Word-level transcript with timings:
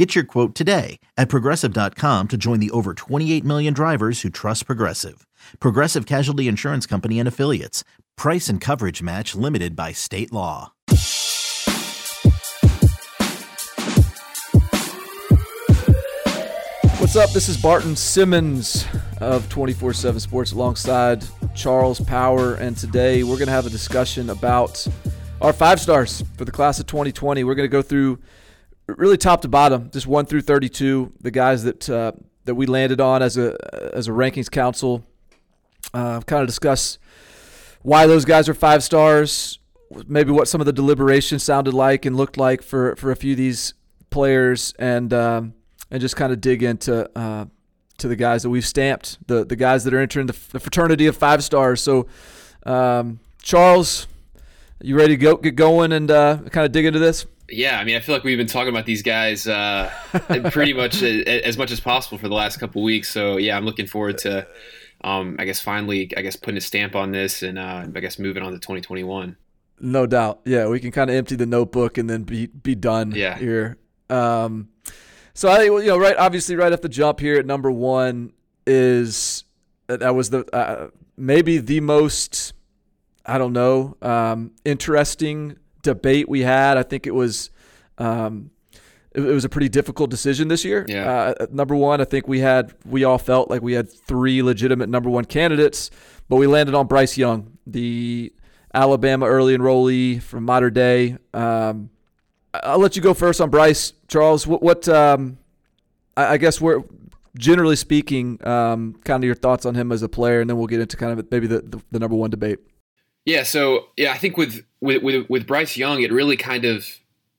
Get 0.00 0.14
your 0.14 0.24
quote 0.24 0.54
today 0.54 0.98
at 1.18 1.28
progressive.com 1.28 2.28
to 2.28 2.38
join 2.38 2.58
the 2.58 2.70
over 2.70 2.94
28 2.94 3.44
million 3.44 3.74
drivers 3.74 4.22
who 4.22 4.30
trust 4.30 4.64
Progressive. 4.64 5.26
Progressive 5.60 6.06
Casualty 6.06 6.48
Insurance 6.48 6.86
Company 6.86 7.18
and 7.18 7.28
Affiliates. 7.28 7.84
Price 8.16 8.48
and 8.48 8.62
coverage 8.62 9.02
match 9.02 9.34
limited 9.34 9.76
by 9.76 9.92
state 9.92 10.32
law. 10.32 10.72
What's 16.96 17.16
up? 17.16 17.32
This 17.32 17.50
is 17.50 17.58
Barton 17.58 17.94
Simmons 17.94 18.86
of 19.20 19.46
24 19.50 19.92
7 19.92 20.18
Sports 20.18 20.52
alongside 20.52 21.26
Charles 21.54 22.00
Power. 22.00 22.54
And 22.54 22.74
today 22.74 23.22
we're 23.22 23.36
going 23.36 23.48
to 23.48 23.52
have 23.52 23.66
a 23.66 23.70
discussion 23.70 24.30
about 24.30 24.88
our 25.42 25.52
five 25.52 25.78
stars 25.78 26.24
for 26.38 26.46
the 26.46 26.52
class 26.52 26.80
of 26.80 26.86
2020. 26.86 27.44
We're 27.44 27.54
going 27.54 27.68
to 27.68 27.70
go 27.70 27.82
through 27.82 28.18
really 28.94 29.16
top 29.16 29.42
to 29.42 29.48
bottom, 29.48 29.90
just 29.90 30.06
one 30.06 30.26
through 30.26 30.42
32, 30.42 31.12
the 31.20 31.30
guys 31.30 31.64
that 31.64 31.88
uh, 31.88 32.12
that 32.44 32.54
we 32.54 32.66
landed 32.66 33.00
on 33.00 33.22
as 33.22 33.36
a 33.36 33.56
as 33.94 34.08
a 34.08 34.10
rankings 34.10 34.50
council. 34.50 35.04
Uh, 35.92 36.20
kind 36.20 36.42
of 36.42 36.46
discuss 36.46 36.98
why 37.82 38.06
those 38.06 38.24
guys 38.24 38.48
are 38.48 38.54
five 38.54 38.82
stars, 38.82 39.58
maybe 40.06 40.30
what 40.30 40.46
some 40.46 40.60
of 40.60 40.66
the 40.66 40.72
deliberation 40.72 41.38
sounded 41.38 41.74
like 41.74 42.04
and 42.04 42.16
looked 42.16 42.36
like 42.36 42.62
for 42.62 42.94
for 42.96 43.10
a 43.10 43.16
few 43.16 43.32
of 43.32 43.38
these 43.38 43.74
players, 44.10 44.74
and 44.78 45.12
um, 45.12 45.54
and 45.90 46.00
just 46.00 46.16
kind 46.16 46.32
of 46.32 46.40
dig 46.40 46.62
into 46.62 47.10
uh, 47.18 47.46
to 47.98 48.08
the 48.08 48.16
guys 48.16 48.42
that 48.42 48.50
we've 48.50 48.66
stamped, 48.66 49.18
the 49.26 49.44
the 49.44 49.56
guys 49.56 49.84
that 49.84 49.94
are 49.94 50.00
entering 50.00 50.26
the, 50.26 50.36
the 50.52 50.60
fraternity 50.60 51.06
of 51.06 51.16
five 51.16 51.42
stars. 51.42 51.82
So, 51.82 52.06
um, 52.64 53.20
Charles, 53.42 54.06
you 54.80 54.96
ready 54.96 55.16
to 55.16 55.22
go 55.22 55.36
get 55.36 55.56
going 55.56 55.92
and 55.92 56.10
uh, 56.10 56.38
kind 56.50 56.66
of 56.66 56.72
dig 56.72 56.84
into 56.84 56.98
this? 56.98 57.26
Yeah, 57.50 57.78
I 57.78 57.84
mean, 57.84 57.96
I 57.96 58.00
feel 58.00 58.14
like 58.14 58.24
we've 58.24 58.38
been 58.38 58.46
talking 58.46 58.68
about 58.68 58.86
these 58.86 59.02
guys 59.02 59.46
uh, 59.46 59.90
pretty 60.50 60.72
much 60.72 61.02
as 61.02 61.58
much 61.58 61.70
as 61.70 61.80
possible 61.80 62.18
for 62.18 62.28
the 62.28 62.34
last 62.34 62.58
couple 62.58 62.82
weeks. 62.82 63.10
So 63.10 63.36
yeah, 63.36 63.56
I'm 63.56 63.64
looking 63.64 63.86
forward 63.86 64.18
to, 64.18 64.46
um, 65.02 65.36
I 65.38 65.44
guess, 65.44 65.60
finally, 65.60 66.12
I 66.16 66.22
guess, 66.22 66.36
putting 66.36 66.58
a 66.58 66.60
stamp 66.60 66.94
on 66.94 67.12
this 67.12 67.42
and 67.42 67.58
uh, 67.58 67.86
I 67.94 68.00
guess 68.00 68.18
moving 68.18 68.42
on 68.42 68.52
to 68.52 68.58
2021. 68.58 69.36
No 69.80 70.06
doubt. 70.06 70.40
Yeah, 70.44 70.68
we 70.68 70.78
can 70.78 70.90
kind 70.90 71.10
of 71.10 71.16
empty 71.16 71.36
the 71.36 71.46
notebook 71.46 71.98
and 71.98 72.08
then 72.08 72.24
be 72.24 72.46
be 72.46 72.74
done 72.74 73.12
yeah. 73.12 73.38
here. 73.38 73.78
Um, 74.10 74.68
so 75.32 75.48
I 75.48 75.62
you 75.62 75.86
know, 75.86 75.98
right, 75.98 76.16
obviously, 76.16 76.56
right 76.56 76.72
off 76.72 76.82
the 76.82 76.88
jump 76.88 77.20
here 77.20 77.38
at 77.38 77.46
number 77.46 77.70
one 77.70 78.32
is 78.66 79.44
that 79.86 80.14
was 80.14 80.30
the 80.30 80.44
uh, 80.54 80.90
maybe 81.16 81.58
the 81.58 81.80
most 81.80 82.52
I 83.24 83.38
don't 83.38 83.52
know 83.52 83.96
um, 84.02 84.52
interesting 84.64 85.56
debate 85.82 86.28
we 86.28 86.40
had. 86.40 86.76
I 86.76 86.82
think 86.82 87.06
it 87.06 87.14
was 87.14 87.50
um, 87.98 88.50
it, 89.12 89.20
it, 89.20 89.32
was 89.32 89.44
a 89.44 89.48
pretty 89.48 89.68
difficult 89.68 90.10
decision 90.10 90.48
this 90.48 90.64
year. 90.64 90.84
Yeah. 90.88 91.34
Uh, 91.38 91.46
number 91.50 91.74
one, 91.74 92.00
I 92.00 92.04
think 92.04 92.28
we 92.28 92.40
had 92.40 92.74
we 92.84 93.04
all 93.04 93.18
felt 93.18 93.50
like 93.50 93.62
we 93.62 93.72
had 93.72 93.90
three 93.90 94.42
legitimate 94.42 94.88
number 94.88 95.10
one 95.10 95.24
candidates, 95.24 95.90
but 96.28 96.36
we 96.36 96.46
landed 96.46 96.74
on 96.74 96.86
Bryce 96.86 97.16
Young, 97.16 97.58
the 97.66 98.32
Alabama 98.72 99.26
early 99.26 99.56
enrollee 99.56 100.22
from 100.22 100.44
Mater 100.44 100.70
Dei. 100.70 101.16
Um, 101.34 101.90
I'll 102.54 102.78
let 102.78 102.96
you 102.96 103.02
go 103.02 103.14
first 103.14 103.40
on 103.40 103.50
Bryce, 103.50 103.92
Charles. 104.08 104.46
What, 104.46 104.62
what 104.62 104.88
um, 104.88 105.38
I, 106.16 106.34
I, 106.34 106.36
guess 106.36 106.60
we're 106.60 106.82
generally 107.36 107.76
speaking, 107.76 108.44
um, 108.46 108.94
kind 109.04 109.22
of 109.22 109.26
your 109.26 109.36
thoughts 109.36 109.64
on 109.66 109.74
him 109.74 109.92
as 109.92 110.02
a 110.02 110.08
player, 110.08 110.40
and 110.40 110.50
then 110.50 110.56
we'll 110.56 110.66
get 110.66 110.80
into 110.80 110.96
kind 110.96 111.18
of 111.18 111.30
maybe 111.30 111.46
the, 111.46 111.60
the, 111.60 111.80
the 111.92 111.98
number 111.98 112.16
one 112.16 112.30
debate. 112.30 112.58
Yeah, 113.30 113.44
so 113.44 113.86
yeah, 113.96 114.10
I 114.10 114.18
think 114.18 114.36
with 114.36 114.64
with 114.80 115.04
with, 115.04 115.30
with 115.30 115.46
Bryce 115.46 115.76
Young, 115.76 116.02
it 116.02 116.12
really 116.12 116.36
kind 116.36 116.64
of 116.64 116.84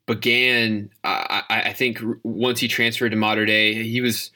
began. 0.06 0.88
I, 1.04 1.42
I, 1.50 1.72
think 1.74 1.98
once 2.22 2.60
he 2.60 2.66
transferred 2.66 3.10
to 3.10 3.16
Mater 3.16 3.44
Dei, 3.44 3.74
he 3.82 4.00
was 4.00 4.30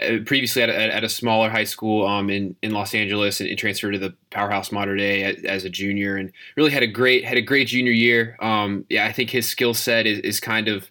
uh, 0.00 0.20
previously 0.24 0.62
at 0.62 0.70
a, 0.70 0.74
at 0.74 1.04
a 1.04 1.10
smaller 1.10 1.50
high 1.50 1.64
school 1.64 2.06
um, 2.06 2.30
in 2.30 2.56
in 2.62 2.70
Los 2.70 2.94
Angeles, 2.94 3.40
and, 3.40 3.50
and 3.50 3.58
transferred 3.58 3.92
to 3.92 3.98
the 3.98 4.14
powerhouse 4.30 4.72
Mater 4.72 4.96
Dei 4.96 5.24
as, 5.24 5.44
as, 5.44 5.64
a 5.64 5.68
junior, 5.68 6.16
and 6.16 6.32
really 6.56 6.70
had 6.70 6.82
a 6.82 6.86
great 6.86 7.22
had 7.22 7.36
a 7.36 7.42
great 7.42 7.68
junior 7.68 7.92
year. 7.92 8.38
Um, 8.40 8.86
yeah, 8.88 9.04
I 9.04 9.12
think 9.12 9.28
his 9.28 9.46
skill 9.46 9.74
set 9.74 10.06
is, 10.06 10.20
is 10.20 10.40
kind 10.40 10.68
of 10.68 10.90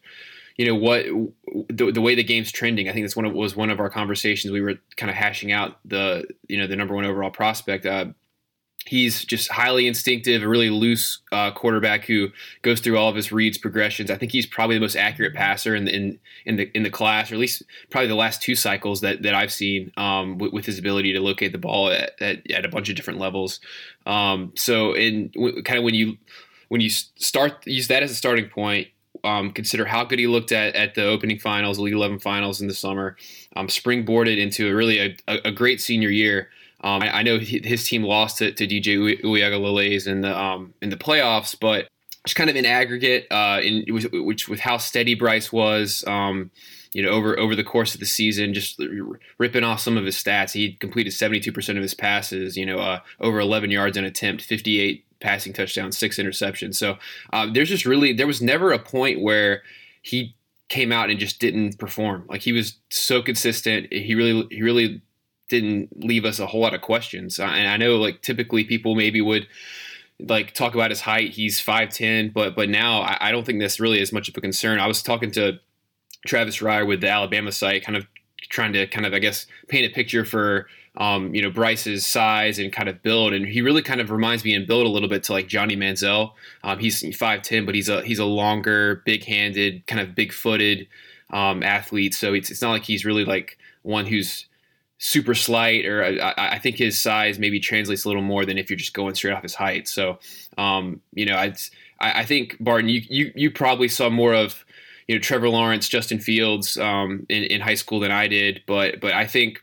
you 0.58 0.68
know 0.68 0.76
what 0.76 1.06
the, 1.70 1.92
the 1.92 2.02
way 2.02 2.14
the 2.14 2.24
game's 2.24 2.52
trending. 2.52 2.88
I 2.88 2.94
think 2.94 3.04
that's 3.04 3.16
one 3.16 3.26
of 3.26 3.34
was 3.34 3.56
one 3.56 3.72
of 3.72 3.80
our 3.80 3.90
conversations. 3.90 4.52
We 4.52 4.62
were 4.62 4.76
kind 4.96 5.10
of 5.10 5.16
hashing 5.16 5.52
out 5.52 5.80
the 5.86 6.28
you 6.48 6.60
know 6.60 6.68
the 6.68 6.76
number 6.76 6.94
one 6.94 7.04
overall 7.04 7.32
prospect. 7.32 7.88
Uh, 7.88 8.06
He's 8.86 9.24
just 9.24 9.50
highly 9.50 9.88
instinctive, 9.88 10.44
a 10.44 10.48
really 10.48 10.70
loose 10.70 11.20
uh, 11.32 11.52
quarterback 11.52 12.06
who 12.06 12.30
goes 12.62 12.80
through 12.80 12.98
all 12.98 13.10
of 13.10 13.16
his 13.16 13.32
reads, 13.32 13.58
progressions. 13.58 14.12
I 14.12 14.18
think 14.18 14.32
he's 14.32 14.46
probably 14.46 14.76
the 14.76 14.82
most 14.82 14.96
accurate 14.96 15.34
passer 15.34 15.76
in 15.76 15.86
the 15.86 15.96
in, 15.96 16.20
in 16.46 16.56
the 16.58 16.72
in 16.76 16.84
the 16.84 16.90
class, 16.90 17.32
or 17.32 17.36
at 17.36 17.40
least 17.40 17.64
probably 17.90 18.08
the 18.08 18.16
last 18.16 18.42
two 18.42 18.56
cycles 18.56 19.02
that, 19.02 19.22
that 19.24 19.34
I've 19.34 19.52
seen 19.52 19.92
um, 19.98 20.38
with, 20.38 20.54
with, 20.54 20.66
his 20.66 20.78
ability 20.78 21.14
to 21.14 21.22
locate 21.22 21.52
the 21.54 21.58
ball 21.58 21.92
at, 21.92 22.12
at, 22.22 22.52
at 22.52 22.66
a 22.66 22.70
bunch 22.70 22.90
of 22.90 22.96
different 22.96 23.20
levels. 23.20 23.60
Um, 24.06 24.52
so, 24.56 24.94
in 24.94 25.30
w- 25.30 25.64
kind 25.64 25.78
of 25.78 25.84
when 25.84 25.96
you 25.96 26.18
when 26.68 26.82
you 26.82 26.90
start 26.90 27.66
use 27.66 27.88
that 27.88 28.04
as 28.04 28.12
a 28.12 28.16
starting 28.16 28.50
point, 28.50 28.88
um, 29.24 29.52
consider 29.52 29.86
how 29.86 30.04
good 30.04 30.20
he 30.20 30.28
looked 30.28 30.52
at 30.52 30.76
at 30.76 30.96
the 30.96 31.06
opening 31.06 31.40
finals, 31.40 31.78
the 31.78 31.84
Elite 31.84 31.94
Eleven 31.94 32.20
finals 32.20 32.62
in 32.62 32.68
the 32.68 32.74
summer, 32.74 33.16
um, 33.56 33.68
springboarded 33.68 34.38
into 34.38 34.68
a 34.68 34.76
really 34.76 35.00
a, 35.00 35.16
a, 35.28 35.52
great 35.52 35.80
senior 35.80 36.10
year. 36.10 36.50
Um, 36.84 37.02
I, 37.02 37.20
I, 37.20 37.24
know 37.24 37.40
his 37.40 37.88
team 37.88 38.04
lost 38.04 38.40
to, 38.40 38.52
to 38.52 38.68
DJ 38.68 39.22
Uiagalelei 39.24 40.06
in 40.06 40.22
the 40.22 40.38
um, 40.38 40.74
in 40.82 40.90
the 40.90 40.98
playoffs, 40.98 41.58
but 41.58 41.88
just 42.26 42.36
kind 42.36 42.50
of 42.50 42.56
in 42.56 42.66
aggregate, 42.66 43.28
uh, 43.32 43.60
in 43.64 43.86
which 43.90 44.48
with 44.48 44.60
how 44.60 44.78
steady 44.78 45.16
Bryce 45.16 45.52
was, 45.52 46.04
um, 46.08 46.52
you 46.92 47.02
know, 47.02 47.10
over 47.10 47.38
over 47.40 47.56
the 47.56 47.64
course 47.64 47.94
of 47.94 48.00
the 48.00 48.06
season, 48.06 48.54
just 48.54 48.82
ripping 49.38 49.64
off 49.64 49.80
some 49.80 49.98
of 49.98 50.06
his 50.06 50.16
stats. 50.16 50.52
He 50.52 50.74
completed 50.74 51.14
72% 51.14 51.70
of 51.70 51.82
his 51.82 51.94
passes, 51.94 52.58
you 52.58 52.66
know, 52.66 52.80
uh, 52.80 53.00
over 53.20 53.40
11 53.40 53.72
yards 53.72 53.98
an 53.98 54.06
attempt, 54.06 54.44
58 54.44 55.06
passing 55.20 55.54
touchdowns, 55.54 55.98
six 55.98 56.18
interceptions. 56.18 56.76
So 56.76 56.98
uh, 57.32 57.48
there's 57.52 57.70
just 57.70 57.86
really 57.86 58.14
there 58.14 58.28
was 58.28 58.42
never 58.42 58.72
a 58.72 58.80
point 58.80 59.22
where 59.22 59.64
he 60.02 60.36
came 60.70 60.92
out 60.92 61.10
and 61.10 61.20
just 61.20 61.40
didn't 61.40 61.78
perform. 61.78 62.26
Like 62.28 62.42
he 62.42 62.52
was 62.52 62.78
so 62.90 63.22
consistent. 63.22 63.92
He 63.92 64.16
really 64.16 64.48
he 64.50 64.62
really 64.62 65.02
didn't 65.54 66.04
leave 66.04 66.26
us 66.26 66.40
a 66.40 66.48
whole 66.48 66.62
lot 66.62 66.74
of 66.74 66.82
questions. 66.82 67.40
And 67.40 67.68
I 67.68 67.78
know 67.78 67.98
like 67.98 68.22
typically 68.24 68.64
people 68.64 68.96
maybe 68.96 69.22
would 69.22 69.48
like 70.20 70.54
talk 70.54 70.74
about 70.74 70.90
his 70.90 71.02
height. 71.02 71.32
He's 71.32 71.60
five 71.60 71.90
ten, 71.90 72.30
but 72.30 72.56
but 72.56 72.70
now 72.70 73.02
I, 73.02 73.18
I, 73.22 73.32
don't 73.32 73.46
think 73.46 73.60
that's 73.60 73.80
really 73.80 74.02
as 74.02 74.12
much 74.12 74.28
of 74.28 74.36
a 74.36 74.42
concern. 74.42 74.80
I 74.80 74.88
was 74.88 75.04
talking 75.04 75.30
to 75.32 75.60
Travis 76.26 76.58
Reier 76.58 76.88
with 76.88 77.02
the 77.02 77.10
Alabama 77.10 77.52
site, 77.52 77.86
kind 77.86 77.96
of 77.96 78.08
trying 78.50 78.74
to 78.74 78.88
kind 78.88 79.06
of 79.06 79.14
I 79.14 79.20
guess 79.20 79.46
paint 79.68 79.86
a 79.86 79.94
picture 79.94 80.26
for 80.26 80.68
um, 80.98 81.36
you 81.36 81.42
know 81.44 81.52
Bryce's 81.52 82.04
size 82.04 82.58
and 82.58 82.74
kind 82.74 82.90
of 82.90 83.04
build, 83.04 83.34
and 83.34 83.46
he 83.46 83.62
really 83.62 83.84
kind 83.84 84.02
of 84.02 84.10
reminds 84.10 84.44
me 84.44 84.56
in 84.56 84.66
build 84.66 84.88
a 84.88 84.90
little 84.90 85.10
bit 85.10 85.24
to 85.26 85.34
like 85.34 85.48
Johnny 85.48 85.76
Manziel. 85.76 86.34
Um, 86.64 86.80
he's 86.80 87.16
five 87.16 87.44
ten, 87.44 87.66
but 87.66 87.76
he's 87.76 87.90
a 87.90 88.02
he's 88.02 88.20
a 88.20 88.26
longer, 88.26 89.04
big 89.06 89.24
handed, 89.26 89.86
kind 89.86 90.02
of 90.02 90.16
big 90.16 90.34
footed 90.34 90.88
um, 91.30 91.62
athlete. 91.62 92.16
So 92.16 92.34
it's 92.34 92.50
it's 92.50 92.62
not 92.62 92.72
like 92.72 92.86
he's 92.86 93.06
really 93.06 93.26
like 93.26 93.60
one 93.84 94.08
who's 94.08 94.48
super 95.04 95.36
slight, 95.36 95.86
or 95.86 96.02
I, 96.02 96.34
I, 96.38 96.60
think 96.60 96.78
his 96.78 97.00
size 97.00 97.38
maybe 97.38 97.60
translates 97.60 98.06
a 98.06 98.08
little 98.08 98.24
more 98.24 98.46
than 98.46 98.58
if 98.58 98.70
you're 98.70 98.78
just 98.78 98.94
going 98.94 99.16
straight 99.16 99.34
off 99.34 99.44
his 99.44 99.54
height. 99.54 99.86
So, 99.86 100.18
um, 100.58 101.02
you 101.14 101.26
know, 101.26 101.36
I, 101.36 101.54
I 102.00 102.24
think 102.24 102.56
Barton, 102.62 102.88
you, 102.88 103.02
you 103.10 103.32
you 103.36 103.52
probably 103.52 103.90
saw 103.90 104.10
more 104.10 104.34
of 104.34 104.64
you 105.10 105.16
know 105.16 105.20
Trevor 105.20 105.50
Lawrence, 105.50 105.90
Justin 105.90 106.20
Fields 106.20 106.78
um, 106.78 107.26
in, 107.28 107.44
in 107.44 107.60
high 107.60 107.76
school 107.76 108.00
than 108.00 108.12
I 108.12 108.28
did, 108.28 108.62
but 108.66 109.02
but 109.02 109.12
I 109.12 109.28
think 109.28 109.62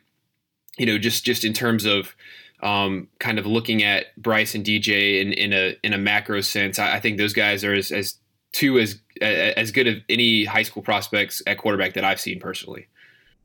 you 0.76 0.84
know 0.84 0.98
just 0.98 1.24
just 1.24 1.42
in 1.42 1.54
terms 1.54 1.86
of 1.86 2.14
um, 2.62 3.08
kind 3.18 3.38
of 3.38 3.46
looking 3.46 3.82
at 3.82 4.14
Bryce 4.18 4.54
and 4.54 4.62
DJ 4.62 5.22
in, 5.22 5.32
in 5.32 5.54
a 5.54 5.74
in 5.82 5.94
a 5.94 5.98
macro 5.98 6.42
sense, 6.42 6.78
I, 6.78 6.96
I 6.96 7.00
think 7.00 7.16
those 7.16 7.32
guys 7.32 7.64
are 7.64 7.72
as, 7.72 7.90
as 7.90 8.16
two 8.52 8.78
as 8.78 9.00
as 9.22 9.72
good 9.72 9.86
of 9.86 9.96
any 10.10 10.44
high 10.44 10.64
school 10.64 10.82
prospects 10.82 11.42
at 11.46 11.56
quarterback 11.56 11.94
that 11.94 12.04
I've 12.04 12.20
seen 12.20 12.40
personally. 12.40 12.88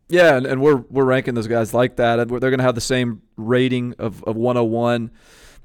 Yeah, 0.08 0.38
and, 0.38 0.46
and 0.46 0.62
we're 0.62 0.76
we're 0.76 1.06
ranking 1.06 1.34
those 1.34 1.48
guys 1.48 1.74
like 1.74 1.96
that, 1.96 2.20
and 2.20 2.30
they're 2.30 2.52
going 2.52 2.60
to 2.60 2.64
have 2.64 2.76
the 2.76 2.82
same 2.82 3.22
rating 3.38 3.96
of, 3.98 4.24
of 4.24 4.36
101 4.36 5.12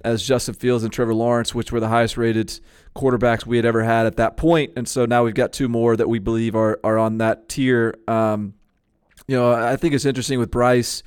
as 0.02 0.22
Justin 0.22 0.54
Fields 0.54 0.82
and 0.82 0.92
Trevor 0.92 1.14
Lawrence, 1.14 1.54
which 1.54 1.72
were 1.72 1.80
the 1.80 1.88
highest 1.88 2.16
rated 2.16 2.58
quarterbacks 2.96 3.44
we 3.44 3.56
had 3.56 3.66
ever 3.66 3.82
had 3.82 4.06
at 4.06 4.16
that 4.16 4.36
point. 4.38 4.72
And 4.76 4.88
so 4.88 5.04
now 5.04 5.24
we've 5.24 5.34
got 5.34 5.52
two 5.52 5.68
more 5.68 5.94
that 5.96 6.08
we 6.08 6.18
believe 6.18 6.56
are 6.56 6.80
are 6.82 6.98
on 6.98 7.18
that 7.18 7.48
tier. 7.48 7.94
Um, 8.08 8.54
you 9.28 9.36
know, 9.36 9.52
I 9.52 9.76
think 9.76 9.94
it's 9.94 10.06
interesting 10.06 10.38
with 10.38 10.50
Bryce 10.50 11.02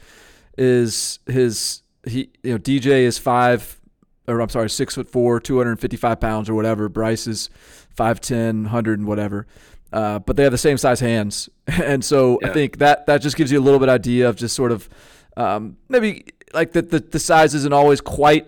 is 0.58 1.18
his 1.26 1.82
he 2.06 2.30
you 2.44 2.52
know 2.52 2.60
DJ 2.60 3.04
is 3.04 3.18
five 3.18 3.82
or 4.28 4.40
I'm 4.40 4.50
sorry, 4.50 4.70
six 4.70 4.96
foot 4.96 5.10
four, 5.10 5.40
255 5.40 6.20
pounds 6.20 6.50
or 6.50 6.54
whatever. 6.54 6.88
Bryce 6.88 7.28
is 7.28 7.50
5'10, 7.98 8.64
100 8.64 9.00
and 9.00 9.08
whatever. 9.08 9.48
Uh, 9.94 10.20
but 10.20 10.36
they 10.36 10.44
have 10.44 10.52
the 10.52 10.58
same 10.58 10.78
size 10.78 11.00
hands, 11.00 11.50
and 11.68 12.04
so 12.04 12.40
yeah. 12.42 12.50
I 12.50 12.54
think 12.54 12.80
that 12.80 13.06
that 13.06 13.22
just 13.22 13.36
gives 13.36 13.52
you 13.52 13.60
a 13.60 13.62
little 13.62 13.80
bit 13.80 13.90
idea 13.90 14.28
of 14.28 14.36
just 14.36 14.56
sort 14.56 14.72
of 14.72 14.90
um, 15.38 15.78
maybe 15.88 16.26
like 16.54 16.74
that 16.74 16.90
the, 16.90 17.00
the 17.00 17.20
size 17.20 17.54
isn't 17.54 17.74
always 17.74 18.02
quite 18.02 18.48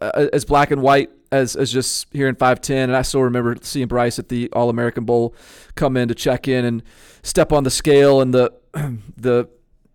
uh, 0.00 0.28
as 0.32 0.44
black 0.44 0.70
and 0.70 0.82
white 0.82 1.10
as, 1.32 1.56
as 1.56 1.72
just 1.72 2.06
here 2.12 2.28
in 2.28 2.36
5'10. 2.36 2.84
And 2.84 2.96
I 2.96 3.02
still 3.02 3.22
remember 3.22 3.56
seeing 3.60 3.88
Bryce 3.88 4.18
at 4.18 4.28
the 4.28 4.48
All 4.52 4.70
American 4.70 5.04
Bowl 5.04 5.34
come 5.74 5.96
in 5.96 6.08
to 6.08 6.14
check 6.14 6.48
in 6.48 6.64
and 6.64 6.82
step 7.22 7.52
on 7.52 7.64
the 7.64 7.70
scale 7.70 8.20
and 8.20 8.32
the 8.32 8.52
the 9.16 9.48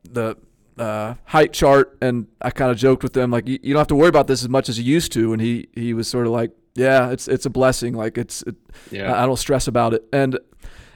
the 0.04 0.38
uh, 0.78 1.16
height 1.26 1.52
chart, 1.54 1.98
and 2.02 2.28
I 2.42 2.52
kind 2.52 2.72
of 2.72 2.78
joked 2.78 3.04
with 3.04 3.14
them 3.14 3.32
like, 3.32 3.48
you, 3.48 3.60
you, 3.62 3.74
don't 3.74 3.82
have 3.82 3.88
to 3.88 3.96
worry 3.96 4.08
about 4.08 4.28
this 4.28 4.42
as 4.42 4.50
much 4.50 4.70
as 4.70 4.80
you 4.80 4.86
used 4.86 5.12
to, 5.14 5.34
and 5.34 5.42
he 5.42 5.68
he 5.74 5.94
was 5.94 6.08
sort 6.08 6.26
of 6.26 6.32
like, 6.32 6.52
yeah, 6.76 7.10
it's 7.10 7.28
it's 7.28 7.46
a 7.46 7.50
blessing, 7.50 7.94
like 7.94 8.18
it's 8.18 8.42
it, 8.44 8.56
yeah. 8.90 9.14
I, 9.14 9.24
I 9.24 9.26
don't 9.26 9.38
stress 9.38 9.68
about 9.68 9.94
it, 9.94 10.06
and 10.14 10.40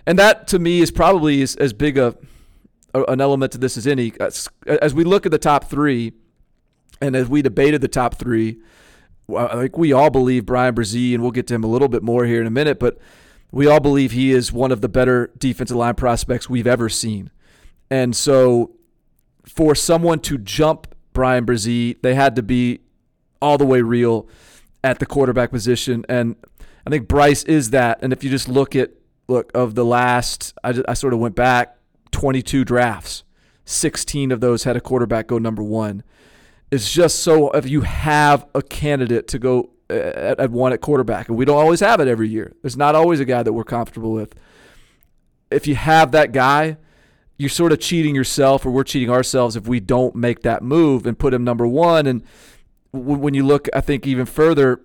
and 0.05 0.19
that 0.19 0.47
to 0.49 0.59
me 0.59 0.81
is 0.81 0.91
probably 0.91 1.41
as, 1.41 1.55
as 1.55 1.73
big 1.73 1.97
a, 1.97 2.15
a 2.93 3.03
an 3.03 3.21
element 3.21 3.51
to 3.53 3.57
this 3.57 3.77
as 3.77 3.87
any. 3.87 4.13
As, 4.19 4.49
as 4.65 4.93
we 4.93 5.03
look 5.03 5.25
at 5.25 5.31
the 5.31 5.37
top 5.37 5.65
three, 5.65 6.13
and 7.01 7.15
as 7.15 7.27
we 7.27 7.41
debated 7.41 7.81
the 7.81 7.87
top 7.87 8.15
three, 8.15 8.59
I 9.35 9.53
think 9.53 9.77
we 9.77 9.93
all 9.93 10.09
believe 10.09 10.45
Brian 10.45 10.75
Bresee, 10.75 11.13
and 11.13 11.21
we'll 11.21 11.31
get 11.31 11.47
to 11.47 11.55
him 11.55 11.63
a 11.63 11.67
little 11.67 11.87
bit 11.87 12.03
more 12.03 12.25
here 12.25 12.41
in 12.41 12.47
a 12.47 12.51
minute, 12.51 12.79
but 12.79 12.97
we 13.51 13.67
all 13.67 13.79
believe 13.79 14.11
he 14.11 14.31
is 14.31 14.51
one 14.51 14.71
of 14.71 14.81
the 14.81 14.89
better 14.89 15.31
defensive 15.37 15.77
line 15.77 15.95
prospects 15.95 16.49
we've 16.49 16.67
ever 16.67 16.89
seen. 16.89 17.29
And 17.89 18.15
so 18.15 18.71
for 19.45 19.75
someone 19.75 20.19
to 20.21 20.37
jump 20.37 20.93
Brian 21.13 21.45
Bresee, 21.45 22.01
they 22.01 22.15
had 22.15 22.35
to 22.35 22.43
be 22.43 22.79
all 23.41 23.57
the 23.57 23.65
way 23.65 23.81
real 23.81 24.27
at 24.83 24.99
the 24.99 25.05
quarterback 25.05 25.51
position. 25.51 26.05
And 26.09 26.35
I 26.87 26.89
think 26.89 27.07
Bryce 27.07 27.43
is 27.43 27.69
that. 27.69 27.99
And 28.01 28.11
if 28.11 28.23
you 28.23 28.29
just 28.29 28.49
look 28.49 28.75
at, 28.75 28.91
look, 29.27 29.51
of 29.53 29.75
the 29.75 29.85
last, 29.85 30.53
I, 30.63 30.81
I 30.87 30.93
sort 30.93 31.13
of 31.13 31.19
went 31.19 31.35
back 31.35 31.77
22 32.11 32.65
drafts, 32.65 33.23
16 33.65 34.31
of 34.31 34.41
those 34.41 34.63
had 34.63 34.75
a 34.75 34.81
quarterback 34.81 35.27
go 35.27 35.37
number 35.37 35.63
one. 35.63 36.03
It's 36.71 36.91
just 36.91 37.19
so 37.19 37.51
if 37.51 37.69
you 37.69 37.81
have 37.81 38.45
a 38.55 38.61
candidate 38.61 39.27
to 39.29 39.39
go 39.39 39.71
uh, 39.89 39.93
at, 39.93 40.39
at 40.39 40.51
one 40.51 40.73
at 40.73 40.81
quarterback, 40.81 41.29
and 41.29 41.37
we 41.37 41.45
don't 41.45 41.57
always 41.57 41.79
have 41.79 41.99
it 41.99 42.07
every 42.07 42.29
year, 42.29 42.53
there's 42.61 42.77
not 42.77 42.95
always 42.95 43.19
a 43.19 43.25
guy 43.25 43.43
that 43.43 43.53
we're 43.53 43.63
comfortable 43.63 44.11
with. 44.11 44.33
If 45.51 45.67
you 45.67 45.75
have 45.75 46.11
that 46.11 46.31
guy, 46.31 46.77
you're 47.37 47.49
sort 47.49 47.71
of 47.71 47.79
cheating 47.79 48.15
yourself 48.15 48.65
or 48.65 48.71
we're 48.71 48.83
cheating 48.83 49.09
ourselves 49.09 49.55
if 49.55 49.67
we 49.67 49.79
don't 49.79 50.15
make 50.15 50.41
that 50.43 50.63
move 50.63 51.05
and 51.05 51.17
put 51.17 51.33
him 51.33 51.43
number 51.43 51.67
one. 51.67 52.07
And 52.07 52.23
when 52.91 53.33
you 53.33 53.45
look, 53.45 53.67
I 53.73 53.81
think 53.81 54.07
even 54.07 54.25
further, 54.25 54.81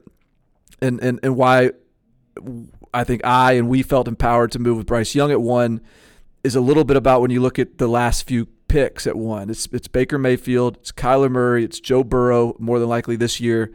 and 0.81 1.01
and 1.01 1.21
and 1.23 1.37
why 1.37 1.73
I 2.99 3.05
think 3.05 3.25
I 3.25 3.53
and 3.53 3.69
we 3.69 3.83
felt 3.83 4.09
empowered 4.09 4.51
to 4.53 4.59
move 4.59 4.77
with 4.77 4.87
Bryce 4.87 5.15
Young 5.15 5.31
at 5.31 5.41
one 5.41 5.81
is 6.43 6.57
a 6.57 6.61
little 6.61 6.83
bit 6.83 6.97
about 6.97 7.21
when 7.21 7.31
you 7.31 7.41
look 7.41 7.57
at 7.57 7.79
the 7.79 7.87
last 7.87 8.27
few 8.27 8.47
picks 8.67 9.07
at 9.07 9.15
one. 9.17 9.51
It's 9.51 9.69
it's 9.71 9.87
Baker 9.87 10.19
Mayfield, 10.19 10.79
it's 10.79 10.91
Kyler 10.91 11.31
Murray, 11.31 11.63
it's 11.63 11.79
Joe 11.79 12.03
Burrow 12.03 12.57
more 12.59 12.81
than 12.81 12.89
likely 12.89 13.15
this 13.15 13.41
year, 13.41 13.73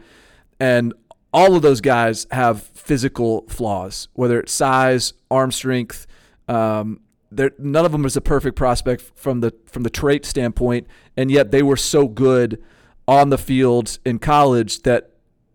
and 0.59 0.93
all 1.33 1.55
of 1.55 1.61
those 1.61 1.79
guys 1.79 2.27
have 2.31 2.63
physical 2.63 3.45
flaws, 3.47 4.09
whether 4.11 4.41
it's 4.41 4.51
size, 4.51 5.13
arm 5.31 5.53
strength, 5.53 6.05
um, 6.49 6.99
none 7.31 7.85
of 7.85 7.93
them 7.93 8.03
is 8.03 8.17
a 8.17 8.21
perfect 8.21 8.57
prospect 8.57 9.01
from 9.15 9.39
the 9.39 9.53
from 9.65 9.83
the 9.83 9.89
trait 9.89 10.25
standpoint, 10.25 10.85
and 11.15 11.31
yet 11.31 11.51
they 11.51 11.63
were 11.63 11.77
so 11.77 12.09
good 12.09 12.61
on 13.07 13.29
the 13.29 13.37
field 13.37 13.99
in 14.05 14.19
college 14.19 14.81
that 14.81 15.11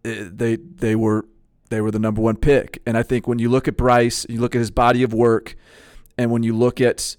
eh, 0.07 0.25
they 0.33 0.57
they 0.57 0.97
were 0.97 1.27
they 1.69 1.81
were 1.81 1.91
the 1.91 1.99
number 1.99 2.21
one 2.21 2.37
pick. 2.37 2.81
And 2.87 2.97
I 2.97 3.03
think 3.03 3.27
when 3.27 3.39
you 3.39 3.49
look 3.49 3.69
at 3.69 3.77
Bryce, 3.77 4.27
you 4.29 4.41
look 4.41 4.55
at 4.55 4.59
his 4.59 4.71
body 4.71 5.03
of 5.03 5.13
work, 5.13 5.57
and 6.17 6.31
when 6.31 6.43
you 6.43 6.57
look 6.57 6.81
at, 6.81 7.17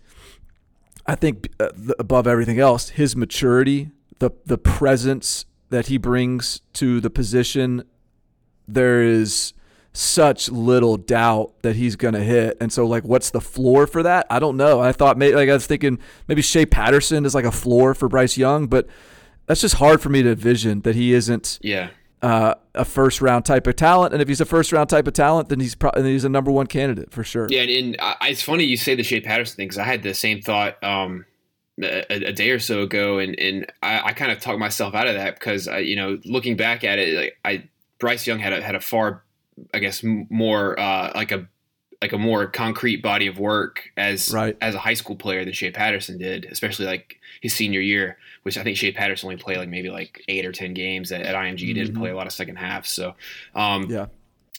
I 1.06 1.16
think 1.16 1.50
uh, 1.60 1.70
above 1.98 2.28
everything 2.28 2.60
else, 2.60 2.90
his 2.90 3.16
maturity, 3.16 3.92
the 4.20 4.32
the 4.46 4.58
presence 4.58 5.46
that 5.70 5.88
he 5.88 5.98
brings 5.98 6.62
to 6.74 7.00
the 7.00 7.10
position, 7.10 7.84
there 8.68 9.02
is 9.04 9.54
such 9.94 10.50
little 10.50 10.98
doubt 10.98 11.54
that 11.62 11.76
he's 11.76 11.96
going 11.96 12.14
to 12.14 12.24
hit. 12.24 12.58
And 12.62 12.72
so, 12.72 12.86
like, 12.86 13.04
what's 13.04 13.32
the 13.32 13.42
floor 13.42 13.88
for 13.88 14.04
that? 14.04 14.28
I 14.30 14.40
don't 14.40 14.58
know. 14.58 14.80
I 14.80 14.92
thought 14.92 15.18
maybe, 15.18 15.36
like, 15.36 15.50
I 15.50 15.54
was 15.54 15.66
thinking 15.66 16.00
maybe 16.28 16.42
Shea 16.42 16.66
Patterson 16.66 17.26
is 17.26 17.34
like 17.34 17.46
a 17.46 17.52
floor 17.52 17.94
for 17.94 18.08
Bryce 18.08 18.38
Young, 18.38 18.68
but 18.68 18.88
that's 19.46 19.62
just 19.62 19.76
hard 19.76 20.02
for 20.02 20.10
me 20.10 20.22
to 20.22 20.30
envision 20.30 20.82
that 20.82 20.96
he 20.96 21.14
isn't. 21.14 21.60
Yeah. 21.62 21.90
Uh, 22.22 22.54
a 22.76 22.84
first 22.84 23.22
round 23.22 23.46
type 23.46 23.66
of 23.66 23.78
talent, 23.78 24.12
and 24.12 24.22
if 24.22 24.28
he's 24.28 24.42
a 24.42 24.46
first 24.46 24.74
round 24.74 24.90
type 24.90 25.08
of 25.08 25.14
talent, 25.14 25.48
then 25.48 25.60
he's 25.62 25.74
pro- 25.74 25.92
then 25.96 26.06
he's 26.06 26.26
a 26.26 26.30
number 26.30 26.52
one 26.52 26.68
candidate 26.68 27.12
for 27.12 27.24
sure. 27.24 27.48
Yeah, 27.50 27.62
and, 27.62 27.72
and 27.72 27.96
uh, 28.00 28.16
it's 28.24 28.42
funny 28.42 28.66
you 28.66 28.76
say 28.76 28.96
the 28.96 29.04
Shea 29.04 29.22
Patterson 29.22 29.56
thing 29.56 29.68
because 29.68 29.78
I 29.78 29.86
had 29.86 30.04
the 30.04 30.14
same 30.14 30.42
thought 30.42 30.84
um, 30.84 31.26
a, 31.82 32.06
a, 32.10 32.34
day 32.34 32.50
or 32.50 32.60
so 32.60 32.82
ago, 32.82 33.20
and 33.20 33.40
and 33.40 33.72
I, 33.82 34.02
I 34.08 34.14
kind 34.14 34.32
of 34.32 34.40
talked 34.40 34.60
myself 34.60 34.96
out 34.96 35.08
of 35.08 35.16
that 35.16 35.36
because 35.40 35.68
I, 35.68 35.80
you 35.80 35.96
know 35.96 36.18
looking 36.26 36.58
back 36.58 36.84
at 36.84 37.00
it, 37.00 37.16
like 37.16 37.38
I 37.46 37.70
Bryce 38.00 38.28
Young 38.28 38.40
had 38.40 38.54
a 38.54 38.62
had 38.62 38.76
a 38.76 38.82
far 38.82 39.24
I 39.74 39.80
guess 39.80 40.04
more 40.04 40.80
uh, 40.80 41.12
like 41.16 41.32
a 41.32 41.48
like 42.02 42.14
a 42.14 42.18
more 42.18 42.48
concrete 42.48 42.98
body 42.98 43.28
of 43.28 43.40
work 43.40 43.90
as 43.98 44.34
right. 44.34 44.58
as 44.62 44.74
a 44.74 44.80
high 44.80 44.94
school 44.94 45.16
player 45.16 45.44
than 45.44 45.54
Shea 45.54 45.72
Patterson 45.72 46.18
did, 46.18 46.46
especially 46.46 46.86
like 46.86 47.20
his 47.42 47.54
senior 47.54 47.82
year, 47.82 48.18
which 48.44 48.58
I 48.58 48.64
think 48.64 48.78
Shea 48.78 48.92
Patterson 48.92 49.28
only 49.28 49.42
played 49.42 49.58
like 49.58 49.70
maybe 49.70 49.90
like 49.90 50.24
eight 50.30 50.46
or 50.46 50.52
ten 50.52 50.74
games 50.74 51.12
at, 51.12 51.22
at 51.22 51.36
IMG. 51.36 51.60
Mm-hmm. 51.60 51.74
Didn't 51.74 51.96
play 51.96 52.10
a 52.10 52.16
lot 52.16 52.28
of 52.28 52.34
second 52.34 52.56
half. 52.56 52.86
So 52.86 53.16
um, 53.54 53.90
yeah, 53.90 54.06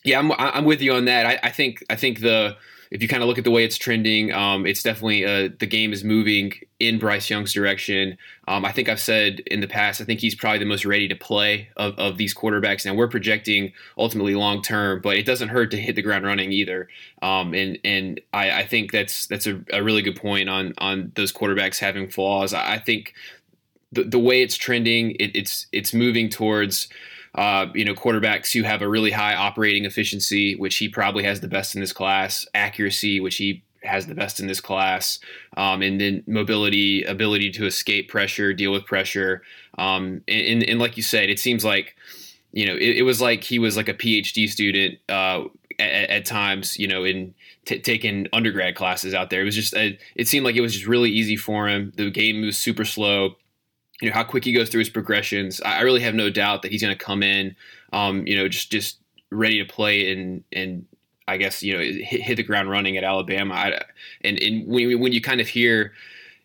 yeah, 0.05 0.19
I'm 0.19 0.33
I'm 0.33 0.65
with 0.65 0.83
you 0.83 0.93
on 0.93 1.07
that. 1.07 1.27
I, 1.27 1.41
I 1.43 1.51
think 1.51 1.83
I 1.89 1.97
think 1.97 2.21
the 2.21 2.57
if 2.91 3.03
you 3.03 3.09
kind 3.09 3.23
of 3.23 3.29
look 3.29 3.39
at 3.39 3.45
the 3.45 3.53
way 3.53 3.65
it's 3.65 3.79
trending, 3.79 4.33
um, 4.33 4.67
it's 4.67 4.83
definitely 4.83 5.25
uh, 5.25 5.51
the 5.61 5.67
game 5.67 5.93
is 5.93 6.03
moving 6.03 6.53
in 6.81 6.99
Bryce 6.99 7.31
Young's 7.31 7.53
direction. 7.53 8.19
Um, 8.49 8.65
I 8.65 8.73
think 8.73 8.89
I've 8.89 9.01
said 9.01 9.41
in 9.47 9.61
the 9.61 9.69
past, 9.69 10.01
I 10.01 10.05
think 10.05 10.19
he's 10.19 10.35
probably 10.35 10.59
the 10.59 10.65
most 10.65 10.85
ready 10.85 11.07
to 11.07 11.15
play 11.15 11.69
of, 11.77 11.97
of 11.99 12.17
these 12.17 12.35
quarterbacks. 12.35 12.85
Now 12.85 12.95
we're 12.95 13.07
projecting 13.07 13.73
ultimately 13.97 14.35
long 14.35 14.61
term, 14.61 15.01
but 15.01 15.17
it 15.17 15.25
doesn't 15.25 15.51
hurt 15.51 15.71
to 15.71 15.77
hit 15.77 15.95
the 15.95 16.03
ground 16.03 16.25
running 16.25 16.51
either. 16.51 16.89
Um, 17.23 17.55
and 17.55 17.79
and 17.85 18.21
I, 18.33 18.51
I, 18.63 18.67
think 18.67 18.91
that's 18.91 19.27
that's 19.27 19.47
a, 19.47 19.61
a, 19.73 19.85
really 19.85 20.03
good 20.03 20.17
point 20.17 20.49
on 20.49 20.75
on 20.79 21.13
those 21.15 21.33
quarterbacks 21.33 21.79
having 21.79 22.09
flaws. 22.09 22.53
I, 22.53 22.75
I 22.75 22.79
think 22.79 23.15
the, 23.93 24.03
the 24.03 24.19
way 24.19 24.43
it's 24.43 24.57
trending, 24.57 25.13
it, 25.13 25.37
it's 25.37 25.67
it's 25.71 25.95
moving 25.95 26.29
towards 26.29 26.89
uh, 27.35 27.67
you 27.75 27.85
know, 27.85 27.95
quarterbacks 27.95 28.53
who 28.53 28.63
have 28.65 28.83
a 28.83 28.89
really 28.89 29.11
high 29.11 29.35
operating 29.35 29.85
efficiency, 29.85 30.57
which 30.57 30.77
he 30.77 30.89
probably 30.89 31.25
has 31.25 31.41
the 31.41 31.49
best 31.49 31.75
in 31.75 31.81
this 31.81 31.93
class, 31.93 32.47
accuracy, 32.55 33.21
which 33.21 33.37
he 33.37 33.63
has 33.83 34.07
the 34.07 34.15
best 34.15 34.41
in 34.41 34.47
this 34.47 34.61
class, 34.61 35.19
um, 35.57 35.81
and 35.83 36.01
then 36.01 36.23
mobility, 36.27 37.03
ability 37.05 37.51
to 37.51 37.67
escape 37.67 38.09
pressure, 38.09 38.53
deal 38.53 38.73
with 38.73 38.85
pressure. 38.85 39.43
Um, 39.79 40.23
and, 40.29 40.63
and, 40.65 40.79
like 40.79 40.97
you 40.97 41.03
said, 41.03 41.31
it 41.31 41.39
seems 41.39 41.65
like, 41.65 41.97
you 42.53 42.67
know, 42.67 42.75
it, 42.75 42.99
it 42.99 43.03
was 43.03 43.21
like 43.21 43.45
he 43.45 43.59
was 43.59 43.77
like 43.77 43.89
a 43.89 43.95
PhD 43.95 44.49
student 44.49 44.99
uh, 45.09 45.45
at, 45.79 46.11
at, 46.11 46.25
times, 46.27 46.79
you 46.79 46.89
know, 46.89 47.05
in 47.05 47.33
t- 47.65 47.79
taking 47.79 48.27
undergrad 48.33 48.75
classes 48.75 49.15
out 49.15 49.31
there. 49.31 49.41
It 49.41 49.45
was 49.45 49.55
just, 49.55 49.75
a, 49.75 49.99
it 50.15 50.29
seemed 50.29 50.45
like 50.45 50.57
it 50.57 50.61
was 50.61 50.75
just 50.75 50.87
really 50.87 51.11
easy 51.11 51.37
for 51.37 51.69
him. 51.69 51.93
The 51.97 52.11
game 52.11 52.43
was 52.43 52.59
super 52.59 52.85
slow 52.85 53.37
you 54.01 54.09
know 54.09 54.15
how 54.15 54.25
quick 54.25 54.45
he 54.45 54.53
goes 54.53 54.69
through 54.69 54.81
his 54.81 54.91
progressions. 54.91 55.61
I 55.61 55.81
really 55.83 56.01
have 56.01 56.15
no 56.15 56.31
doubt 56.31 56.63
that 56.63 56.71
he's 56.71 56.83
going 56.83 56.97
to 56.97 57.05
come 57.05 57.23
in, 57.23 57.55
um, 57.93 58.27
you 58.27 58.37
know, 58.37 58.49
just 58.49 58.71
just 58.71 58.99
ready 59.31 59.65
to 59.65 59.73
play 59.73 60.13
and 60.13 60.43
and 60.53 60.87
I 61.29 61.37
guess 61.37 61.63
you 61.63 61.73
know 61.75 61.81
hit, 61.81 62.23
hit 62.23 62.37
the 62.37 62.43
ground 62.43 62.71
running 62.71 62.97
at 62.97 63.05
Alabama. 63.05 63.55
I, 63.55 63.83
and 64.23 64.43
and 64.43 64.67
when 64.67 64.99
when 64.99 65.13
you 65.13 65.21
kind 65.21 65.41
of 65.41 65.49
hear, 65.49 65.93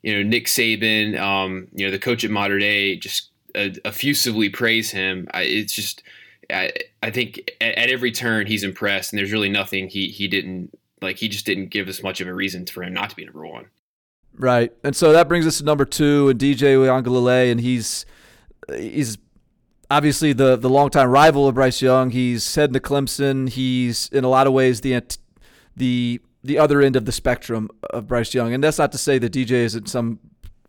you 0.03 0.13
know, 0.13 0.23
Nick 0.27 0.45
Saban, 0.45 1.19
um, 1.19 1.67
you 1.73 1.85
know, 1.85 1.91
the 1.91 1.99
coach 1.99 2.23
at 2.23 2.31
Mater 2.31 2.59
Dei, 2.59 2.97
just 2.97 3.29
uh, 3.55 3.69
effusively 3.83 4.49
praise 4.49 4.91
him. 4.91 5.27
I, 5.33 5.43
it's 5.43 5.73
just 5.73 6.03
I, 6.51 6.71
I 7.01 7.09
think 7.09 7.51
at, 7.61 7.75
at 7.77 7.89
every 7.89 8.11
turn 8.11 8.45
he's 8.45 8.63
impressed, 8.63 9.11
and 9.11 9.19
there's 9.19 9.31
really 9.31 9.49
nothing 9.49 9.89
he 9.89 10.09
he 10.09 10.27
didn't 10.27 10.77
like. 11.01 11.17
He 11.17 11.29
just 11.29 11.45
didn't 11.45 11.67
give 11.67 11.87
us 11.87 12.03
much 12.03 12.21
of 12.21 12.27
a 12.27 12.33
reason 12.33 12.65
for 12.65 12.83
him 12.83 12.93
not 12.93 13.09
to 13.09 13.15
be 13.15 13.25
number 13.25 13.47
one. 13.47 13.65
Right. 14.37 14.71
And 14.83 14.95
so 14.95 15.13
that 15.13 15.27
brings 15.27 15.47
us 15.47 15.59
to 15.59 15.63
number 15.63 15.85
two, 15.85 16.29
and 16.29 16.39
DJ 16.39 16.75
Uiagalelei, 16.75 17.51
and 17.51 17.61
he's 17.61 18.05
he's 18.75 19.17
obviously 19.89 20.33
the 20.33 20.55
the 20.55 20.69
longtime 20.69 21.09
rival 21.09 21.47
of 21.47 21.55
Bryce 21.55 21.81
Young. 21.81 22.09
He's 22.09 22.55
heading 22.55 22.73
to 22.73 22.79
Clemson. 22.79 23.49
He's 23.49 24.09
in 24.09 24.23
a 24.23 24.29
lot 24.29 24.47
of 24.47 24.53
ways 24.53 24.81
the 24.81 25.01
the 25.75 26.21
the 26.43 26.57
other 26.57 26.81
end 26.81 26.95
of 26.95 27.05
the 27.05 27.11
spectrum 27.11 27.69
of 27.89 28.07
Bryce 28.07 28.33
Young, 28.33 28.53
and 28.53 28.63
that's 28.63 28.77
not 28.77 28.91
to 28.91 28.97
say 28.97 29.17
that 29.19 29.31
DJ 29.31 29.51
is 29.51 29.75
in 29.75 29.85
some 29.85 30.19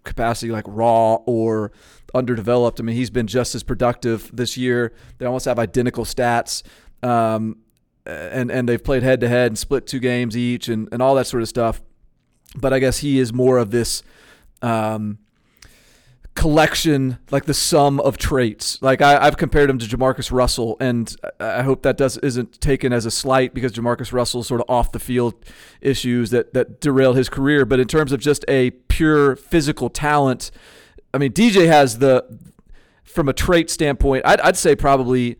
capacity 0.05 0.53
like 0.53 0.65
raw 0.69 1.15
or 1.27 1.73
underdeveloped. 2.15 2.79
I 2.79 2.85
mean, 2.85 2.95
he's 2.95 3.11
been 3.11 3.27
just 3.27 3.55
as 3.57 3.65
productive 3.65 4.31
this 4.33 4.57
year. 4.57 4.93
They 5.19 5.27
almost 5.27 5.47
have 5.47 5.59
identical 5.59 6.05
stats. 6.05 6.63
Um, 7.03 7.59
and 8.07 8.51
and 8.53 8.69
they've 8.69 8.83
played 8.83 9.03
head 9.03 9.21
to 9.21 9.29
head 9.29 9.49
and 9.49 9.59
split 9.59 9.87
two 9.87 9.99
games 9.99 10.37
each 10.37 10.69
and, 10.69 10.89
and 10.93 11.03
all 11.03 11.17
that 11.17 11.27
sort 11.27 11.43
of 11.43 11.49
stuff 11.49 11.83
but 12.55 12.73
I 12.73 12.79
guess 12.79 12.99
he 12.99 13.19
is 13.19 13.33
more 13.33 13.59
of 13.59 13.71
this 13.71 14.03
um, 14.63 15.19
collection, 16.35 17.19
like 17.31 17.47
the 17.47 17.55
sum 17.55 17.99
of 18.01 18.19
traits. 18.19 18.81
Like 18.83 19.03
I, 19.03 19.25
have 19.25 19.37
compared 19.37 19.69
him 19.69 19.79
to 19.79 19.87
JaMarcus 19.87 20.31
Russell, 20.31 20.77
and 20.81 21.15
I 21.41 21.63
hope 21.63 21.83
that 21.83 21.97
does 21.97 22.19
isn't 22.19 22.61
taken 22.61 22.93
as 22.93 23.07
a 23.07 23.11
slight 23.11 23.55
because 23.55 23.73
JaMarcus 23.73 24.13
Russell 24.13 24.43
sort 24.43 24.61
of 24.61 24.71
off 24.71 24.93
the 24.93 25.01
field 25.01 25.35
issues 25.81 26.31
that 26.31 26.53
that 26.55 26.81
derail 26.81 27.15
his 27.15 27.29
career. 27.29 27.65
But 27.65 27.81
in 27.81 27.89
terms 27.89 28.13
of 28.13 28.21
just 28.21 28.45
a 28.49 28.71
pure 28.71 29.37
physical 29.37 29.91
talent, 29.91 30.51
I 31.13 31.19
mean 31.19 31.33
DJ 31.33 31.67
has 31.67 31.99
the 31.99 32.25
from 33.17 33.29
a 33.31 33.33
trait 33.33 33.71
standpoint, 33.71 34.27
I'd, 34.27 34.41
I'd 34.43 34.57
say 34.59 34.77
probably 34.77 35.37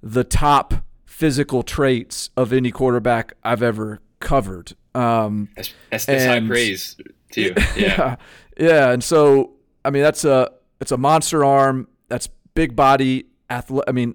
the 0.00 0.22
top 0.22 0.74
physical 1.04 1.64
traits 1.64 2.30
of 2.36 2.52
any 2.52 2.70
quarterback 2.70 3.34
I've 3.42 3.62
ever 3.62 4.00
covered. 4.20 4.76
Um, 4.96 5.48
that's, 5.54 5.74
that's, 5.90 6.06
that's 6.06 6.22
and, 6.24 6.44
high 6.44 6.48
praise 6.48 6.96
too. 7.30 7.54
Yeah. 7.76 7.76
yeah, 7.76 8.16
yeah, 8.58 8.90
and 8.92 9.04
so 9.04 9.52
I 9.84 9.90
mean, 9.90 10.02
that's 10.02 10.24
a 10.24 10.50
it's 10.80 10.92
a 10.92 10.96
monster 10.96 11.44
arm. 11.44 11.88
That's 12.08 12.28
big 12.54 12.74
body. 12.74 13.26
Athle- 13.50 13.84
I 13.86 13.92
mean, 13.92 14.14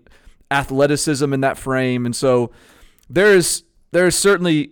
athleticism 0.50 1.32
in 1.32 1.42
that 1.42 1.58
frame, 1.58 2.06
and 2.06 2.16
so 2.16 2.52
there's 3.10 3.64
there's 3.92 4.18
certainly 4.18 4.72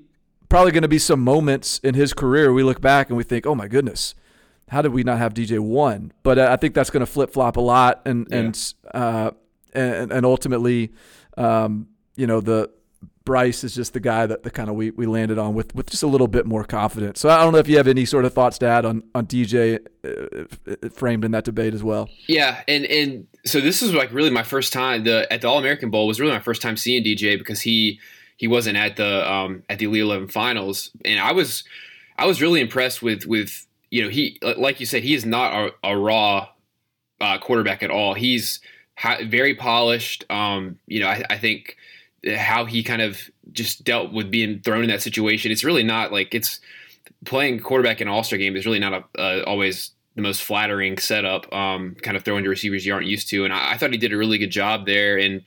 probably 0.50 0.72
going 0.72 0.82
to 0.82 0.90
be 0.90 1.00
some 1.00 1.22
moments 1.22 1.80
in 1.80 1.94
his 1.94 2.14
career 2.14 2.52
we 2.52 2.64
look 2.64 2.82
back 2.82 3.10
and 3.10 3.18
we 3.18 3.24
think, 3.24 3.46
oh 3.46 3.54
my 3.54 3.68
goodness, 3.68 4.16
how 4.70 4.82
did 4.82 4.92
we 4.92 5.04
not 5.04 5.20
have 5.20 5.34
DJ 5.34 5.60
one? 5.60 6.12
But 6.24 6.40
I 6.40 6.56
think 6.56 6.74
that's 6.74 6.90
going 6.90 7.02
to 7.02 7.06
flip 7.06 7.32
flop 7.32 7.56
a 7.58 7.62
lot, 7.62 8.02
and 8.06 8.28
yeah. 8.30 8.38
and, 8.38 8.74
uh, 8.94 9.32
and 9.74 10.12
and 10.12 10.26
ultimately, 10.26 10.92
um, 11.38 11.88
you 12.16 12.28
know 12.28 12.42
the 12.42 12.72
Bryce 13.30 13.64
is 13.64 13.76
just 13.76 13.94
the 13.94 14.00
guy 14.00 14.26
that 14.26 14.42
the 14.42 14.50
kind 14.50 14.72
of 14.72 14.76
we, 14.76 14.90
we 14.90 15.06
landed 15.06 15.38
on 15.38 15.54
with, 15.54 15.76
with 15.76 15.92
just 15.92 16.02
a 16.02 16.08
little 16.08 16.28
bit 16.28 16.48
more 16.48 16.64
confidence. 16.64 17.20
So 17.20 17.30
I 17.30 17.44
don't 17.44 17.54
know 17.54 17.60
if 17.60 17.68
you 17.68 17.78
have 17.78 17.88
any 17.88 18.04
sort 18.04 18.26
of 18.26 18.34
thoughts 18.34 18.58
to 18.58 18.66
add 18.66 18.86
on 18.86 19.04
on 19.14 19.28
DJ 19.28 19.78
uh, 20.04 20.90
framed 20.90 21.24
in 21.24 21.30
that 21.30 21.44
debate 21.44 21.76
as 21.76 21.84
well. 21.84 22.10
Yeah, 22.26 22.64
and 22.68 22.86
and 22.86 23.28
so 23.46 23.62
this 23.62 23.84
is 23.84 23.94
like 23.94 24.12
really 24.12 24.32
my 24.32 24.42
first 24.42 24.74
time 24.74 25.04
the 25.04 25.32
at 25.32 25.42
the 25.42 25.48
All 25.48 25.60
American 25.60 25.92
Bowl 25.92 26.08
was 26.08 26.20
really 26.20 26.32
my 26.32 26.40
first 26.40 26.60
time 26.64 26.76
seeing 26.76 27.04
DJ 27.04 27.38
because 27.38 27.62
he 27.62 28.00
he 28.38 28.48
wasn't 28.48 28.78
at 28.78 28.96
the 28.96 29.32
um, 29.32 29.62
at 29.70 29.78
the 29.78 29.86
Elite 29.86 30.02
Eleven 30.02 30.28
finals, 30.28 30.90
and 31.06 31.20
I 31.20 31.32
was 31.32 31.64
I 32.18 32.26
was 32.26 32.42
really 32.42 32.62
impressed 32.62 33.04
with 33.04 33.28
with 33.28 33.68
you 33.92 34.02
know 34.02 34.10
he 34.10 34.40
like 34.58 34.80
you 34.80 34.88
said 34.88 35.04
he 35.04 35.14
is 35.14 35.24
not 35.24 35.54
a, 35.54 35.90
a 35.92 35.96
raw 35.96 36.48
uh, 37.22 37.38
quarterback 37.38 37.84
at 37.84 37.92
all. 37.92 38.16
He's 38.16 38.60
very 39.22 39.54
polished. 39.54 40.26
Um, 40.32 40.80
you 40.88 41.00
know 41.00 41.10
I, 41.10 41.24
I 41.30 41.38
think 41.38 41.78
how 42.36 42.66
he 42.66 42.84
kind 42.84 43.02
of 43.02 43.30
just 43.52 43.84
dealt 43.84 44.12
with 44.12 44.30
being 44.32 44.60
thrown 44.62 44.84
in 44.84 44.90
that 44.90 45.02
situation. 45.02 45.52
It's 45.52 45.64
really 45.64 45.84
not 45.84 46.12
like 46.12 46.36
it's 46.36 46.60
playing 47.26 47.60
quarterback 47.60 48.02
in 48.02 48.08
an 48.08 48.14
All 48.14 48.24
Star 48.24 48.38
game 48.38 48.56
is 48.56 48.66
really 48.66 48.80
not 48.80 49.10
a, 49.18 49.44
always 49.46 49.92
the 50.16 50.22
most 50.22 50.44
flattering 50.44 50.98
setup. 50.98 51.52
Um, 51.54 51.96
kind 52.02 52.18
of 52.18 52.24
throwing 52.24 52.44
to 52.44 52.50
receivers 52.50 52.86
you 52.86 52.94
aren't 52.94 53.08
used 53.08 53.30
to, 53.30 53.46
and 53.46 53.54
I, 53.54 53.74
I, 53.74 53.78
thought 53.78 53.92
he 53.92 53.98
did 53.98 54.14
a 54.14 54.18
really 54.18 54.38
good 54.38 54.52
job 54.52 54.86
there. 54.86 55.18
And 55.18 55.44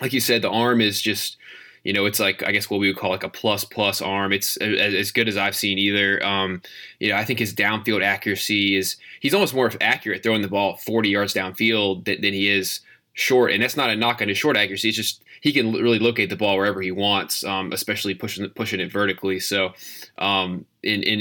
like 0.00 0.12
you 0.12 0.20
said, 0.20 0.42
the 0.42 0.50
arm 0.50 0.80
is 0.80 1.00
just. 1.00 1.36
You 1.84 1.92
know, 1.92 2.04
it's 2.04 2.18
like 2.18 2.42
I 2.42 2.50
guess 2.50 2.68
what 2.68 2.80
we 2.80 2.88
would 2.88 2.96
call 2.96 3.10
like 3.10 3.22
a 3.22 3.28
plus 3.28 3.62
plus 3.62 4.02
arm. 4.02 4.32
It's 4.32 4.56
as, 4.56 4.92
as 4.92 5.12
good 5.12 5.28
as 5.28 5.36
I've 5.36 5.54
seen 5.54 5.78
either. 5.78 6.20
Um, 6.26 6.60
you 6.98 7.10
know, 7.10 7.14
I 7.14 7.24
think 7.24 7.38
his 7.38 7.54
downfield 7.54 8.02
accuracy 8.02 8.74
is 8.74 8.96
he's 9.20 9.32
almost 9.32 9.54
more 9.54 9.70
accurate 9.80 10.24
throwing 10.24 10.42
the 10.42 10.48
ball 10.48 10.78
40 10.78 11.08
yards 11.08 11.32
downfield 11.32 12.04
than, 12.04 12.22
than 12.22 12.32
he 12.32 12.48
is 12.48 12.80
short. 13.12 13.52
And 13.52 13.62
that's 13.62 13.76
not 13.76 13.88
a 13.88 13.94
knock 13.94 14.20
on 14.20 14.26
his 14.26 14.36
short 14.36 14.56
accuracy. 14.56 14.88
It's 14.88 14.96
just 14.96 15.22
he 15.40 15.52
can 15.52 15.72
really 15.72 15.98
locate 15.98 16.30
the 16.30 16.36
ball 16.36 16.56
wherever 16.56 16.80
he 16.80 16.90
wants, 16.90 17.44
um, 17.44 17.72
especially 17.72 18.14
pushing 18.14 18.48
pushing 18.50 18.80
it 18.80 18.90
vertically. 18.90 19.40
So, 19.40 19.72
um, 20.18 20.66
in, 20.82 21.02
in, 21.02 21.20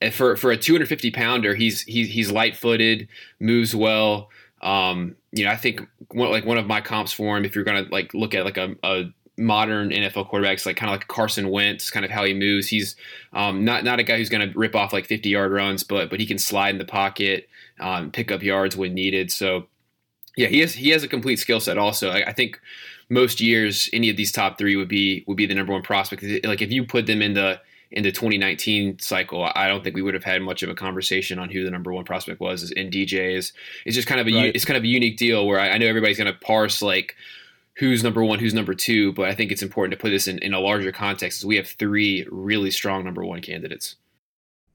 in 0.00 0.10
for 0.10 0.36
for 0.36 0.50
a 0.50 0.56
250 0.56 1.10
pounder, 1.10 1.54
he's 1.54 1.82
he's 1.82 2.08
he's 2.08 2.30
light 2.30 2.56
footed, 2.56 3.08
moves 3.40 3.74
well. 3.74 4.30
Um, 4.62 5.16
you 5.32 5.44
know, 5.44 5.50
I 5.50 5.56
think 5.56 5.82
one, 6.10 6.30
like 6.30 6.46
one 6.46 6.58
of 6.58 6.66
my 6.66 6.80
comps 6.80 7.12
for 7.12 7.36
him, 7.36 7.44
if 7.44 7.54
you're 7.54 7.64
gonna 7.64 7.86
like 7.90 8.14
look 8.14 8.34
at 8.34 8.44
like 8.44 8.56
a, 8.56 8.74
a 8.82 9.04
modern 9.36 9.90
NFL 9.90 10.30
quarterbacks, 10.30 10.66
like 10.66 10.76
kind 10.76 10.90
of 10.90 10.98
like 10.98 11.08
Carson 11.08 11.48
Wentz, 11.50 11.90
kind 11.90 12.04
of 12.04 12.10
how 12.10 12.24
he 12.24 12.34
moves. 12.34 12.68
He's 12.68 12.96
um, 13.32 13.64
not 13.64 13.84
not 13.84 13.98
a 13.98 14.02
guy 14.02 14.16
who's 14.16 14.28
going 14.28 14.48
to 14.48 14.58
rip 14.58 14.74
off 14.74 14.92
like 14.92 15.06
50 15.06 15.28
yard 15.28 15.52
runs, 15.52 15.82
but 15.82 16.10
but 16.10 16.20
he 16.20 16.26
can 16.26 16.38
slide 16.38 16.70
in 16.70 16.78
the 16.78 16.84
pocket, 16.84 17.48
um, 17.80 18.10
pick 18.10 18.30
up 18.30 18.42
yards 18.42 18.76
when 18.76 18.94
needed. 18.94 19.30
So 19.30 19.66
yeah, 20.36 20.48
he 20.48 20.60
has 20.60 20.74
he 20.74 20.90
has 20.90 21.02
a 21.02 21.08
complete 21.08 21.38
skill 21.38 21.60
set. 21.60 21.78
Also, 21.78 22.10
I, 22.10 22.28
I, 22.28 22.32
think 22.32 22.60
most 23.08 23.40
years 23.40 23.88
any 23.92 24.10
of 24.10 24.16
these 24.16 24.32
top 24.32 24.58
three 24.58 24.76
would 24.76 24.88
be 24.88 25.24
would 25.26 25.36
be 25.36 25.46
the 25.46 25.54
number 25.54 25.72
one 25.72 25.82
prospect. 25.82 26.22
Like 26.44 26.62
if 26.62 26.70
you 26.70 26.84
put 26.84 27.06
them 27.06 27.22
in 27.22 27.34
the 27.34 27.60
in 27.90 28.02
the 28.02 28.10
2019 28.10 28.98
cycle, 28.98 29.48
I 29.54 29.68
don't 29.68 29.84
think 29.84 29.94
we 29.94 30.02
would 30.02 30.14
have 30.14 30.24
had 30.24 30.42
much 30.42 30.62
of 30.62 30.68
a 30.68 30.74
conversation 30.74 31.38
on 31.38 31.48
who 31.48 31.64
the 31.64 31.70
number 31.70 31.92
one 31.92 32.04
prospect 32.04 32.40
was. 32.40 32.72
And 32.76 32.92
DJ 32.92 33.36
is 33.36 33.52
it's 33.84 33.94
just 33.94 34.08
kind 34.08 34.20
of 34.20 34.26
a 34.26 34.32
right. 34.32 34.54
it's 34.54 34.64
kind 34.64 34.76
of 34.76 34.84
a 34.84 34.88
unique 34.88 35.16
deal 35.16 35.46
where 35.46 35.60
I, 35.60 35.70
I 35.70 35.78
know 35.78 35.86
everybody's 35.86 36.18
going 36.18 36.32
to 36.32 36.38
parse 36.38 36.82
like 36.82 37.14
who's 37.76 38.02
number 38.02 38.24
one, 38.24 38.38
who's 38.38 38.54
number 38.54 38.74
two, 38.74 39.12
but 39.12 39.28
I 39.28 39.34
think 39.34 39.50
it's 39.50 39.62
important 39.62 39.98
to 39.98 40.00
put 40.00 40.10
this 40.10 40.28
in, 40.28 40.38
in 40.38 40.54
a 40.54 40.60
larger 40.60 40.92
context. 40.92 41.40
As 41.40 41.46
we 41.46 41.56
have 41.56 41.68
three 41.68 42.26
really 42.30 42.70
strong 42.70 43.04
number 43.04 43.24
one 43.24 43.40
candidates. 43.40 43.96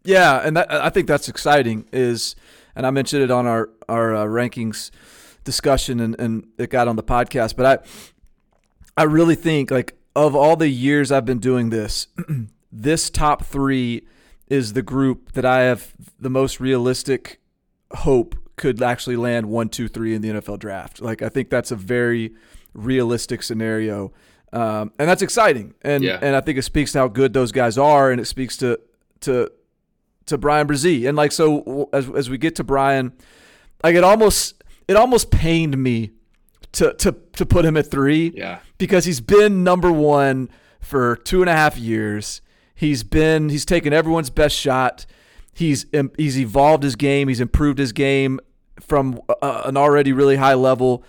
Yeah, 0.04 0.42
and 0.46 0.56
that, 0.56 0.72
I 0.72 0.90
think 0.90 1.08
that's 1.08 1.28
exciting. 1.28 1.86
Is 1.92 2.36
and 2.76 2.86
I 2.86 2.92
mentioned 2.92 3.24
it 3.24 3.32
on 3.32 3.46
our 3.48 3.70
our 3.90 4.16
uh, 4.16 4.26
rankings 4.26 4.92
discussion 5.44 6.00
and, 6.00 6.20
and 6.20 6.48
it 6.58 6.70
got 6.70 6.88
on 6.88 6.96
the 6.96 7.04
podcast. 7.04 7.56
But 7.56 7.66
I 7.66 7.86
I 9.00 9.04
really 9.04 9.36
think 9.36 9.72
like 9.72 9.98
of 10.14 10.36
all 10.36 10.58
the 10.58 10.68
years 10.68 11.10
I've 11.10 11.24
been 11.24 11.40
doing 11.40 11.70
this, 11.70 12.08
this 12.72 13.10
top 13.10 13.46
three 13.46 14.06
is 14.48 14.74
the 14.74 14.82
group 14.82 15.32
that 15.32 15.46
I 15.46 15.62
have 15.62 15.94
the 16.20 16.30
most 16.30 16.60
realistic 16.60 17.40
hope 17.92 18.36
could 18.58 18.82
actually 18.84 19.16
land 19.16 19.46
one, 19.46 19.70
two, 19.70 19.88
three 19.88 20.14
in 20.14 20.22
the 20.22 20.28
NFL 20.28 20.60
draft. 20.60 21.02
Like 21.02 21.22
I 21.22 21.30
think 21.30 21.50
that's 21.50 21.72
a 21.72 21.78
very 21.78 22.34
realistic 22.74 23.42
scenario. 23.42 24.12
Um, 24.52 24.92
and 25.00 25.08
that's 25.08 25.22
exciting. 25.22 25.76
And 25.82 26.04
yeah. 26.04 26.20
and 26.22 26.36
I 26.36 26.42
think 26.42 26.58
it 26.58 26.64
speaks 26.64 26.92
to 26.92 27.00
how 27.00 27.08
good 27.08 27.32
those 27.32 27.54
guys 27.54 27.78
are, 27.78 28.12
and 28.12 28.20
it 28.20 28.26
speaks 28.26 28.58
to 28.58 28.82
to 29.22 29.50
to 30.26 30.38
Brian 30.38 30.68
Bresee. 30.68 31.08
And 31.08 31.16
like 31.16 31.32
so, 31.32 31.88
as 31.94 32.10
as 32.10 32.30
we 32.30 32.38
get 32.38 32.58
to 32.58 32.66
Brian, 32.66 33.14
like 33.82 33.96
it 33.96 34.04
almost 34.04 34.62
it 34.90 34.98
almost 34.98 35.32
pained 35.32 35.78
me 35.78 36.12
to 36.74 36.94
to 36.94 37.16
to 37.34 37.46
put 37.46 37.66
him 37.66 37.78
at 37.78 37.90
three. 37.90 38.32
Yeah. 38.36 38.60
Because 38.78 39.06
he's 39.06 39.22
been 39.22 39.64
number 39.64 39.92
one 39.92 40.50
for 40.80 41.16
two 41.18 41.42
and 41.42 41.50
a 41.50 41.54
half 41.54 41.78
years. 41.78 42.42
He's 42.74 43.04
been 43.04 43.50
he's 43.50 43.66
taken 43.66 43.94
everyone's 43.94 44.30
best 44.30 44.56
shot. 44.56 45.06
He's 45.54 45.86
he's 46.18 46.40
evolved 46.40 46.84
his 46.84 46.96
game. 46.96 47.28
He's 47.28 47.42
improved 47.42 47.80
his 47.80 47.92
game 47.92 48.40
from 48.80 49.20
a, 49.42 49.64
an 49.66 49.78
already 49.78 50.14
really 50.14 50.38
high 50.38 50.54
level. 50.54 51.04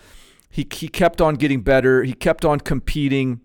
He 0.50 0.66
he 0.72 0.88
kept 0.88 1.20
on 1.20 1.36
getting 1.36 1.60
better. 1.60 2.02
He 2.02 2.12
kept 2.12 2.44
on 2.44 2.60
competing. 2.60 3.40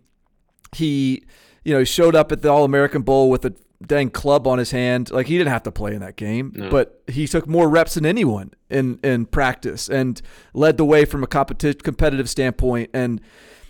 He 0.75 1.23
you 1.63 1.73
know 1.73 1.79
he 1.79 1.85
showed 1.85 2.15
up 2.15 2.31
at 2.31 2.41
the 2.41 2.49
All 2.49 2.63
American 2.63 3.03
Bowl 3.03 3.29
with 3.29 3.45
a 3.45 3.53
dang 3.85 4.09
club 4.09 4.47
on 4.47 4.57
his 4.57 4.71
hand. 4.71 5.11
Like 5.11 5.27
he 5.27 5.37
didn't 5.37 5.51
have 5.51 5.63
to 5.63 5.71
play 5.71 5.93
in 5.93 6.01
that 6.01 6.15
game, 6.15 6.53
no. 6.55 6.69
but 6.69 7.01
he 7.07 7.27
took 7.27 7.47
more 7.47 7.69
reps 7.69 7.95
than 7.95 8.05
anyone 8.05 8.53
in 8.69 8.99
in 9.03 9.25
practice 9.25 9.89
and 9.89 10.21
led 10.53 10.77
the 10.77 10.85
way 10.85 11.05
from 11.05 11.23
a 11.23 11.27
competitive 11.27 11.83
competitive 11.83 12.29
standpoint. 12.29 12.89
And 12.93 13.21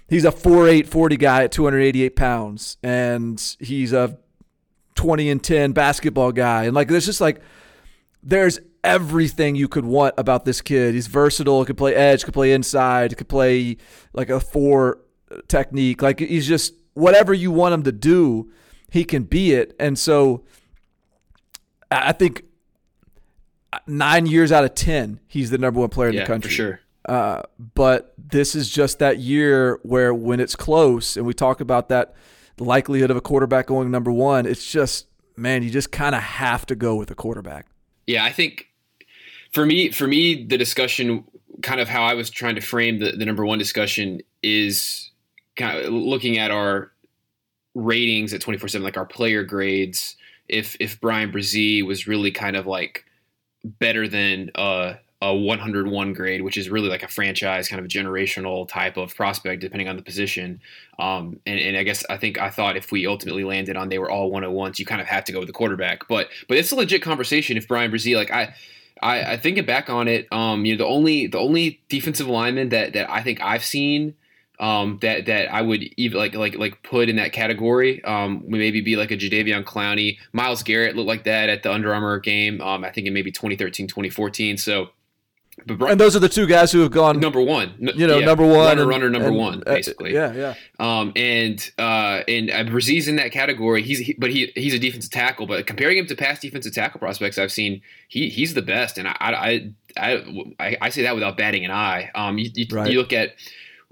he's 0.08 0.26
a 0.26 0.32
4'8", 0.32 0.88
40 0.88 1.18
guy 1.18 1.44
at 1.44 1.52
288 1.52 2.16
pounds, 2.16 2.78
and 2.84 3.42
he's 3.60 3.94
a 3.94 4.18
20 4.96 5.30
and 5.30 5.44
10 5.44 5.74
basketball 5.74 6.32
guy. 6.32 6.64
And 6.64 6.76
like 6.76 6.88
there's 6.88 7.06
just 7.06 7.22
like 7.22 7.42
there's 8.24 8.60
everything 8.84 9.56
you 9.56 9.68
could 9.68 9.86
want 9.86 10.14
about 10.18 10.46
this 10.46 10.62
kid. 10.62 10.94
He's 10.94 11.08
versatile. 11.08 11.66
Could 11.66 11.78
play 11.78 11.96
edge. 11.96 12.24
Could 12.24 12.34
play 12.34 12.54
inside. 12.54 13.16
Could 13.18 13.28
play 13.28 13.78
like 14.14 14.30
a 14.30 14.40
four 14.40 15.00
uh, 15.32 15.38
technique. 15.48 16.02
Like 16.02 16.20
he's 16.20 16.48
just 16.48 16.74
whatever 16.94 17.34
you 17.34 17.52
want 17.52 17.74
him 17.74 17.84
to 17.84 17.92
do 17.92 18.52
he 18.92 19.04
can 19.04 19.24
be 19.24 19.54
it. 19.54 19.75
And 19.80 19.98
so 19.98 20.44
I 21.92 22.12
think 22.12 22.44
nine 23.88 24.25
years 24.25 24.51
out 24.51 24.63
of 24.63 24.75
10, 24.75 25.20
he's 25.27 25.50
the 25.50 25.58
number 25.58 25.80
one 25.80 25.89
player 25.89 26.10
in 26.10 26.15
yeah, 26.15 26.22
the 26.22 26.27
country. 26.27 26.50
For 26.50 26.56
sure. 26.56 26.80
Uh, 27.08 27.44
but 27.75 28.13
this 28.18 28.56
is 28.56 28.70
just 28.70 29.00
that 29.00 29.20
year 29.20 29.80
where 29.84 30.13
when 30.13 30.39
it's 30.39 30.56
close 30.56 31.18
and 31.18 31.25
we 31.25 31.34
talk 31.34 31.62
about 31.62 31.89
that 31.89 32.15
likelihood 32.58 33.12
of 33.12 33.18
a 33.18 33.22
quarterback 33.22 33.68
going 33.68 33.92
number 33.92 34.12
one, 34.12 34.46
it's 34.46 34.72
just, 34.72 35.08
man, 35.36 35.62
you 35.62 35.70
just 35.70 35.92
kind 35.92 36.15
of 36.15 36.22
have 36.22 36.65
to 36.65 36.75
go 36.75 36.96
with 36.96 37.12
a 37.12 37.15
quarterback. 37.15 37.68
Yeah, 38.08 38.24
I 38.24 38.32
think 38.32 38.68
for 39.51 39.65
me, 39.65 39.92
for 39.92 40.08
me, 40.08 40.46
the 40.46 40.58
discussion, 40.58 41.25
kind 41.62 41.80
of 41.80 41.88
how 41.88 42.04
I 42.04 42.15
was 42.15 42.30
trying 42.30 42.56
to 42.56 42.62
frame 42.62 43.00
the, 43.00 43.12
the 43.12 43.25
number 43.25 43.46
one 43.46 43.60
discussion 43.60 44.22
is 44.42 45.12
kind 45.56 45.77
of 45.77 45.94
looking 45.94 46.38
at 46.38 46.51
our 46.51 46.92
ratings 47.75 48.34
at 48.34 48.41
24 48.41 48.70
7 48.70 48.84
like 48.84 48.98
our 48.98 49.05
player 49.05 49.44
grades 49.44 50.15
if 50.48 50.75
if 50.79 51.00
Brian 51.00 51.32
Bresee 51.32 51.86
was 51.86 52.08
really 52.08 52.32
kind 52.32 52.55
of 52.55 52.65
like 52.65 53.05
better 53.63 54.08
than 54.08 54.50
a, 54.55 54.96
a 55.22 55.36
101 55.36 56.13
grade 56.13 56.41
which 56.41 56.58
is 56.58 56.70
really 56.70 56.88
like 56.88 57.03
a 57.03 57.08
franchise 57.08 57.67
kind 57.67 57.82
of 57.82 57.88
generational 57.88 58.67
type 58.67 58.96
of 58.96 59.13
prospect 59.15 59.62
depending 59.62 59.89
on 59.89 59.98
the 59.98 60.01
position 60.01 60.62
um, 61.00 61.39
and, 61.46 61.60
and 61.60 61.75
i 61.77 61.84
guess 61.84 62.05
i 62.10 62.17
think 62.17 62.39
i 62.39 62.50
thought 62.50 62.77
if 62.77 62.91
we 62.91 63.08
ultimately 63.08 63.44
landed 63.44 63.75
on 63.75 63.89
they 63.89 64.00
were 64.00 64.10
all 64.10 64.32
101s 64.32 64.79
you 64.79 64.86
kind 64.86 65.01
of 65.01 65.08
have 65.08 65.24
to 65.24 65.32
go 65.32 65.39
with 65.39 65.48
the 65.48 65.53
quarterback 65.53 66.08
but 66.08 66.29
but 66.48 66.58
it's 66.58 66.72
a 66.72 66.75
legit 66.75 67.01
conversation 67.01 67.58
if 67.58 67.67
Brian 67.67 67.91
bresee 67.91 68.15
like 68.15 68.32
i 68.32 68.53
I, 69.01 69.34
I 69.34 69.38
thinking 69.38 69.65
back 69.65 69.89
on 69.89 70.08
it, 70.08 70.25
um, 70.32 70.65
you 70.65 70.74
know, 70.74 70.86
the 70.86 70.89
only 70.89 71.27
the 71.27 71.38
only 71.38 71.82
defensive 71.89 72.27
lineman 72.27 72.70
that 72.70 72.94
that 72.94 73.10
I 73.10 73.22
think 73.24 73.41
I've 73.41 73.63
seen 73.63 74.15
um, 74.60 75.00
that 75.02 75.26
that 75.26 75.54
I 75.54 75.62
would 75.62 75.84
even 75.98 76.18
like 76.18 76.34
like 76.36 76.56
like 76.56 76.84
put 76.84 77.10
in 77.10 77.18
that 77.18 77.34
category. 77.34 78.04
Um, 78.04 78.44
maybe 78.48 78.82
be 78.82 78.96
like 78.96 79.12
a 79.12 79.18
Jadeveon 79.18 79.64
Clowney, 79.64 80.18
Myles 80.34 80.64
Garrett 80.64 80.96
looked 80.96 81.08
like 81.08 81.24
that 81.26 81.50
at 81.50 81.64
the 81.64 81.72
Under 81.72 81.94
Armour 81.94 82.20
game. 82.20 82.62
Um, 82.62 82.84
I 82.84 82.92
think 82.92 83.08
in 83.08 83.14
maybe 83.14 83.32
2013, 83.32 83.88
2014. 83.88 84.58
So 84.58 84.90
but 85.66 85.78
Brian, 85.78 85.94
and 85.94 86.02
those 86.02 86.16
are 86.16 86.20
the 86.20 86.28
two 86.28 86.48
guys 86.48 86.72
who 86.72 86.82
have 86.82 86.92
gone 86.92 87.20
number 87.20 87.42
one. 87.42 87.76
You 87.80 88.08
know, 88.08 88.20
yeah, 88.20 88.26
number 88.26 88.46
one, 88.46 88.58
runner, 88.58 88.82
and, 88.82 88.90
runner, 88.90 89.10
number 89.10 89.30
and, 89.30 89.38
one, 89.38 89.64
uh, 89.66 89.74
basically. 89.74 90.18
Uh, 90.18 90.34
yeah, 90.34 90.54
yeah. 90.80 91.00
Um, 91.00 91.14
and 91.16 91.72
uh, 91.78 92.24
and 92.28 92.52
uh, 92.52 92.78
in 92.78 93.16
that 93.16 93.32
category. 93.32 93.82
He's 93.82 94.00
he, 94.00 94.14
but 94.14 94.32
he 94.32 94.52
he's 94.56 94.74
a 94.74 94.80
defensive 94.80 95.12
tackle. 95.12 95.48
But 95.48 95.66
comparing 95.66 95.98
him 95.98 96.08
to 96.08 96.16
past 96.16 96.42
defensive 96.42 96.74
tackle 96.74 97.00
prospects 97.00 97.38
I've 97.38 97.54
seen, 97.54 97.82
he 98.10 98.30
he's 98.30 98.54
the 98.54 98.62
best. 98.62 98.98
And 98.98 99.08
I 99.08 99.16
I 99.20 99.72
I, 99.98 100.54
I, 100.60 100.78
I 100.82 100.90
say 100.90 101.04
that 101.04 101.16
without 101.16 101.38
batting 101.38 101.64
an 101.64 101.72
eye. 101.72 102.12
Um, 102.14 102.38
you, 102.38 102.50
you, 102.54 102.66
right. 102.72 102.92
you 102.92 103.00
look 103.00 103.14
at 103.14 103.36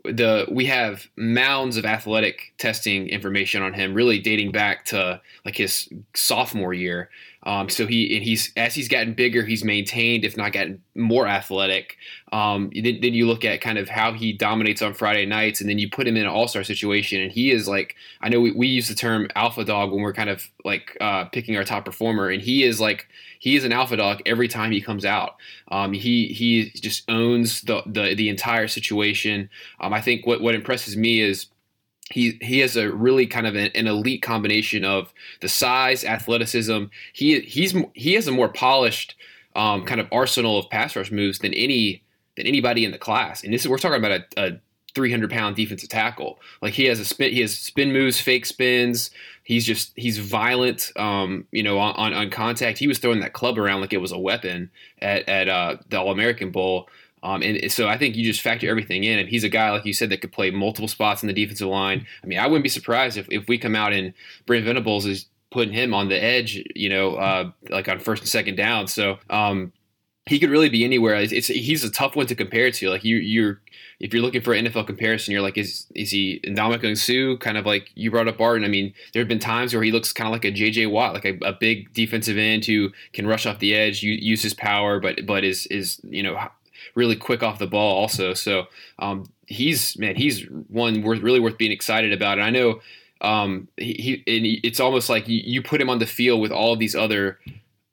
the 0.03 0.45
we 0.51 0.65
have 0.65 1.07
mounds 1.15 1.77
of 1.77 1.85
athletic 1.85 2.53
testing 2.57 3.07
information 3.07 3.61
on 3.61 3.73
him, 3.73 3.93
really 3.93 4.19
dating 4.19 4.51
back 4.51 4.85
to 4.85 5.21
like 5.45 5.55
his 5.55 5.89
sophomore 6.13 6.73
year. 6.73 7.09
Um, 7.45 7.69
so 7.69 7.85
he 7.85 8.15
and 8.15 8.23
he's 8.23 8.51
as 8.55 8.73
he's 8.73 8.87
gotten 8.87 9.13
bigger, 9.13 9.43
he's 9.43 9.63
maintained, 9.63 10.23
if 10.23 10.37
not 10.37 10.53
gotten 10.53 10.81
more 10.95 11.27
athletic. 11.27 11.97
Um, 12.31 12.71
then, 12.73 12.99
then, 13.01 13.13
you 13.13 13.27
look 13.27 13.45
at 13.45 13.61
kind 13.61 13.77
of 13.77 13.89
how 13.89 14.13
he 14.13 14.33
dominates 14.33 14.81
on 14.81 14.93
Friday 14.93 15.25
nights, 15.25 15.59
and 15.59 15.69
then 15.69 15.77
you 15.77 15.89
put 15.89 16.07
him 16.07 16.15
in 16.15 16.23
an 16.23 16.29
All 16.29 16.47
Star 16.47 16.63
situation, 16.63 17.21
and 17.21 17.31
he 17.31 17.51
is 17.51 17.67
like 17.67 17.95
I 18.21 18.29
know 18.29 18.39
we, 18.39 18.51
we 18.51 18.67
use 18.67 18.87
the 18.87 18.95
term 18.95 19.27
alpha 19.35 19.65
dog 19.65 19.91
when 19.91 20.01
we're 20.01 20.13
kind 20.13 20.29
of 20.29 20.49
like 20.63 20.97
uh, 21.01 21.25
picking 21.25 21.57
our 21.57 21.63
top 21.63 21.85
performer, 21.85 22.29
and 22.29 22.41
he 22.41 22.63
is 22.63 22.79
like 22.79 23.07
he 23.39 23.57
is 23.57 23.65
an 23.65 23.73
alpha 23.73 23.97
dog 23.97 24.21
every 24.25 24.47
time 24.47 24.71
he 24.71 24.79
comes 24.79 25.03
out. 25.03 25.35
Um, 25.69 25.91
he 25.91 26.27
he 26.27 26.69
just 26.69 27.03
owns 27.09 27.61
the 27.61 27.83
the, 27.85 28.15
the 28.15 28.29
entire 28.29 28.69
situation. 28.69 29.49
Um, 29.81 29.93
I 29.93 29.99
think 29.99 30.25
what 30.25 30.41
what 30.41 30.55
impresses 30.55 30.95
me 30.95 31.19
is 31.19 31.47
he 32.13 32.37
he 32.41 32.59
has 32.59 32.77
a 32.77 32.91
really 32.91 33.25
kind 33.25 33.47
of 33.47 33.55
an, 33.55 33.71
an, 33.73 33.87
elite 33.87 34.21
combination 34.21 34.85
of 34.85 35.11
the 35.41 35.49
size, 35.49 36.05
athleticism. 36.05 36.85
He 37.11 37.39
he's 37.39 37.75
he 37.95 38.13
has 38.13 38.27
a 38.27 38.31
more 38.31 38.49
polished 38.49 39.15
um, 39.55 39.83
kind 39.83 39.99
of 39.99 40.07
arsenal 40.11 40.59
of 40.59 40.69
pass 40.69 40.95
rush 40.95 41.11
moves 41.11 41.39
than 41.39 41.55
any 41.55 42.03
than 42.37 42.45
anybody 42.45 42.85
in 42.85 42.91
the 42.91 42.99
class. 42.99 43.43
And 43.43 43.51
this 43.51 43.61
is 43.61 43.67
we're 43.67 43.79
talking 43.79 43.97
about 43.97 44.21
a, 44.37 44.45
a 44.45 44.59
300 44.93 45.31
pound 45.31 45.55
defensive 45.55 45.89
tackle. 45.89 46.39
Like 46.61 46.73
he 46.73 46.85
has 46.85 46.99
a 46.99 47.05
spin, 47.05 47.33
he 47.33 47.41
has 47.41 47.57
spin 47.57 47.91
moves, 47.91 48.19
fake 48.19 48.45
spins. 48.45 49.09
He's 49.43 49.65
just 49.65 49.91
he's 49.95 50.19
violent. 50.19 50.91
Um, 50.95 51.47
you 51.51 51.63
know, 51.63 51.79
on, 51.79 52.13
on 52.13 52.29
contact, 52.29 52.77
he 52.77 52.87
was 52.87 52.99
throwing 52.99 53.21
that 53.21 53.33
club 53.33 53.57
around 53.57 53.81
like 53.81 53.91
it 53.91 53.97
was 53.97 54.11
a 54.11 54.19
weapon 54.19 54.69
at 55.01 55.27
at 55.27 55.49
uh, 55.49 55.77
the 55.89 55.99
All 55.99 56.11
American 56.11 56.51
Bowl. 56.51 56.89
Um, 57.23 57.41
and 57.41 57.71
so 57.71 57.87
I 57.87 57.97
think 57.97 58.15
you 58.15 58.23
just 58.25 58.41
factor 58.41 58.69
everything 58.69 59.03
in. 59.05 59.17
And 59.17 59.29
he's 59.29 59.45
a 59.45 59.49
guy, 59.49 59.71
like 59.71 59.85
you 59.85 59.93
said, 59.93 60.09
that 60.09 60.21
could 60.21 60.33
play 60.33 60.51
multiple 60.51 60.89
spots 60.89 61.23
in 61.23 61.27
the 61.27 61.33
defensive 61.33 61.69
line. 61.69 62.05
I 62.23 62.27
mean, 62.27 62.37
I 62.37 62.45
wouldn't 62.47 62.63
be 62.63 62.69
surprised 62.69 63.17
if, 63.17 63.27
if 63.31 63.47
we 63.47 63.57
come 63.57 63.75
out 63.75 63.93
and 63.93 64.13
Brent 64.45 64.65
Venables 64.65 65.05
is 65.05 65.27
putting 65.49 65.73
him 65.73 65.93
on 65.93 66.09
the 66.09 66.21
edge, 66.21 66.61
you 66.75 66.89
know, 66.89 67.15
uh, 67.15 67.51
like 67.69 67.87
on 67.87 67.99
first 67.99 68.23
and 68.23 68.29
second 68.29 68.55
down. 68.55 68.87
So 68.87 69.19
um, 69.29 69.71
he 70.25 70.37
could 70.37 70.49
really 70.49 70.69
be 70.69 70.83
anywhere. 70.83 71.15
It's, 71.15 71.31
it's, 71.31 71.47
he's 71.47 71.83
a 71.83 71.91
tough 71.91 72.15
one 72.15 72.27
to 72.27 72.35
compare 72.35 72.71
to. 72.71 72.89
Like 72.89 73.05
you, 73.05 73.17
you're 73.17 73.61
if 73.99 74.13
you're 74.13 74.21
looking 74.21 74.41
for 74.41 74.53
an 74.53 74.65
NFL 74.65 74.87
comparison, 74.87 75.31
you're 75.31 75.41
like, 75.41 75.57
is 75.57 75.87
is 75.95 76.11
he 76.11 76.41
Ndamukong 76.43 76.97
Suh? 76.97 77.37
Kind 77.37 77.57
of 77.57 77.65
like 77.65 77.89
you 77.95 78.11
brought 78.11 78.27
up 78.27 78.37
Barton. 78.37 78.65
I 78.65 78.67
mean, 78.67 78.93
there 79.13 79.21
have 79.21 79.29
been 79.29 79.39
times 79.39 79.73
where 79.73 79.81
he 79.81 79.93
looks 79.93 80.11
kind 80.11 80.27
of 80.27 80.33
like 80.33 80.43
a 80.43 80.51
J.J. 80.51 80.87
Watt, 80.87 81.13
like 81.13 81.23
a, 81.23 81.37
a 81.41 81.53
big 81.53 81.93
defensive 81.93 82.37
end 82.37 82.65
who 82.65 82.91
can 83.13 83.25
rush 83.25 83.45
off 83.45 83.59
the 83.59 83.73
edge, 83.73 84.03
use 84.03 84.43
his 84.43 84.53
power, 84.53 84.99
but 84.99 85.25
but 85.25 85.45
is 85.45 85.67
is 85.67 86.01
you 86.03 86.21
know 86.21 86.37
really 86.95 87.15
quick 87.15 87.43
off 87.43 87.59
the 87.59 87.67
ball 87.67 87.97
also. 87.97 88.33
So 88.33 88.67
um, 88.99 89.29
he's 89.47 89.97
man, 89.97 90.15
he's 90.15 90.43
one 90.67 91.01
worth 91.01 91.21
really 91.21 91.39
worth 91.39 91.57
being 91.57 91.71
excited 91.71 92.13
about. 92.13 92.37
And 92.37 92.45
I 92.45 92.49
know 92.49 92.81
um, 93.21 93.67
he, 93.77 94.23
he 94.25 94.59
it's 94.63 94.79
almost 94.79 95.09
like 95.09 95.27
you, 95.27 95.41
you 95.43 95.61
put 95.61 95.81
him 95.81 95.89
on 95.89 95.99
the 95.99 96.05
field 96.05 96.41
with 96.41 96.51
all 96.51 96.75
these 96.75 96.95
other 96.95 97.39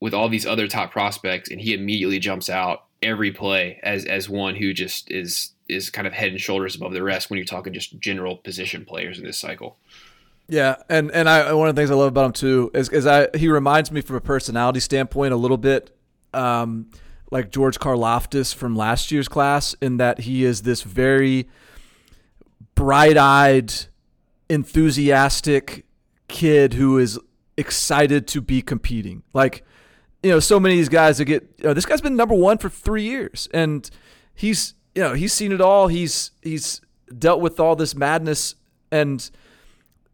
with 0.00 0.14
all 0.14 0.28
these 0.28 0.46
other 0.46 0.66
top 0.66 0.90
prospects, 0.90 1.50
and 1.50 1.60
he 1.60 1.74
immediately 1.74 2.18
jumps 2.18 2.48
out 2.48 2.84
every 3.02 3.32
play 3.32 3.78
as 3.82 4.04
as 4.04 4.28
one 4.28 4.56
who 4.56 4.72
just 4.72 5.10
is 5.10 5.52
is 5.68 5.88
kind 5.88 6.06
of 6.06 6.12
head 6.12 6.32
and 6.32 6.40
shoulders 6.40 6.74
above 6.74 6.92
the 6.92 7.02
rest 7.02 7.30
when 7.30 7.36
you're 7.36 7.46
talking 7.46 7.72
just 7.72 7.98
general 8.00 8.36
position 8.36 8.84
players 8.84 9.18
in 9.18 9.24
this 9.24 9.38
cycle. 9.38 9.76
Yeah, 10.48 10.76
and 10.88 11.12
and 11.12 11.28
I 11.28 11.52
one 11.52 11.68
of 11.68 11.76
the 11.76 11.80
things 11.80 11.92
I 11.92 11.94
love 11.94 12.08
about 12.08 12.26
him 12.26 12.32
too 12.32 12.70
is, 12.74 12.88
is 12.88 13.06
I 13.06 13.28
he 13.36 13.48
reminds 13.48 13.92
me 13.92 14.00
from 14.00 14.16
a 14.16 14.20
personality 14.20 14.80
standpoint 14.80 15.32
a 15.32 15.36
little 15.36 15.56
bit. 15.56 15.96
Um, 16.34 16.90
like 17.30 17.50
George 17.50 17.78
Karlaftis 17.78 18.54
from 18.54 18.74
last 18.74 19.12
year's 19.12 19.28
class 19.28 19.74
in 19.80 19.98
that 19.98 20.20
he 20.20 20.44
is 20.44 20.62
this 20.62 20.82
very 20.82 21.48
bright-eyed, 22.74 23.72
enthusiastic 24.48 25.86
kid 26.28 26.74
who 26.74 26.98
is 26.98 27.18
excited 27.56 28.26
to 28.28 28.40
be 28.40 28.62
competing. 28.62 29.22
Like, 29.32 29.64
you 30.22 30.30
know, 30.30 30.40
so 30.40 30.58
many 30.58 30.74
of 30.74 30.78
these 30.78 30.88
guys 30.88 31.18
that 31.18 31.26
get 31.26 31.42
you 31.58 31.64
know, 31.64 31.74
this 31.74 31.86
guy's 31.86 32.00
been 32.00 32.16
number 32.16 32.34
one 32.34 32.58
for 32.58 32.68
three 32.68 33.04
years, 33.04 33.48
and 33.52 33.88
he's 34.34 34.74
you 34.94 35.02
know 35.02 35.14
he's 35.14 35.32
seen 35.32 35.52
it 35.52 35.60
all. 35.60 35.88
He's 35.88 36.32
he's 36.42 36.80
dealt 37.16 37.40
with 37.40 37.60
all 37.60 37.76
this 37.76 37.94
madness, 37.94 38.54
and 38.90 39.30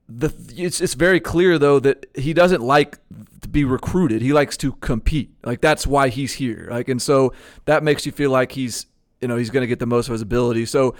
the 0.08 0.32
it's 0.56 0.80
it's 0.80 0.94
very 0.94 1.20
clear 1.20 1.58
though 1.58 1.80
that 1.80 2.06
he 2.14 2.32
doesn't 2.32 2.62
like 2.62 2.98
to 3.42 3.48
be 3.48 3.64
recruited. 3.64 4.22
He 4.22 4.32
likes 4.32 4.56
to 4.58 4.72
compete. 4.72 5.30
Like 5.44 5.60
that's 5.60 5.86
why 5.86 6.08
he's 6.08 6.34
here. 6.34 6.68
Like 6.70 6.88
and 6.88 7.00
so 7.02 7.32
that 7.64 7.82
makes 7.82 8.06
you 8.06 8.12
feel 8.12 8.30
like 8.30 8.52
he's 8.52 8.86
you 9.20 9.28
know 9.28 9.36
he's 9.36 9.50
going 9.50 9.62
to 9.62 9.66
get 9.66 9.78
the 9.78 9.86
most 9.86 10.08
of 10.08 10.12
his 10.12 10.22
ability. 10.22 10.66
So 10.66 10.94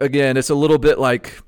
again, 0.00 0.36
it's 0.36 0.50
a 0.50 0.54
little 0.54 0.78
bit 0.78 0.98
like 0.98 1.42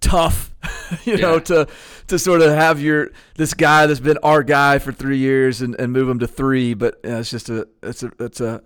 tough, 0.00 0.54
you 1.04 1.14
yeah. 1.14 1.20
know, 1.20 1.38
to 1.40 1.66
to 2.08 2.18
sort 2.18 2.42
of 2.42 2.50
have 2.50 2.80
your 2.80 3.10
this 3.36 3.54
guy 3.54 3.86
that's 3.86 4.00
been 4.00 4.18
our 4.22 4.42
guy 4.42 4.78
for 4.78 4.92
three 4.92 5.18
years 5.18 5.62
and, 5.62 5.74
and 5.76 5.92
move 5.92 6.08
him 6.08 6.18
to 6.18 6.26
three. 6.26 6.74
But 6.74 7.00
you 7.04 7.10
know, 7.10 7.20
it's 7.20 7.30
just 7.30 7.48
a 7.48 7.68
it's 7.82 8.02
a 8.02 8.12
it's 8.18 8.40
a 8.40 8.62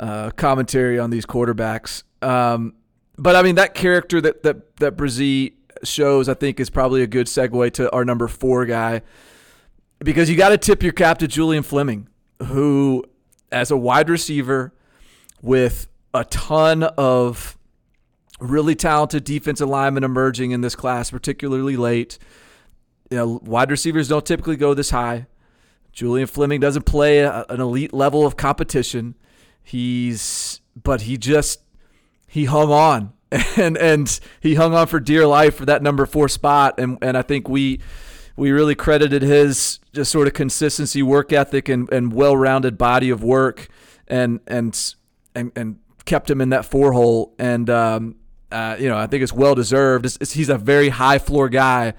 uh, 0.00 0.30
commentary 0.30 0.98
on 0.98 1.10
these 1.10 1.26
quarterbacks. 1.26 2.04
Um, 2.22 2.74
but 3.18 3.36
I 3.36 3.42
mean 3.42 3.56
that 3.56 3.74
character 3.74 4.20
that 4.20 4.42
that 4.44 4.76
that 4.76 4.96
Bresee 4.96 5.55
shows, 5.84 6.28
I 6.28 6.34
think, 6.34 6.60
is 6.60 6.70
probably 6.70 7.02
a 7.02 7.06
good 7.06 7.26
segue 7.26 7.72
to 7.74 7.92
our 7.92 8.04
number 8.04 8.28
four 8.28 8.66
guy 8.66 9.02
because 9.98 10.28
you 10.28 10.36
got 10.36 10.50
to 10.50 10.58
tip 10.58 10.82
your 10.82 10.92
cap 10.92 11.18
to 11.18 11.28
Julian 11.28 11.62
Fleming, 11.62 12.08
who, 12.44 13.04
as 13.50 13.70
a 13.70 13.76
wide 13.76 14.08
receiver 14.08 14.72
with 15.42 15.88
a 16.12 16.24
ton 16.24 16.82
of 16.82 17.56
really 18.40 18.74
talented 18.74 19.24
defensive 19.24 19.68
linemen 19.68 20.04
emerging 20.04 20.50
in 20.50 20.60
this 20.60 20.74
class, 20.74 21.10
particularly 21.10 21.76
late. 21.76 22.18
You 23.10 23.16
know, 23.16 23.40
wide 23.44 23.70
receivers 23.70 24.08
don't 24.08 24.26
typically 24.26 24.56
go 24.56 24.74
this 24.74 24.90
high. 24.90 25.26
Julian 25.92 26.26
Fleming 26.26 26.60
doesn't 26.60 26.84
play 26.84 27.20
a, 27.20 27.46
an 27.48 27.60
elite 27.60 27.94
level 27.94 28.26
of 28.26 28.36
competition. 28.36 29.14
He's, 29.62 30.60
but 30.80 31.02
he 31.02 31.16
just, 31.16 31.62
he 32.26 32.44
hung 32.44 32.70
on 32.70 33.12
and 33.56 33.76
and 33.76 34.20
he 34.40 34.54
hung 34.54 34.74
on 34.74 34.86
for 34.86 35.00
dear 35.00 35.26
life 35.26 35.56
for 35.56 35.66
that 35.66 35.82
number 35.82 36.06
four 36.06 36.28
spot. 36.28 36.78
And 36.78 36.98
and 37.02 37.16
I 37.16 37.22
think 37.22 37.48
we 37.48 37.80
we 38.36 38.50
really 38.50 38.74
credited 38.74 39.22
his 39.22 39.80
just 39.92 40.12
sort 40.12 40.28
of 40.28 40.34
consistency, 40.34 41.02
work 41.02 41.32
ethic, 41.32 41.68
and, 41.68 41.90
and 41.92 42.12
well 42.12 42.36
rounded 42.36 42.78
body 42.78 43.10
of 43.10 43.24
work, 43.24 43.68
and 44.06 44.40
and 44.46 44.94
and 45.34 45.50
and 45.56 45.78
kept 46.04 46.30
him 46.30 46.40
in 46.40 46.50
that 46.50 46.64
four 46.64 46.92
hole. 46.92 47.34
And 47.38 47.68
um, 47.68 48.16
uh, 48.52 48.76
you 48.78 48.88
know, 48.88 48.96
I 48.96 49.06
think 49.06 49.22
it's 49.22 49.32
well 49.32 49.54
deserved. 49.54 50.06
It's, 50.06 50.18
it's, 50.20 50.32
he's 50.32 50.48
a 50.48 50.58
very 50.58 50.90
high 50.90 51.18
floor 51.18 51.48
guy, 51.48 51.94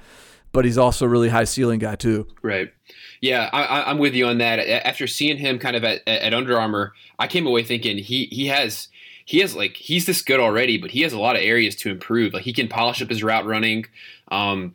but 0.52 0.64
he's 0.64 0.78
also 0.78 1.06
a 1.06 1.10
really 1.10 1.30
high 1.30 1.44
ceiling 1.44 1.80
guy 1.80 1.96
too. 1.96 2.28
Right. 2.42 2.72
Yeah, 3.20 3.50
I, 3.52 3.90
am 3.90 3.98
with 3.98 4.14
you 4.14 4.28
on 4.28 4.38
that. 4.38 4.60
After 4.86 5.08
seeing 5.08 5.38
him 5.38 5.58
kind 5.58 5.76
of 5.76 5.84
at, 5.84 6.08
at 6.08 6.36
Under 6.36 6.60
Armour, 6.60 6.94
I 7.18 7.26
came 7.26 7.48
away 7.48 7.64
thinking 7.64 7.98
he 7.98 8.26
he 8.26 8.46
has 8.48 8.90
he 9.28 9.40
has 9.40 9.54
like 9.54 9.76
he's 9.76 10.06
this 10.06 10.22
good 10.22 10.40
already, 10.40 10.78
but 10.78 10.90
he 10.90 11.02
has 11.02 11.12
a 11.12 11.20
lot 11.20 11.36
of 11.36 11.42
areas 11.42 11.76
to 11.76 11.92
improve. 11.92 12.34
Like 12.34 12.44
he 12.44 12.54
can 12.54 12.70
polish 12.70 13.02
up 13.02 13.10
his 13.10 13.22
route 13.22 13.46
running. 13.46 13.86
Um, 14.30 14.74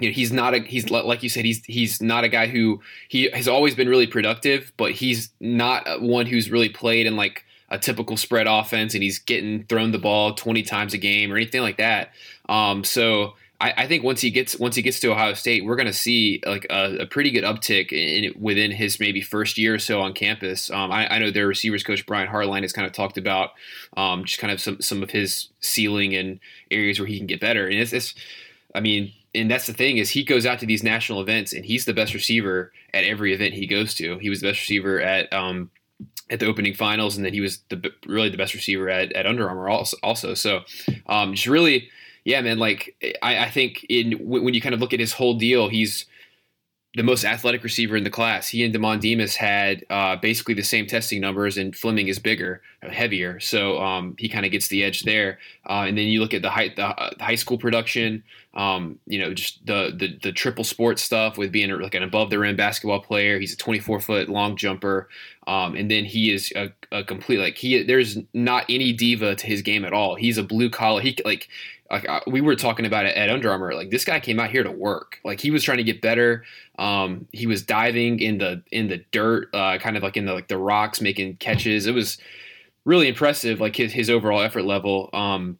you 0.00 0.08
know, 0.08 0.14
he's 0.14 0.32
not 0.32 0.54
a 0.54 0.60
he's 0.60 0.88
like 0.88 1.22
you 1.22 1.28
said 1.28 1.44
he's 1.44 1.62
he's 1.66 2.00
not 2.00 2.24
a 2.24 2.28
guy 2.28 2.46
who 2.46 2.80
he 3.10 3.28
has 3.34 3.46
always 3.46 3.74
been 3.74 3.90
really 3.90 4.06
productive, 4.06 4.72
but 4.78 4.92
he's 4.92 5.28
not 5.40 6.00
one 6.00 6.24
who's 6.24 6.50
really 6.50 6.70
played 6.70 7.04
in 7.04 7.16
like 7.16 7.44
a 7.68 7.78
typical 7.78 8.16
spread 8.16 8.46
offense 8.46 8.94
and 8.94 9.02
he's 9.02 9.18
getting 9.18 9.64
thrown 9.64 9.92
the 9.92 9.98
ball 9.98 10.32
20 10.32 10.62
times 10.62 10.94
a 10.94 10.98
game 10.98 11.30
or 11.30 11.36
anything 11.36 11.60
like 11.60 11.76
that. 11.76 12.12
Um, 12.48 12.84
so 12.84 13.34
I, 13.62 13.74
I, 13.78 13.86
think 13.86 14.02
once 14.02 14.20
he 14.20 14.30
gets 14.30 14.58
once 14.58 14.74
he 14.74 14.82
gets 14.82 14.98
to 15.00 15.12
Ohio 15.12 15.34
State, 15.34 15.64
we're 15.64 15.76
going 15.76 15.86
to 15.86 15.92
see 15.92 16.42
like 16.44 16.66
a, 16.68 17.02
a, 17.02 17.06
pretty 17.06 17.30
good 17.30 17.44
uptick 17.44 17.92
in, 17.92 18.34
within 18.38 18.72
his 18.72 18.98
maybe 18.98 19.20
first 19.20 19.56
year 19.56 19.76
or 19.76 19.78
so 19.78 20.00
on 20.00 20.14
campus. 20.14 20.68
Um, 20.68 20.90
I, 20.90 21.06
I, 21.14 21.18
know 21.20 21.30
their 21.30 21.46
receivers 21.46 21.84
coach 21.84 22.04
Brian 22.04 22.28
Hartline 22.28 22.62
has 22.62 22.72
kind 22.72 22.86
of 22.86 22.92
talked 22.92 23.16
about 23.16 23.50
um, 23.96 24.24
just 24.24 24.40
kind 24.40 24.52
of 24.52 24.60
some 24.60 24.80
some 24.82 25.00
of 25.00 25.10
his 25.10 25.48
ceiling 25.60 26.14
and 26.16 26.40
areas 26.72 26.98
where 26.98 27.06
he 27.06 27.16
can 27.18 27.28
get 27.28 27.40
better. 27.40 27.68
And 27.68 27.78
it's, 27.78 27.92
it's, 27.92 28.14
I 28.74 28.80
mean, 28.80 29.12
and 29.32 29.48
that's 29.48 29.68
the 29.68 29.72
thing 29.72 29.98
is 29.98 30.10
he 30.10 30.24
goes 30.24 30.44
out 30.44 30.58
to 30.58 30.66
these 30.66 30.82
national 30.82 31.20
events 31.20 31.52
and 31.52 31.64
he's 31.64 31.84
the 31.84 31.94
best 31.94 32.14
receiver 32.14 32.72
at 32.92 33.04
every 33.04 33.32
event 33.32 33.54
he 33.54 33.68
goes 33.68 33.94
to. 33.94 34.18
He 34.18 34.28
was 34.28 34.40
the 34.40 34.48
best 34.48 34.60
receiver 34.60 35.00
at 35.00 35.32
um, 35.32 35.70
at 36.30 36.40
the 36.40 36.46
opening 36.46 36.74
finals, 36.74 37.16
and 37.16 37.24
then 37.24 37.32
he 37.32 37.40
was 37.40 37.60
the 37.68 37.92
really 38.06 38.28
the 38.28 38.36
best 38.36 38.54
receiver 38.54 38.88
at, 38.88 39.12
at 39.12 39.24
Under 39.24 39.48
Armour 39.48 39.68
also. 39.68 39.96
also. 40.02 40.34
So 40.34 40.62
um, 41.06 41.34
just 41.34 41.46
really, 41.46 41.90
yeah, 42.24 42.40
man. 42.40 42.58
Like 42.58 42.96
I, 43.22 43.46
I 43.46 43.50
think 43.50 43.84
in 43.88 44.12
when 44.28 44.54
you 44.54 44.60
kind 44.60 44.74
of 44.74 44.80
look 44.80 44.92
at 44.92 45.00
his 45.00 45.12
whole 45.12 45.34
deal, 45.34 45.68
he's 45.68 46.06
the 46.94 47.02
most 47.02 47.24
athletic 47.24 47.64
receiver 47.64 47.96
in 47.96 48.04
the 48.04 48.10
class. 48.10 48.48
He 48.48 48.64
and 48.64 48.74
Demond 48.74 49.00
Demas 49.00 49.36
had 49.36 49.84
uh, 49.88 50.16
basically 50.16 50.54
the 50.54 50.62
same 50.62 50.86
testing 50.86 51.20
numbers, 51.20 51.56
and 51.56 51.74
Fleming 51.74 52.08
is 52.08 52.18
bigger, 52.18 52.60
uh, 52.82 52.90
heavier, 52.90 53.40
so 53.40 53.80
um, 53.80 54.14
he 54.18 54.28
kind 54.28 54.44
of 54.44 54.52
gets 54.52 54.68
the 54.68 54.84
edge 54.84 55.02
there. 55.02 55.38
Uh, 55.68 55.84
and 55.88 55.96
then 55.96 56.06
you 56.06 56.20
look 56.20 56.34
at 56.34 56.42
the 56.42 56.50
high 56.50 56.68
the, 56.76 56.86
uh, 56.86 57.10
the 57.16 57.24
high 57.24 57.34
school 57.34 57.58
production, 57.58 58.22
um, 58.54 58.98
you 59.06 59.18
know, 59.18 59.32
just 59.32 59.64
the, 59.64 59.94
the 59.96 60.18
the 60.22 60.32
triple 60.32 60.64
sports 60.64 61.02
stuff 61.02 61.38
with 61.38 61.52
being 61.52 61.70
like 61.70 61.94
an 61.94 62.02
above 62.02 62.28
the 62.28 62.38
rim 62.38 62.54
basketball 62.54 63.00
player. 63.00 63.38
He's 63.38 63.54
a 63.54 63.56
24 63.56 64.00
foot 64.00 64.28
long 64.28 64.56
jumper, 64.56 65.08
um, 65.46 65.74
and 65.74 65.90
then 65.90 66.04
he 66.04 66.32
is 66.32 66.52
a, 66.54 66.70
a 66.90 67.02
complete 67.02 67.38
like 67.38 67.56
he. 67.56 67.82
There's 67.82 68.18
not 68.34 68.66
any 68.68 68.92
diva 68.92 69.34
to 69.36 69.46
his 69.46 69.62
game 69.62 69.84
at 69.84 69.94
all. 69.94 70.16
He's 70.16 70.36
a 70.36 70.42
blue 70.42 70.68
collar. 70.68 71.00
He 71.00 71.16
like 71.24 71.48
like 71.90 72.06
uh, 72.08 72.20
we 72.26 72.42
were 72.42 72.56
talking 72.56 72.84
about 72.84 73.06
it 73.06 73.16
at 73.16 73.30
Under 73.30 73.50
Armour. 73.50 73.74
Like 73.74 73.90
this 73.90 74.04
guy 74.04 74.20
came 74.20 74.38
out 74.38 74.50
here 74.50 74.62
to 74.62 74.70
work. 74.70 75.18
Like 75.24 75.40
he 75.40 75.50
was 75.50 75.64
trying 75.64 75.78
to 75.78 75.84
get 75.84 76.02
better. 76.02 76.44
Um, 76.78 77.26
he 77.32 77.46
was 77.46 77.62
diving 77.62 78.20
in 78.20 78.36
the 78.36 78.62
in 78.70 78.88
the 78.88 79.04
dirt, 79.12 79.48
uh, 79.54 79.78
kind 79.78 79.96
of 79.96 80.02
like 80.02 80.18
in 80.18 80.26
the 80.26 80.34
like 80.34 80.48
the 80.48 80.58
rocks, 80.58 81.00
making 81.00 81.36
catches. 81.36 81.86
It 81.86 81.94
was 81.94 82.18
really 82.84 83.08
impressive. 83.08 83.60
Like 83.60 83.76
his 83.76 83.92
his 83.92 84.10
overall 84.10 84.42
effort 84.42 84.64
level. 84.64 85.08
Um, 85.14 85.58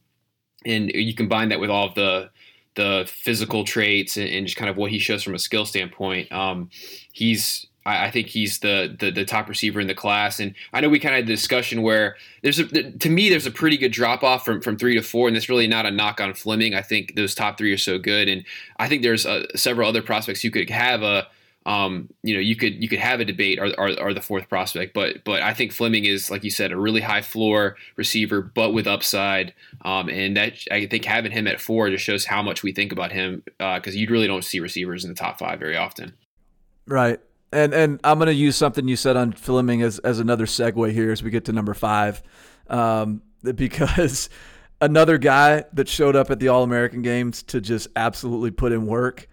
and 0.64 0.90
you 0.92 1.14
combine 1.14 1.48
that 1.48 1.60
with 1.60 1.70
all 1.70 1.88
of 1.88 1.94
the 1.94 2.30
the 2.74 3.04
physical 3.06 3.64
traits 3.64 4.16
and, 4.16 4.28
and 4.28 4.46
just 4.46 4.56
kind 4.56 4.70
of 4.70 4.76
what 4.76 4.90
he 4.90 4.98
shows 4.98 5.22
from 5.22 5.34
a 5.34 5.38
skill 5.38 5.66
standpoint. 5.66 6.30
Um, 6.32 6.70
he's 7.12 7.66
I, 7.84 8.06
I 8.06 8.10
think 8.10 8.28
he's 8.28 8.58
the, 8.60 8.96
the, 8.98 9.10
the 9.10 9.24
top 9.24 9.48
receiver 9.48 9.80
in 9.80 9.86
the 9.86 9.94
class. 9.94 10.40
And 10.40 10.54
I 10.72 10.80
know 10.80 10.88
we 10.88 10.98
kind 10.98 11.14
of 11.14 11.20
had 11.20 11.24
a 11.24 11.32
discussion 11.32 11.82
where 11.82 12.16
there's 12.42 12.58
a 12.58 12.64
to 12.64 13.10
me 13.10 13.28
there's 13.28 13.46
a 13.46 13.50
pretty 13.50 13.76
good 13.76 13.92
drop 13.92 14.22
off 14.22 14.44
from 14.44 14.60
from 14.60 14.76
three 14.76 14.94
to 14.94 15.02
four, 15.02 15.28
and 15.28 15.36
that's 15.36 15.48
really 15.48 15.66
not 15.66 15.86
a 15.86 15.90
knock 15.90 16.20
on 16.20 16.34
Fleming. 16.34 16.74
I 16.74 16.82
think 16.82 17.14
those 17.16 17.34
top 17.34 17.58
three 17.58 17.72
are 17.72 17.78
so 17.78 17.98
good, 17.98 18.28
and 18.28 18.44
I 18.78 18.88
think 18.88 19.02
there's 19.02 19.26
uh, 19.26 19.46
several 19.54 19.88
other 19.88 20.02
prospects 20.02 20.44
you 20.44 20.50
could 20.50 20.70
have 20.70 21.02
a. 21.02 21.26
Um, 21.64 22.08
you 22.22 22.34
know, 22.34 22.40
you 22.40 22.56
could 22.56 22.82
you 22.82 22.88
could 22.88 22.98
have 22.98 23.20
a 23.20 23.24
debate 23.24 23.58
are, 23.58 23.72
are, 23.78 23.98
are 24.00 24.14
the 24.14 24.20
fourth 24.20 24.48
prospect, 24.48 24.94
but 24.94 25.24
but 25.24 25.42
I 25.42 25.54
think 25.54 25.72
Fleming 25.72 26.04
is 26.04 26.30
like 26.30 26.42
you 26.42 26.50
said 26.50 26.72
a 26.72 26.76
really 26.76 27.00
high 27.00 27.22
floor 27.22 27.76
receiver, 27.96 28.42
but 28.42 28.72
with 28.72 28.86
upside, 28.86 29.54
um, 29.84 30.08
and 30.08 30.36
that 30.36 30.54
I 30.70 30.86
think 30.86 31.04
having 31.04 31.30
him 31.30 31.46
at 31.46 31.60
four 31.60 31.88
just 31.90 32.04
shows 32.04 32.24
how 32.24 32.42
much 32.42 32.62
we 32.62 32.72
think 32.72 32.90
about 32.90 33.12
him 33.12 33.42
because 33.58 33.94
uh, 33.94 33.98
you 33.98 34.08
really 34.08 34.26
don't 34.26 34.44
see 34.44 34.58
receivers 34.58 35.04
in 35.04 35.10
the 35.10 35.16
top 35.16 35.38
five 35.38 35.60
very 35.60 35.76
often. 35.76 36.14
Right, 36.86 37.20
and 37.52 37.72
and 37.72 38.00
I'm 38.02 38.18
going 38.18 38.26
to 38.26 38.34
use 38.34 38.56
something 38.56 38.88
you 38.88 38.96
said 38.96 39.16
on 39.16 39.32
Fleming 39.32 39.82
as 39.82 40.00
as 40.00 40.18
another 40.18 40.46
segue 40.46 40.90
here 40.92 41.12
as 41.12 41.22
we 41.22 41.30
get 41.30 41.44
to 41.44 41.52
number 41.52 41.74
five, 41.74 42.22
um, 42.68 43.22
because 43.54 44.28
another 44.80 45.16
guy 45.16 45.64
that 45.72 45.88
showed 45.88 46.16
up 46.16 46.30
at 46.30 46.40
the 46.40 46.48
All 46.48 46.64
American 46.64 47.02
games 47.02 47.44
to 47.44 47.60
just 47.60 47.86
absolutely 47.94 48.50
put 48.50 48.72
in 48.72 48.84
work, 48.84 49.28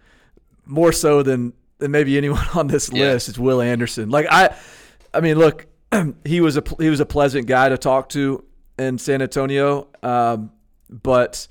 more 0.65 0.91
so 0.91 1.23
than 1.23 1.53
than 1.79 1.91
maybe 1.91 2.17
anyone 2.17 2.45
on 2.55 2.67
this 2.67 2.89
yeah. 2.91 3.11
list 3.13 3.29
is 3.29 3.39
Will 3.39 3.61
Anderson. 3.61 4.09
Like 4.09 4.27
I, 4.29 4.55
I 5.13 5.21
mean, 5.21 5.37
look, 5.37 5.65
he 6.25 6.41
was 6.41 6.57
a 6.57 6.63
he 6.77 6.89
was 6.89 6.99
a 6.99 7.05
pleasant 7.05 7.47
guy 7.47 7.69
to 7.69 7.77
talk 7.77 8.09
to 8.09 8.43
in 8.77 8.97
San 8.97 9.21
Antonio, 9.21 9.87
um, 10.03 10.51
but 10.89 11.47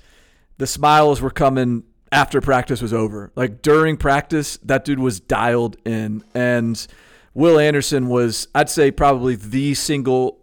the 0.57 0.67
smiles 0.67 1.21
were 1.21 1.29
coming 1.29 1.83
after 2.11 2.41
practice 2.41 2.81
was 2.81 2.93
over. 2.93 3.31
Like 3.35 3.61
during 3.61 3.97
practice, 3.97 4.57
that 4.63 4.85
dude 4.85 4.99
was 4.99 5.19
dialed 5.19 5.77
in. 5.85 6.23
And 6.33 6.85
Will 7.33 7.59
Anderson 7.59 8.07
was, 8.07 8.47
I'd 8.55 8.69
say, 8.69 8.91
probably 8.91 9.35
the 9.35 9.73
single 9.73 10.39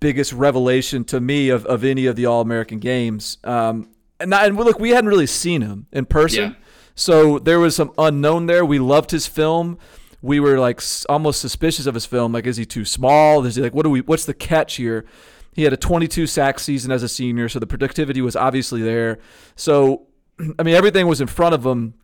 biggest 0.00 0.32
revelation 0.32 1.04
to 1.04 1.20
me 1.20 1.48
of, 1.48 1.64
of 1.66 1.84
any 1.84 2.06
of 2.06 2.16
the 2.16 2.26
All 2.26 2.40
American 2.40 2.78
games. 2.78 3.38
Um, 3.44 3.88
and, 4.18 4.30
not, 4.30 4.46
and 4.46 4.56
look, 4.56 4.78
we 4.78 4.90
hadn't 4.90 5.08
really 5.08 5.26
seen 5.26 5.62
him 5.62 5.86
in 5.92 6.06
person. 6.06 6.50
Yeah. 6.50 6.65
So 6.96 7.38
there 7.38 7.60
was 7.60 7.76
some 7.76 7.92
unknown 7.98 8.46
there. 8.46 8.64
We 8.64 8.80
loved 8.80 9.12
his 9.12 9.28
film. 9.28 9.78
We 10.22 10.40
were 10.40 10.58
like 10.58 10.80
almost 11.08 11.40
suspicious 11.40 11.86
of 11.86 11.94
his 11.94 12.06
film. 12.06 12.32
Like, 12.32 12.46
is 12.46 12.56
he 12.56 12.64
too 12.64 12.84
small? 12.84 13.44
Is 13.44 13.54
he 13.54 13.62
like, 13.62 13.74
what 13.74 13.84
do 13.84 13.90
we, 13.90 14.00
what's 14.00 14.24
the 14.24 14.34
catch 14.34 14.76
here? 14.76 15.04
He 15.52 15.62
had 15.62 15.72
a 15.72 15.76
22 15.76 16.26
sack 16.26 16.58
season 16.58 16.90
as 16.90 17.02
a 17.02 17.08
senior, 17.08 17.48
so 17.48 17.58
the 17.58 17.66
productivity 17.66 18.20
was 18.20 18.34
obviously 18.34 18.82
there. 18.82 19.18
So 19.54 20.06
I 20.58 20.62
mean, 20.62 20.74
everything 20.74 21.06
was 21.06 21.20
in 21.20 21.28
front 21.28 21.54
of 21.54 21.64
him 21.64 21.94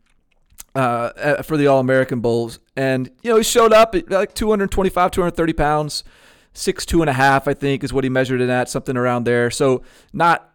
uh, 0.75 1.43
for 1.43 1.57
the 1.57 1.67
All 1.67 1.81
American 1.81 2.21
Bowls. 2.21 2.59
And, 2.77 3.11
you 3.23 3.31
know, 3.31 3.37
he 3.37 3.43
showed 3.43 3.73
up 3.73 3.95
at 3.95 4.11
like 4.11 4.35
225, 4.35 5.11
230 5.11 5.53
pounds, 5.53 6.05
six, 6.53 6.85
two 6.85 7.03
and 7.03 7.11
a 7.11 7.15
half, 7.15 7.49
I 7.49 7.55
think, 7.55 7.83
is 7.83 7.93
what 7.93 8.05
he 8.05 8.11
measured 8.11 8.41
it 8.41 8.49
at, 8.49 8.69
something 8.69 8.97
around 8.97 9.25
there. 9.25 9.51
So 9.51 9.83
not 10.13 10.51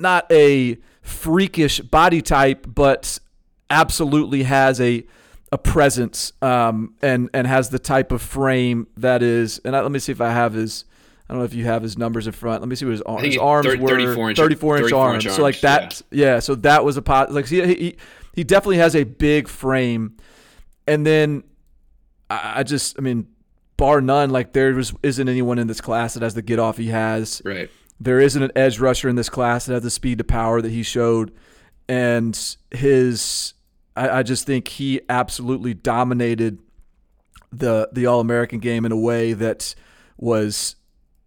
not 0.00 0.30
a 0.30 0.78
freakish 1.02 1.80
body 1.80 2.22
type, 2.22 2.66
but 2.72 3.18
absolutely 3.70 4.44
has 4.44 4.80
a 4.80 5.04
a 5.50 5.58
presence 5.58 6.32
um, 6.42 6.94
and 7.00 7.30
and 7.32 7.46
has 7.46 7.70
the 7.70 7.78
type 7.78 8.12
of 8.12 8.20
frame 8.22 8.86
that 8.96 9.22
is. 9.22 9.60
And 9.64 9.74
I, 9.74 9.80
let 9.80 9.92
me 9.92 9.98
see 9.98 10.12
if 10.12 10.20
I 10.20 10.30
have 10.30 10.52
his 10.54 10.84
I 11.28 11.34
don't 11.34 11.40
know 11.40 11.44
if 11.44 11.54
you 11.54 11.64
have 11.66 11.82
his 11.82 11.98
numbers 11.98 12.26
in 12.26 12.32
front. 12.32 12.62
Let 12.62 12.68
me 12.68 12.76
see 12.76 12.86
what 12.86 12.92
his, 12.92 13.02
his 13.32 13.38
arms 13.38 13.66
30, 13.66 13.80
were. 13.80 13.88
34 13.88 14.30
inch, 14.30 14.38
34 14.38 14.76
inch 14.76 14.82
34 14.84 14.98
arms. 14.98 15.26
Inch 15.26 15.34
so 15.34 15.42
like 15.42 15.60
that, 15.60 16.00
yeah. 16.10 16.26
yeah. 16.26 16.38
So 16.38 16.54
that 16.56 16.84
was 16.84 16.96
a 16.96 17.02
pot. 17.02 17.32
Like 17.32 17.46
he, 17.46 17.62
he 17.66 17.96
he 18.34 18.44
definitely 18.44 18.78
has 18.78 18.96
a 18.96 19.04
big 19.04 19.46
frame, 19.46 20.16
and 20.86 21.06
then 21.06 21.44
I, 22.30 22.54
I 22.56 22.62
just 22.62 22.98
I 22.98 23.02
mean, 23.02 23.26
bar 23.76 24.00
none, 24.00 24.30
like 24.30 24.54
there 24.54 24.72
was 24.74 24.94
isn't 25.02 25.28
anyone 25.28 25.58
in 25.58 25.66
this 25.66 25.82
class 25.82 26.14
that 26.14 26.22
has 26.22 26.32
the 26.34 26.42
get 26.42 26.58
off 26.58 26.78
he 26.78 26.88
has. 26.88 27.42
Right. 27.44 27.70
There 28.00 28.20
isn't 28.20 28.42
an 28.42 28.52
edge 28.54 28.78
rusher 28.78 29.08
in 29.08 29.16
this 29.16 29.28
class 29.28 29.66
that 29.66 29.74
has 29.74 29.82
the 29.82 29.90
speed 29.90 30.18
to 30.18 30.24
power 30.24 30.62
that 30.62 30.70
he 30.70 30.82
showed, 30.82 31.32
and 31.88 32.56
his 32.70 33.52
I, 33.98 34.18
I 34.18 34.22
just 34.22 34.46
think 34.46 34.68
he 34.68 35.00
absolutely 35.08 35.74
dominated 35.74 36.58
the 37.52 37.88
the 37.92 38.06
All 38.06 38.20
American 38.20 38.60
game 38.60 38.84
in 38.84 38.92
a 38.92 38.96
way 38.96 39.32
that 39.32 39.74
was 40.16 40.76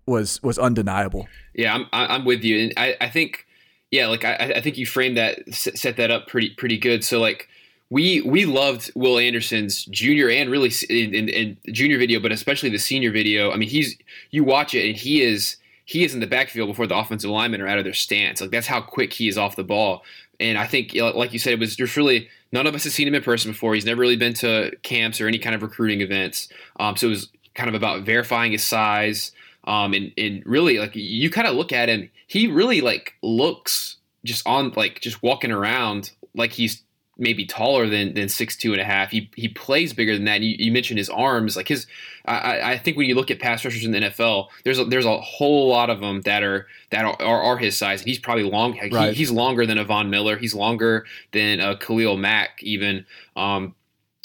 was 0.06 0.42
was 0.42 0.58
undeniable. 0.58 1.28
Yeah, 1.54 1.76
I'm 1.76 1.88
I'm 1.92 2.26
with 2.26 2.44
you, 2.44 2.60
and 2.60 2.74
I, 2.78 2.96
I 3.02 3.10
think 3.10 3.46
yeah, 3.92 4.08
like 4.08 4.24
I, 4.24 4.54
I 4.56 4.62
think 4.62 4.78
you 4.78 4.86
framed 4.86 5.18
that 5.18 5.54
set 5.54 5.98
that 5.98 6.12
up 6.12 6.28
pretty 6.28 6.52
pretty 6.52 6.78
good. 6.78 7.04
So 7.04 7.20
like 7.20 7.50
we 7.90 8.22
we 8.22 8.46
loved 8.46 8.92
Will 8.96 9.20
Anderson's 9.20 9.84
junior 9.86 10.30
and 10.30 10.50
really 10.50 10.72
in, 10.90 11.14
in, 11.14 11.28
in, 11.28 11.58
junior 11.74 11.98
video, 11.98 12.22
but 12.22 12.32
especially 12.32 12.70
the 12.70 12.80
senior 12.80 13.12
video. 13.12 13.52
I 13.52 13.58
mean, 13.58 13.70
he's 13.70 13.98
you 14.32 14.46
watch 14.46 14.74
it 14.74 14.88
and 14.88 14.98
he 14.98 15.22
is 15.22 15.58
he 15.84 16.06
is 16.06 16.14
in 16.14 16.22
the 16.22 16.28
backfield 16.28 16.70
before 16.70 16.88
the 16.88 16.96
offensive 16.96 17.30
linemen 17.30 17.60
are 17.60 17.68
out 17.68 17.80
of 17.80 17.84
their 17.84 17.94
stance. 17.94 18.40
Like 18.40 18.52
that's 18.52 18.68
how 18.68 18.80
quick 18.80 19.12
he 19.12 19.28
is 19.28 19.38
off 19.38 19.58
the 19.58 19.64
ball. 19.64 20.04
And 20.40 20.58
I 20.58 20.66
think, 20.66 20.96
like 20.96 21.34
you 21.34 21.40
said, 21.40 21.54
it 21.54 21.60
was 21.60 21.76
just 21.76 21.96
really 21.96 22.30
none 22.52 22.68
of 22.68 22.76
us 22.76 22.84
have 22.84 22.94
seen 22.94 23.08
him 23.08 23.16
in 23.16 23.24
person 23.24 23.52
before. 23.52 23.74
He's 23.74 23.86
never 23.86 24.02
really 24.02 24.16
been 24.16 24.34
to 24.36 24.76
camps 24.84 25.22
or 25.22 25.28
any 25.28 25.40
kind 25.40 25.56
of 25.56 25.62
recruiting 25.62 26.02
events. 26.02 26.50
Um, 26.80 26.96
so 26.98 27.08
it 27.08 27.12
was 27.12 27.30
kind 27.54 27.70
of 27.70 27.76
about 27.76 28.04
verifying 28.04 28.52
his 28.52 28.64
size, 28.64 29.32
um, 29.66 29.94
and, 29.94 30.12
and 30.18 30.44
really 30.46 30.80
like 30.80 30.96
you 30.96 31.30
kind 31.30 31.48
of 31.48 31.56
look 31.56 31.72
at 31.72 31.90
him, 31.90 32.10
he 32.28 32.48
really 32.48 32.82
like 32.82 33.14
looks 33.22 33.98
just 34.24 34.46
on 34.48 34.72
like 34.76 35.00
just 35.02 35.22
walking 35.22 35.52
around 35.52 36.12
like 36.36 36.52
he's 36.52 36.84
maybe 37.22 37.46
taller 37.46 37.88
than 37.88 38.16
than 38.16 38.28
six 38.28 38.58
two 38.58 38.74
and 38.74 38.82
a 38.82 38.84
half. 38.84 39.12
He 39.12 39.30
he 39.36 39.48
plays 39.48 39.94
bigger 39.94 40.16
than 40.16 40.26
that. 40.26 40.42
You, 40.42 40.56
you, 40.58 40.72
mentioned 40.72 40.98
his 40.98 41.10
arms, 41.10 41.56
like 41.56 41.68
his. 41.68 41.86
I, 42.26 42.74
I 42.74 42.78
think 42.78 42.98
when 42.98 43.08
you 43.08 43.16
look 43.16 43.32
at 43.32 43.40
pass 43.40 43.64
rushers 43.64 43.86
in 43.86 43.92
the 43.92 44.00
NFL, 44.00 44.48
there's 44.64 44.78
a, 44.78 44.86
there's 44.86 45.06
a 45.06 45.20
whole 45.22 45.70
lot 45.70 45.90
of 45.90 46.02
them 46.02 46.22
that 46.22 46.44
are 46.44 46.68
that 46.90 47.06
are, 47.06 47.22
are, 47.22 47.42
are 47.42 47.58
his 47.58 47.78
size, 47.78 48.02
and 48.02 48.08
he's 48.08 48.20
probably 48.20 48.44
long. 48.44 48.78
Right. 48.92 49.10
He, 49.10 49.20
he's 49.20 49.32
longer 49.32 49.66
than 49.66 49.78
a 49.78 49.86
Von 49.86 50.10
Miller. 50.10 50.38
He's 50.38 50.54
longer 50.54 51.06
than 51.32 51.60
a 51.60 51.78
Khalil 51.78 52.18
Mack 52.18 52.62
even. 52.62 53.06
Um, 53.36 53.76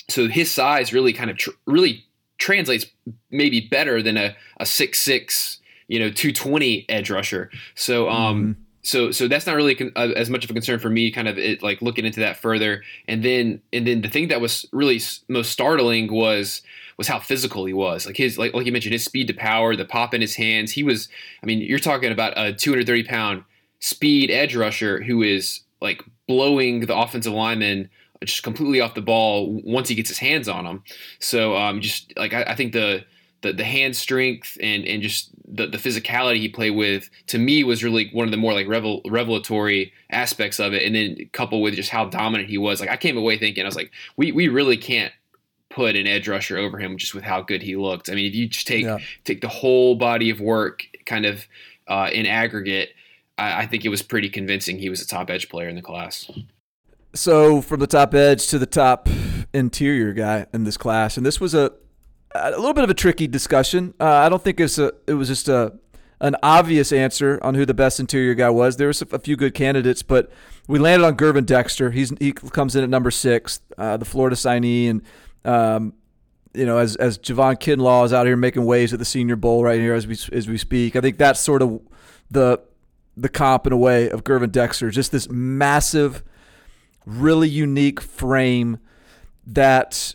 so 0.09 0.27
his 0.29 0.51
size 0.51 0.93
really 0.93 1.13
kind 1.13 1.31
of 1.31 1.37
tr- 1.37 1.51
really 1.67 2.05
translates 2.39 2.87
maybe 3.31 3.61
better 3.61 4.03
than 4.03 4.17
a, 4.17 4.37
a 4.59 4.67
six 4.67 5.01
six 5.01 5.61
you 5.89 5.99
know 5.99 6.11
220 6.11 6.85
edge 6.89 7.11
rusher 7.11 7.51
so 7.75 8.09
um 8.11 8.43
mm-hmm. 8.43 8.63
So 8.87 9.11
so 9.11 9.27
that's 9.27 9.47
not 9.47 9.57
really 9.57 9.75
con- 9.75 9.93
uh, 9.97 10.13
as 10.15 10.31
much 10.31 10.45
of 10.45 10.51
a 10.51 10.55
concern 10.55 10.79
for 10.79 10.89
me 10.89 11.11
kind 11.11 11.27
of 11.27 11.39
it, 11.39 11.61
like 11.61 11.83
looking 11.83 12.05
into 12.05 12.21
that 12.21 12.37
further. 12.37 12.85
And 13.09 13.25
then 13.25 13.61
and 13.73 13.85
then 13.85 14.01
the 14.01 14.09
thing 14.09 14.29
that 14.29 14.41
was 14.41 14.65
really 14.73 15.01
most 15.29 15.51
startling 15.51 16.13
was 16.13 16.63
was 16.97 17.09
how 17.09 17.19
physical 17.19 17.65
he 17.65 17.73
was. 17.73 18.07
Like 18.07 18.17
his 18.17 18.39
like 18.39 18.55
like 18.55 18.65
you 18.65 18.71
mentioned 18.71 18.93
his 18.93 19.05
speed 19.05 19.27
to 19.27 19.35
power 19.35 19.75
the 19.75 19.85
pop 19.85 20.15
in 20.15 20.21
his 20.21 20.37
hands. 20.37 20.71
He 20.71 20.85
was 20.85 21.09
i 21.43 21.47
mean 21.47 21.61
you're 21.61 21.81
talking 21.81 22.13
about 22.13 22.35
a 22.37 22.53
230 22.53 23.03
pound 23.03 23.45
speed 23.81 24.31
edge 24.31 24.55
rusher 24.55 25.03
who 25.03 25.21
is 25.23 25.63
like 25.81 26.03
blowing 26.29 26.81
the 26.81 26.97
offensive 26.97 27.33
lineman 27.33 27.91
just 28.25 28.43
completely 28.43 28.81
off 28.81 28.95
the 28.95 29.03
ball 29.03 29.61
once 29.65 29.89
he 29.89 29.95
gets 29.95 30.09
his 30.09 30.19
hands 30.19 30.49
on 30.49 30.65
them. 30.65 30.83
So 31.19 31.57
um, 31.57 31.81
just 31.81 32.13
like 32.17 32.33
I, 32.33 32.43
I, 32.45 32.55
think 32.55 32.73
the, 32.73 33.05
the 33.43 33.53
the 33.53 33.65
hand 33.65 33.97
strength 33.97 34.57
and 34.61 34.85
and 34.85 35.03
just 35.03 35.31
the, 35.47 35.67
the 35.67 35.79
physicality 35.79 36.37
he 36.39 36.49
played 36.49 36.71
with 36.71 37.09
to 37.29 37.39
me 37.39 37.63
was 37.65 37.85
really 37.85 38.11
one 38.13 38.27
of 38.27 38.31
the 38.31 38.37
more 38.37 38.53
like 38.53 38.67
revel, 38.67 39.01
revelatory 39.07 39.93
aspects 40.11 40.59
of 40.59 40.73
it. 40.73 40.83
And 40.83 40.95
then 40.95 41.31
coupled 41.33 41.63
with 41.63 41.75
just 41.75 41.91
how 41.91 42.07
dominant 42.07 42.49
he 42.49 42.59
was, 42.59 42.81
like 42.81 42.91
I 42.91 42.97
came 42.97 43.17
away 43.17 43.39
thinking 43.39 43.63
I 43.63 43.67
was 43.67 43.77
like, 43.77 43.93
we 44.17 44.33
we 44.33 44.49
really 44.49 44.77
can't 44.77 45.13
put 45.71 45.95
an 45.95 46.07
edge 46.07 46.29
rusher 46.29 46.57
over 46.57 46.79
him 46.79 46.97
just 46.97 47.15
with 47.15 47.25
how 47.25 47.43
good 47.43 47.63
he 47.63 47.77
looked. 47.77 48.09
I 48.09 48.15
mean, 48.15 48.27
if 48.27 48.35
you 48.35 48.49
just 48.49 48.67
take 48.67 48.85
yeah. 48.85 48.99
take 49.25 49.41
the 49.41 49.49
whole 49.49 49.95
body 49.95 50.31
of 50.31 50.41
work, 50.41 50.85
kind 51.05 51.27
of 51.27 51.47
uh, 51.87 52.11
in 52.13 52.27
aggregate, 52.27 52.91
I, 53.39 53.63
I 53.63 53.67
think 53.67 53.85
it 53.85 53.89
was 53.91 54.03
pretty 54.03 54.29
convincing. 54.29 54.79
He 54.79 54.89
was 54.89 55.01
a 55.01 55.07
top 55.07 55.31
edge 55.31 55.49
player 55.49 55.69
in 55.69 55.77
the 55.77 55.83
class. 55.83 56.31
So 57.15 57.61
from 57.61 57.81
the 57.81 57.87
top 57.87 58.15
edge 58.15 58.49
to 58.49 58.59
the 58.59 58.67
top 58.67 59.09
interior 59.53 60.13
guy 60.13 60.47
in 60.53 60.65
this 60.65 60.77
class, 60.77 61.17
and 61.17 61.25
this 61.25 61.41
was 61.41 61.55
a 61.55 61.73
a 62.45 62.51
little 62.57 62.75
bit 62.75 62.85
of 62.85 62.91
a 62.91 62.95
tricky 62.95 63.27
discussion. 63.27 63.95
Uh, 64.01 64.05
I 64.05 64.29
don't 64.29 64.43
think 64.43 64.61
it's 64.61 64.79
a 64.79 64.93
it 65.07 65.15
was 65.15 65.29
just 65.29 65.49
a 65.49 65.73
an 66.21 66.37
obvious 66.43 66.93
answer 66.93 67.39
on 67.43 67.55
who 67.55 67.67
the 67.67 67.75
best 67.75 68.01
interior 68.01 68.35
guy 68.35 68.49
was. 68.49 68.77
There 68.77 68.89
was 68.89 69.03
a 69.03 69.19
few 69.19 69.37
good 69.37 69.55
candidates, 69.55 70.03
but 70.03 70.31
we 70.67 70.79
landed 70.79 71.05
on 71.05 71.17
Gervon 71.17 71.45
Dexter. 71.45 71.91
He's 71.91 72.11
he 72.19 72.33
comes 72.33 72.75
in 72.75 72.83
at 72.83 72.91
number 72.91 73.11
six, 73.11 73.61
uh, 73.77 73.97
the 73.97 74.05
Florida 74.05 74.37
signee, 74.37 74.89
and 74.89 75.03
um, 75.45 75.95
you 76.55 76.65
know 76.65 76.79
as 76.79 76.97
as 76.97 77.19
Javon 77.19 77.57
Kinlaw 77.57 78.07
is 78.07 78.13
out 78.13 78.27
here 78.27 78.37
making 78.37 78.65
waves 78.65 78.93
at 78.93 78.99
the 78.99 79.05
Senior 79.05 79.37
Bowl 79.37 79.63
right 79.63 79.81
here 79.81 79.95
as 79.95 80.07
we 80.07 80.17
as 80.33 80.49
we 80.49 80.57
speak. 80.59 80.97
I 80.97 81.01
think 81.01 81.19
that's 81.19 81.41
sort 81.41 81.63
of 81.63 81.81
the 82.31 82.61
the 83.17 83.29
comp 83.29 83.67
in 83.67 83.73
a 83.73 83.77
way 83.77 84.11
of 84.11 84.25
Gervon 84.25 84.53
Dexter. 84.53 84.91
Just 84.91 85.13
this 85.13 85.29
massive, 85.31 86.23
really 87.05 87.49
unique 87.49 88.01
frame 88.01 88.79
that 89.47 90.15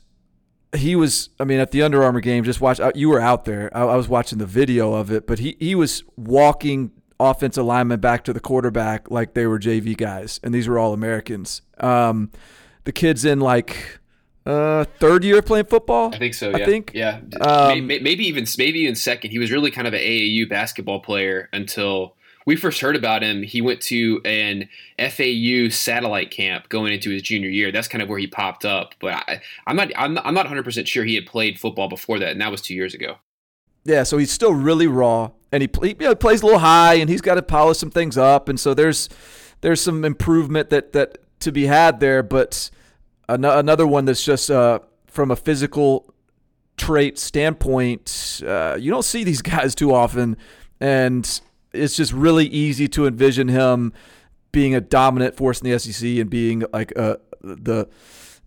he 0.75 0.95
was 0.95 1.29
i 1.39 1.43
mean 1.43 1.59
at 1.59 1.71
the 1.71 1.81
Under 1.81 2.03
Armour 2.03 2.21
game 2.21 2.43
just 2.43 2.61
watch 2.61 2.79
uh, 2.79 2.91
you 2.95 3.09
were 3.09 3.19
out 3.19 3.45
there. 3.45 3.75
I, 3.75 3.81
I, 3.81 3.95
was 3.95 4.07
watching 4.07 4.37
the 4.37 4.45
video 4.45 4.93
of 4.93 5.11
it 5.11 5.27
but 5.27 5.39
he, 5.39 5.57
he 5.59 5.75
was 5.75 6.03
walking 6.15 6.91
offensive 7.19 7.65
linemen 7.65 7.99
back 7.99 8.23
to 8.25 8.33
the 8.33 8.39
quarterback 8.39 9.11
like 9.11 9.33
they 9.33 9.45
were 9.45 9.59
jv 9.59 9.97
guys 9.97 10.39
and 10.43 10.53
these 10.53 10.67
were 10.67 10.79
all 10.79 10.93
americans. 10.93 11.61
Um, 11.79 12.31
the 12.83 12.91
kids 12.91 13.25
in 13.25 13.39
like 13.39 13.99
uh, 14.45 14.85
third 14.99 15.23
year 15.23 15.41
playing 15.41 15.65
football 15.65 16.11
i 16.13 16.17
think 16.17 16.33
so 16.33 16.49
yeah. 16.49 16.57
i 16.57 16.65
think? 16.65 16.91
Yeah. 16.93 17.19
Um, 17.41 17.85
maybe, 17.87 18.03
maybe 18.03 18.27
even 18.27 18.47
maybe 18.57 18.79
even 18.79 18.95
second. 18.95 19.31
He 19.31 19.39
was 19.39 19.51
really 19.51 19.71
kind 19.71 19.87
of 19.87 19.93
an 19.93 19.99
aau 19.99 20.49
basketball 20.49 20.99
player 20.99 21.47
until 21.53 22.15
we 22.45 22.55
first 22.55 22.81
heard 22.81 22.95
about 22.95 23.23
him, 23.23 23.43
he 23.43 23.61
went 23.61 23.81
to 23.81 24.21
an 24.25 24.67
FAU 24.99 25.69
satellite 25.69 26.31
camp 26.31 26.69
going 26.69 26.93
into 26.93 27.09
his 27.09 27.21
junior 27.21 27.49
year. 27.49 27.71
That's 27.71 27.87
kind 27.87 28.01
of 28.01 28.09
where 28.09 28.19
he 28.19 28.27
popped 28.27 28.65
up. 28.65 28.95
But 28.99 29.13
I, 29.13 29.41
am 29.67 29.75
not, 29.75 29.91
I'm 29.95 30.13
not, 30.13 30.25
I'm 30.25 30.33
not 30.33 30.45
100 30.45 30.63
percent 30.63 30.87
sure 30.87 31.03
he 31.03 31.15
had 31.15 31.25
played 31.25 31.59
football 31.59 31.87
before 31.87 32.19
that, 32.19 32.31
and 32.31 32.41
that 32.41 32.51
was 32.51 32.61
two 32.61 32.73
years 32.73 32.93
ago. 32.93 33.17
Yeah, 33.83 34.03
so 34.03 34.17
he's 34.17 34.31
still 34.31 34.53
really 34.53 34.87
raw, 34.87 35.31
and 35.51 35.63
he, 35.63 35.69
he 35.81 35.89
you 35.89 35.95
know, 36.07 36.15
plays 36.15 36.41
a 36.41 36.45
little 36.45 36.59
high, 36.59 36.95
and 36.95 37.09
he's 37.09 37.21
got 37.21 37.35
to 37.35 37.41
polish 37.41 37.77
some 37.77 37.89
things 37.91 38.17
up, 38.17 38.47
and 38.47 38.59
so 38.59 38.73
there's 38.73 39.09
there's 39.61 39.81
some 39.81 40.05
improvement 40.05 40.69
that 40.69 40.93
that 40.93 41.17
to 41.41 41.51
be 41.51 41.65
had 41.65 41.99
there. 41.99 42.21
But 42.21 42.69
an- 43.27 43.45
another 43.45 43.87
one 43.87 44.05
that's 44.05 44.23
just 44.23 44.51
uh, 44.51 44.79
from 45.07 45.31
a 45.31 45.35
physical 45.35 46.13
trait 46.77 47.17
standpoint, 47.17 48.41
uh, 48.45 48.77
you 48.79 48.91
don't 48.91 49.05
see 49.05 49.23
these 49.23 49.41
guys 49.43 49.73
too 49.73 49.93
often, 49.93 50.37
and 50.79 51.41
it's 51.73 51.95
just 51.95 52.13
really 52.13 52.45
easy 52.45 52.87
to 52.89 53.07
envision 53.07 53.47
him 53.47 53.93
being 54.51 54.75
a 54.75 54.81
dominant 54.81 55.35
force 55.35 55.61
in 55.61 55.69
the 55.69 55.79
SEC 55.79 56.07
and 56.17 56.29
being 56.29 56.63
like 56.73 56.91
a, 56.91 57.19
the 57.41 57.87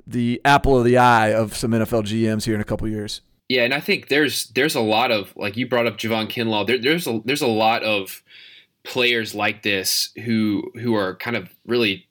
the 0.07 0.41
apple 0.45 0.79
of 0.79 0.85
the 0.85 0.99
eye 0.99 1.33
of 1.33 1.57
some 1.57 1.71
NFL 1.71 2.05
GMs 2.05 2.45
here 2.45 2.55
in 2.55 2.61
a 2.61 2.65
couple 2.65 2.87
years. 2.89 3.23
Yeah, 3.49 3.63
and 3.63 3.75
I 3.75 3.81
think 3.81 4.09
there's 4.09 4.47
there's 4.49 4.75
a 4.75 4.81
lot 4.81 5.11
of 5.11 5.35
like 5.37 5.57
you 5.57 5.69
brought 5.69 5.87
up 5.87 5.99
Javon 5.99 6.31
Kinlaw. 6.31 6.67
There, 6.67 6.79
there's 6.79 7.07
a 7.07 7.21
there's 7.25 7.43
a 7.43 7.47
lot 7.47 7.83
of 7.83 8.23
players 8.85 9.35
like 9.35 9.63
this 9.63 10.11
who 10.25 10.71
who 10.75 10.95
are 10.95 11.17
kind 11.17 11.37
of 11.37 11.49
really 11.67 12.07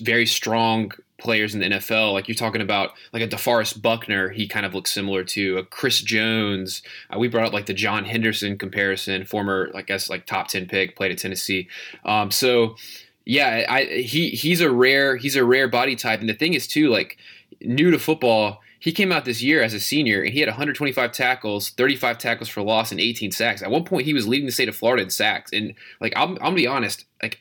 very 0.00 0.26
strong 0.26 0.92
players 1.20 1.54
in 1.54 1.60
the 1.60 1.66
NFL. 1.66 2.12
Like 2.12 2.28
you're 2.28 2.34
talking 2.34 2.60
about, 2.60 2.92
like 3.12 3.22
a 3.22 3.28
DeForest 3.28 3.80
Buckner, 3.80 4.30
he 4.30 4.48
kind 4.48 4.66
of 4.66 4.74
looks 4.74 4.90
similar 4.90 5.22
to 5.24 5.58
a 5.58 5.64
Chris 5.64 6.00
Jones. 6.00 6.82
Uh, 7.14 7.18
we 7.18 7.28
brought 7.28 7.46
up 7.46 7.52
like 7.52 7.66
the 7.66 7.74
John 7.74 8.04
Henderson 8.04 8.58
comparison, 8.58 9.24
former, 9.24 9.70
I 9.74 9.82
guess, 9.82 10.10
like 10.10 10.26
top 10.26 10.48
ten 10.48 10.66
pick, 10.66 10.96
played 10.96 11.12
at 11.12 11.18
Tennessee. 11.18 11.68
Um, 12.04 12.30
so 12.30 12.76
yeah, 13.24 13.66
I, 13.68 13.84
he 13.84 14.30
he's 14.30 14.60
a 14.60 14.70
rare 14.70 15.16
he's 15.16 15.36
a 15.36 15.44
rare 15.44 15.68
body 15.68 15.94
type, 15.94 16.20
and 16.20 16.28
the 16.28 16.34
thing 16.34 16.54
is 16.54 16.66
too, 16.66 16.88
like 16.88 17.16
new 17.60 17.90
to 17.90 17.98
football. 17.98 18.60
He 18.80 18.92
came 18.92 19.12
out 19.12 19.26
this 19.26 19.42
year 19.42 19.62
as 19.62 19.74
a 19.74 19.80
senior 19.80 20.22
and 20.22 20.32
he 20.32 20.40
had 20.40 20.48
125 20.48 21.12
tackles, 21.12 21.68
35 21.68 22.16
tackles 22.16 22.48
for 22.48 22.62
loss, 22.62 22.90
and 22.90 22.98
18 22.98 23.30
sacks. 23.30 23.60
At 23.60 23.70
one 23.70 23.84
point, 23.84 24.06
he 24.06 24.14
was 24.14 24.26
leading 24.26 24.46
the 24.46 24.52
state 24.52 24.70
of 24.70 24.76
Florida 24.76 25.02
in 25.02 25.10
sacks. 25.10 25.50
And 25.52 25.74
like, 26.00 26.14
I'm, 26.16 26.30
I'm 26.30 26.36
gonna 26.36 26.54
be 26.54 26.66
honest, 26.66 27.04
like 27.22 27.40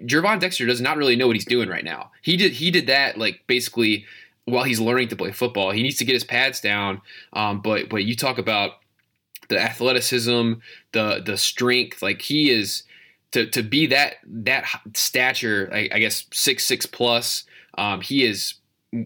Gervon 0.00 0.40
Dexter 0.40 0.66
does 0.66 0.80
not 0.80 0.96
really 0.96 1.16
know 1.16 1.26
what 1.26 1.36
he's 1.36 1.44
doing 1.44 1.68
right 1.68 1.84
now. 1.84 2.10
He 2.22 2.36
did 2.36 2.52
he 2.52 2.70
did 2.70 2.86
that 2.86 3.16
like 3.16 3.42
basically 3.46 4.04
while 4.44 4.64
he's 4.64 4.80
learning 4.80 5.08
to 5.08 5.16
play 5.16 5.30
football. 5.30 5.70
He 5.70 5.82
needs 5.82 5.96
to 5.96 6.04
get 6.04 6.14
his 6.14 6.24
pads 6.24 6.60
down. 6.60 7.00
Um, 7.32 7.60
but 7.60 7.88
but 7.88 8.04
you 8.04 8.16
talk 8.16 8.38
about 8.38 8.72
the 9.48 9.60
athleticism, 9.60 10.54
the 10.92 11.22
the 11.24 11.36
strength. 11.36 12.02
Like 12.02 12.22
he 12.22 12.50
is 12.50 12.82
to 13.32 13.46
to 13.50 13.62
be 13.62 13.86
that 13.86 14.14
that 14.26 14.66
stature. 14.94 15.70
I, 15.72 15.88
I 15.92 15.98
guess 15.98 16.26
six 16.32 16.66
six 16.66 16.86
plus. 16.86 17.44
Um, 17.76 18.00
he 18.00 18.24
is 18.24 18.54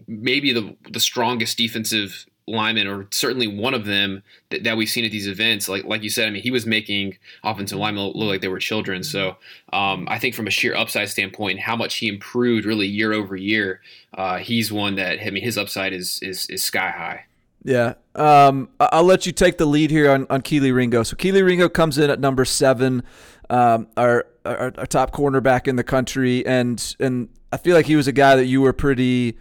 maybe 0.07 0.53
the 0.53 0.75
the 0.89 0.99
strongest 0.99 1.57
defensive 1.57 2.25
linemen, 2.47 2.87
or 2.87 3.07
certainly 3.11 3.47
one 3.47 3.73
of 3.73 3.85
them 3.85 4.23
that, 4.49 4.63
that 4.63 4.77
we've 4.77 4.89
seen 4.89 5.05
at 5.05 5.11
these 5.11 5.27
events. 5.27 5.69
Like 5.69 5.85
like 5.85 6.03
you 6.03 6.09
said, 6.09 6.27
I 6.27 6.31
mean, 6.31 6.43
he 6.43 6.51
was 6.51 6.65
making 6.65 7.17
offensive 7.43 7.77
linemen 7.77 8.03
look 8.03 8.27
like 8.27 8.41
they 8.41 8.47
were 8.47 8.59
children. 8.59 9.03
So 9.03 9.37
um, 9.71 10.07
I 10.09 10.19
think 10.19 10.35
from 10.35 10.47
a 10.47 10.51
sheer 10.51 10.75
upside 10.75 11.09
standpoint, 11.09 11.59
how 11.59 11.75
much 11.75 11.95
he 11.95 12.07
improved 12.07 12.65
really 12.65 12.87
year 12.87 13.13
over 13.13 13.35
year, 13.35 13.81
uh, 14.13 14.37
he's 14.37 14.71
one 14.71 14.95
that 14.95 15.19
I 15.25 15.29
mean 15.29 15.43
his 15.43 15.57
upside 15.57 15.93
is 15.93 16.19
is, 16.21 16.47
is 16.49 16.63
sky 16.63 16.89
high. 16.89 17.25
Yeah. 17.63 17.93
Um, 18.15 18.69
I'll 18.79 19.05
let 19.05 19.25
you 19.25 19.31
take 19.31 19.57
the 19.57 19.65
lead 19.65 19.89
here 19.89 20.11
on, 20.11 20.27
on 20.29 20.41
Kelee 20.41 20.73
Ringo. 20.75 21.03
So 21.03 21.15
Kelee 21.15 21.43
Ringo 21.43 21.69
comes 21.69 21.97
in 21.97 22.09
at 22.09 22.19
number 22.19 22.43
seven, 22.43 23.03
um, 23.49 23.87
our, 23.95 24.25
our, 24.43 24.73
our 24.77 24.85
top 24.85 25.11
cornerback 25.11 25.67
in 25.67 25.77
the 25.77 25.83
country, 25.83 26.45
and 26.45 26.95
and 26.99 27.29
I 27.51 27.57
feel 27.57 27.75
like 27.75 27.85
he 27.85 27.95
was 27.95 28.07
a 28.07 28.11
guy 28.11 28.35
that 28.35 28.45
you 28.45 28.61
were 28.61 28.73
pretty 28.73 29.37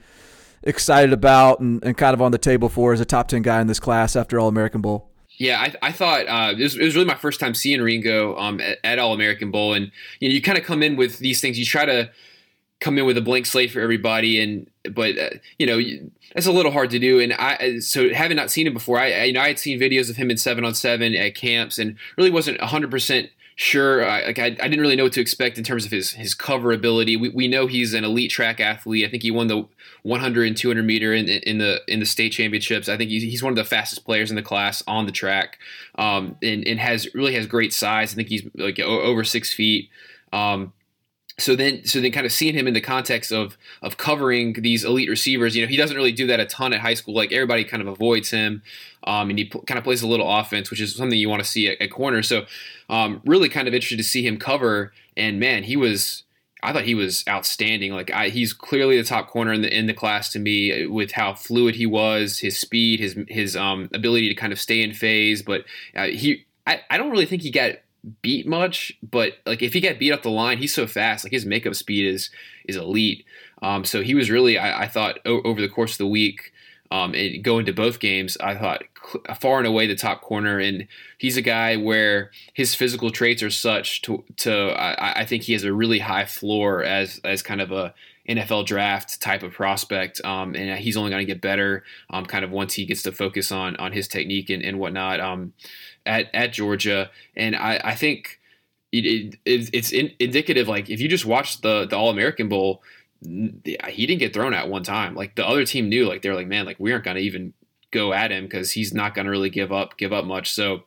excited 0.63 1.13
about 1.13 1.61
and, 1.61 1.83
and 1.85 1.97
kind 1.97 2.15
of 2.15 2.23
on 2.23 2.33
the 2.33 2.39
table 2.39 2.69
for 2.69 2.93
as 2.93 3.01
a 3.01 3.05
top 3.05 3.29
10 3.29 3.43
guy 3.43 3.61
in 3.61 3.67
this 3.67 3.81
class 3.81 4.17
after 4.17 4.39
All 4.39 4.49
American 4.49 4.81
Bowl? 4.81 5.09
Yeah, 5.39 5.61
I, 5.61 5.89
I 5.89 5.93
thought 5.93 6.29
uh, 6.29 6.53
it, 6.57 6.63
was, 6.63 6.77
it, 6.77 6.85
was, 6.85 6.95
really 6.95 7.07
my 7.07 7.17
first 7.17 7.41
time 7.41 7.55
seeing 7.55 7.81
Ringo 7.81 8.37
um, 8.37 8.61
at, 8.61 8.79
at 8.85 8.99
All 8.99 9.13
American 9.13 9.51
Bowl, 9.51 9.73
and 9.73 9.91
you 10.21 10.29
know, 10.29 10.35
you 10.35 10.43
kind 10.43 10.59
of 10.59 10.65
come 10.65 10.83
in 10.83 10.97
with 10.97 11.19
these 11.19 11.41
things. 11.41 11.59
You 11.59 11.65
try 11.65 11.87
to 11.87 12.11
come 12.81 12.99
in 12.99 13.07
with 13.07 13.17
a 13.17 13.23
blank 13.23 13.47
slate 13.47 13.71
for 13.71 13.81
everybody, 13.81 14.41
and 14.41 14.69
but 14.95 15.17
uh, 15.17 15.31
you 15.59 15.67
know 15.67 15.81
that's 16.35 16.47
a 16.47 16.53
little 16.53 16.71
hard 16.71 16.91
to 16.91 16.99
do. 16.99 17.19
And 17.19 17.33
I 17.33 17.79
so 17.79 18.13
having 18.13 18.37
not 18.37 18.51
seen 18.51 18.67
him 18.67 18.75
before, 18.75 18.99
I, 18.99 19.13
I 19.13 19.25
you 19.25 19.33
know 19.33 19.41
I 19.41 19.49
had 19.49 19.59
seen 19.59 19.81
videos 19.81 20.11
of 20.11 20.17
him 20.17 20.31
in 20.31 20.37
seven 20.37 20.65
on 20.65 20.75
seven 20.75 21.15
at 21.15 21.35
camps, 21.35 21.79
and 21.79 21.97
really 22.19 22.31
wasn't 22.31 22.61
hundred 22.61 22.91
percent 22.91 23.31
sure. 23.57 24.05
I, 24.05 24.27
like 24.27 24.39
I, 24.39 24.47
I, 24.47 24.69
didn't 24.69 24.81
really 24.81 24.97
know 24.97 25.05
what 25.05 25.13
to 25.15 25.21
expect 25.21 25.59
in 25.59 25.65
terms 25.65 25.85
of 25.85 25.91
his 25.91 26.13
his 26.13 26.35
cover 26.35 26.73
ability. 26.73 27.17
We, 27.17 27.29
we 27.31 27.49
know 27.49 27.67
he's 27.67 27.95
an 27.95 28.05
elite 28.05 28.31
track 28.31 28.61
athlete. 28.61 29.07
I 29.07 29.11
think 29.11 29.23
he 29.23 29.31
won 29.31 29.49
the 29.49 29.67
100 30.03 30.47
and 30.47 30.57
200 30.57 30.85
meter 30.85 31.15
in, 31.15 31.29
in 31.29 31.59
the 31.59 31.81
in 31.89 32.01
the 32.01 32.07
state 32.07 32.33
championships. 32.33 32.89
I 32.89 32.97
think 32.97 33.11
he's, 33.11 33.23
he's 33.23 33.43
one 33.43 33.53
of 33.53 33.57
the 33.57 33.65
fastest 33.65 34.05
players 34.05 34.31
in 34.31 34.37
the 34.37 34.43
class 34.43 34.83
on 34.87 35.07
the 35.07 35.13
track, 35.13 35.59
um, 35.97 36.37
and, 36.43 36.67
and 36.67 36.79
has 36.79 37.13
really 37.15 37.35
has 37.35 37.47
great 37.47 37.73
size. 37.73 38.13
I 38.13 38.17
think 38.17 38.29
he's 38.29 38.49
like 38.55 38.79
over 38.81 39.25
six 39.25 39.53
feet. 39.53 39.91
Um, 40.33 40.73
so 41.43 41.57
then 41.57 41.85
so 41.85 42.01
then 42.01 42.13
kind 42.13 42.27
of 42.27 42.33
seeing 42.33 42.55
him 42.55 42.67
in 42.67 42.75
the 42.75 42.81
context 42.81 43.33
of 43.33 43.57
of 43.83 43.97
covering 43.97 44.55
these 44.55 44.85
elite 44.85 45.09
receivers 45.09 45.55
you 45.57 45.63
know 45.63 45.69
he 45.69 45.77
doesn't 45.77 45.97
really 45.97 46.13
do 46.13 46.27
that 46.27 46.41
a 46.41 46.47
ton 46.47 46.73
at 46.73 46.81
high 46.81 46.95
school 46.95 47.15
like 47.15 47.33
everybody 47.33 47.65
kind 47.65 47.83
of 47.83 47.89
avoids 47.89 48.31
him 48.31 48.63
um, 49.05 49.31
and 49.31 49.39
he 49.39 49.47
p- 49.47 49.61
kind 49.67 49.79
of 49.79 49.85
plays 49.85 50.03
a 50.03 50.07
little 50.07 50.31
offense 50.39 50.71
which 50.71 50.81
is 50.81 50.95
something 50.95 51.19
you 51.19 51.29
want 51.29 51.43
to 51.43 51.49
see 51.49 51.69
at, 51.69 51.81
at 51.81 51.91
corner 51.91 52.23
so 52.23 52.45
um, 52.89 53.21
really 53.25 53.49
kind 53.49 53.69
of 53.69 53.75
interested 53.75 53.97
to 53.97 54.05
see 54.05 54.27
him 54.27 54.39
cover 54.39 54.93
and 55.17 55.41
man 55.41 55.65
he 55.65 55.77
was 55.77 56.25
I 56.65 56.73
thought 56.73 56.85
he 56.85 56.95
was 56.95 57.25
outstanding. 57.29 57.93
Like 57.93 58.13
I, 58.13 58.29
he's 58.29 58.53
clearly 58.53 58.97
the 58.97 59.03
top 59.03 59.29
corner 59.29 59.53
in 59.53 59.63
the 59.63 59.77
in 59.77 59.87
the 59.87 59.95
class 59.95 60.31
to 60.31 60.39
me 60.39 60.87
with 60.87 61.11
how 61.11 61.35
fluid 61.35 61.75
he 61.75 61.87
was, 61.87 62.39
his 62.39 62.57
speed, 62.57 63.01
his 63.01 63.19
his 63.29 63.57
um, 63.57 63.89
ability 63.93 64.29
to 64.29 64.35
kind 64.35 64.53
of 64.53 64.61
stay 64.61 64.81
in 64.81 64.95
phase. 64.95 65.43
But 65.43 65.65
uh, 65.97 66.07
he, 66.07 66.47
I, 66.65 66.81
I 66.89 66.99
don't 66.99 67.11
really 67.11 67.27
think 67.27 67.43
he 67.43 67.51
got 67.51 67.73
beat 68.21 68.47
much, 68.47 68.93
but 69.03 69.35
like 69.47 69.63
if 69.63 69.73
he 69.73 69.81
got 69.81 69.99
beat 69.99 70.13
off 70.13 70.23
the 70.23 70.31
line, 70.31 70.59
he's 70.59 70.75
so 70.75 70.87
fast. 70.87 71.25
Like 71.25 71.33
his 71.33 71.47
makeup 71.47 71.75
speed 71.75 72.07
is 72.07 72.31
is 72.65 72.77
elite. 72.77 73.25
Um, 73.63 73.85
so 73.85 74.03
he 74.03 74.15
was 74.15 74.31
really, 74.31 74.59
I, 74.59 74.83
I 74.83 74.89
thought, 74.89 75.21
o- 75.25 75.43
over 75.43 75.61
the 75.61 75.69
course 75.69 75.93
of 75.93 75.99
the 75.99 76.07
week, 76.09 76.53
um, 76.91 77.15
and 77.15 77.43
going 77.45 77.65
to 77.67 77.73
both 77.73 78.01
games, 78.01 78.37
I 78.41 78.57
thought 78.57 78.83
far 79.41 79.59
and 79.59 79.67
away 79.67 79.87
the 79.87 79.95
top 79.95 80.21
corner, 80.21 80.59
and 80.59 80.87
he's 81.17 81.37
a 81.37 81.43
guy 81.43 81.77
where 81.77 82.31
his 82.55 82.75
physical 82.75 83.11
traits 83.11 83.43
are 83.43 83.51
such 83.51 84.03
to 84.03 84.25
to 84.39 84.53
I, 84.53 85.21
I 85.21 85.25
think 85.25 85.45
he 85.45 85.53
has 85.55 85.65
a 85.65 85.73
really 85.73 86.01
high 86.01 86.27
floor 86.27 86.83
as 86.83 87.21
as 87.25 87.43
kind 87.43 87.61
of 87.61 87.73
a 87.73 87.95
NFL 88.29 88.67
draft 88.67 89.21
type 89.21 89.43
of 89.43 89.53
prospect, 89.53 90.25
um, 90.25 90.55
and 90.55 90.79
he's 90.79 90.97
only 90.97 91.11
going 91.11 91.27
to 91.27 91.33
get 91.33 91.41
better, 91.41 91.83
um, 92.11 92.25
kind 92.25 92.45
of 92.45 92.51
once 92.51 92.75
he 92.75 92.85
gets 92.85 93.03
to 93.03 93.13
focus 93.13 93.51
on 93.51 93.77
on 93.77 93.93
his 93.93 94.07
technique 94.07 94.51
and, 94.51 94.63
and 94.63 94.79
whatnot. 94.79 95.21
Um, 95.21 95.53
at 96.07 96.29
at 96.35 96.53
Georgia, 96.53 97.11
and 97.37 97.57
I, 97.57 97.81
I 97.83 97.95
think 97.95 98.41
it, 98.93 99.37
it, 99.45 99.71
it's 99.73 99.93
in, 99.93 100.13
indicative. 100.19 100.69
Like 100.69 100.91
if 100.91 101.01
you 101.01 101.09
just 101.09 101.27
watch 101.27 101.61
the 101.61 101.87
the 101.87 101.97
All 101.97 102.11
American 102.11 102.49
Bowl, 102.49 102.83
he 103.23 104.07
didn't 104.07 104.19
get 104.19 104.33
thrown 104.33 104.55
at 104.55 104.69
one 104.69 104.83
time. 104.83 105.15
Like 105.15 105.35
the 105.35 105.47
other 105.47 105.65
team 105.65 105.89
knew, 105.89 106.07
like 106.07 106.23
they're 106.23 106.35
like, 106.35 106.49
man, 106.49 106.67
like 106.67 106.79
we 106.79 106.93
aren't 106.93 107.05
gonna 107.05 107.21
even 107.21 107.55
go 107.93 108.13
at 108.13 108.33
him 108.33 108.45
because 108.45 108.73
he's 108.73 108.93
not 108.93 109.15
going 109.15 109.27
to 109.27 109.31
really 109.31 109.51
give 109.51 109.71
up 109.73 109.97
give 109.97 110.13
up 110.13 110.25
much. 110.25 110.51
So 110.51 110.85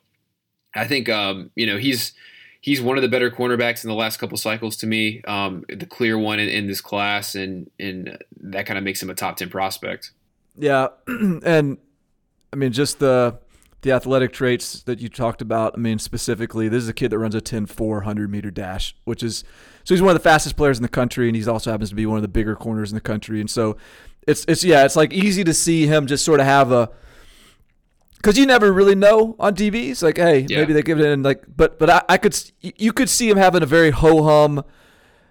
I 0.74 0.86
think 0.86 1.08
um, 1.08 1.50
you 1.54 1.66
know 1.66 1.78
he's 1.78 2.12
he's 2.60 2.80
one 2.80 2.96
of 2.96 3.02
the 3.02 3.08
better 3.08 3.30
cornerbacks 3.30 3.84
in 3.84 3.88
the 3.88 3.96
last 3.96 4.18
couple 4.18 4.36
cycles 4.38 4.76
to 4.78 4.86
me, 4.86 5.22
um, 5.22 5.64
the 5.68 5.86
clear 5.86 6.18
one 6.18 6.38
in, 6.38 6.48
in, 6.48 6.66
this 6.66 6.80
class, 6.80 7.34
and 7.34 7.70
and 7.78 8.18
that 8.40 8.66
kind 8.66 8.78
of 8.78 8.84
makes 8.84 9.02
him 9.02 9.10
a 9.10 9.14
top 9.14 9.36
ten 9.36 9.48
prospect. 9.50 10.12
Yeah, 10.58 10.88
and 11.06 11.78
I 12.52 12.56
mean 12.56 12.72
just 12.72 12.98
the 12.98 13.38
the 13.82 13.92
athletic 13.92 14.32
traits 14.32 14.82
that 14.82 15.00
you 15.00 15.08
talked 15.08 15.40
about. 15.40 15.74
I 15.76 15.78
mean 15.78 15.98
specifically, 15.98 16.68
this 16.68 16.82
is 16.82 16.88
a 16.88 16.94
kid 16.94 17.10
that 17.10 17.18
runs 17.18 17.34
a 17.34 17.40
10 17.40 17.66
400 17.66 18.30
meter 18.30 18.50
dash, 18.50 18.96
which 19.04 19.22
is 19.22 19.44
so 19.84 19.94
he's 19.94 20.02
one 20.02 20.10
of 20.10 20.20
the 20.20 20.28
fastest 20.28 20.56
players 20.56 20.78
in 20.78 20.82
the 20.82 20.88
country, 20.88 21.28
and 21.28 21.36
he 21.36 21.46
also 21.46 21.70
happens 21.70 21.90
to 21.90 21.96
be 21.96 22.06
one 22.06 22.16
of 22.16 22.22
the 22.22 22.28
bigger 22.28 22.56
corners 22.56 22.90
in 22.90 22.94
the 22.94 23.00
country, 23.00 23.40
and 23.40 23.50
so 23.50 23.76
it's 24.26 24.44
it's 24.48 24.64
yeah, 24.64 24.84
it's 24.84 24.96
like 24.96 25.12
easy 25.12 25.44
to 25.44 25.54
see 25.54 25.86
him 25.86 26.06
just 26.06 26.24
sort 26.24 26.40
of 26.40 26.46
have 26.46 26.72
a 26.72 26.90
because 28.26 28.36
you 28.36 28.44
never 28.44 28.72
really 28.72 28.96
know 28.96 29.36
on 29.38 29.54
DBs. 29.54 30.02
Like, 30.02 30.16
hey, 30.16 30.46
yeah. 30.48 30.58
maybe 30.58 30.72
they 30.72 30.82
give 30.82 30.98
it 30.98 31.06
in. 31.06 31.22
Like, 31.22 31.44
but 31.46 31.78
but 31.78 31.88
I, 31.88 32.02
I 32.08 32.18
could 32.18 32.36
you 32.60 32.92
could 32.92 33.08
see 33.08 33.30
him 33.30 33.36
having 33.36 33.62
a 33.62 33.66
very 33.66 33.92
ho 33.92 34.24
hum, 34.24 34.64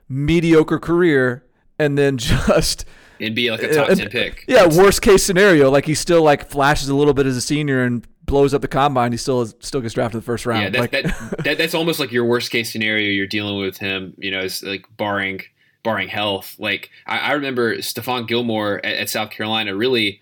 mediocre 0.08 0.80
career, 0.80 1.44
and 1.78 1.98
then 1.98 2.18
just 2.18 2.86
it'd 3.20 3.36
be 3.36 3.52
like 3.52 3.64
a 3.64 3.76
top 3.76 3.90
uh, 3.90 3.96
ten 3.96 4.10
pick. 4.10 4.46
Yeah, 4.48 4.68
worst 4.68 5.02
case 5.02 5.26
scenario, 5.26 5.70
like 5.70 5.86
he 5.86 5.94
still 5.94 6.24
like 6.24 6.50
flashes 6.50 6.88
a 6.88 6.96
little 6.96 7.14
bit 7.14 7.26
as 7.26 7.36
a 7.36 7.42
senior 7.42 7.84
and 7.84 8.08
blows 8.26 8.54
up 8.54 8.62
the 8.62 8.70
combine. 8.70 9.12
He 9.12 9.18
still 9.18 9.42
is, 9.42 9.56
still 9.60 9.82
gets 9.82 9.94
drafted 9.94 10.22
the 10.22 10.26
first 10.26 10.46
round. 10.46 10.64
Yeah, 10.64 10.70
that, 10.70 10.80
like, 10.80 10.92
that, 10.92 11.38
that, 11.44 11.58
that's 11.58 11.76
almost 11.76 12.00
like 12.00 12.14
your 12.14 12.24
worst 12.24 12.50
case 12.50 12.72
scenario. 12.72 13.10
You're 13.10 13.28
dealing 13.28 13.58
with 13.60 13.78
him. 13.78 14.14
You 14.18 14.32
know, 14.32 14.40
it's 14.40 14.64
like 14.64 14.86
barring 14.96 15.42
barring 15.84 16.08
health. 16.08 16.56
Like 16.60 16.92
I, 17.06 17.18
I 17.18 17.32
remember 17.34 17.76
Stephon 17.80 18.26
Gilmore 18.26 18.78
at, 18.86 18.96
at 18.96 19.10
South 19.10 19.32
Carolina 19.32 19.76
really 19.76 20.22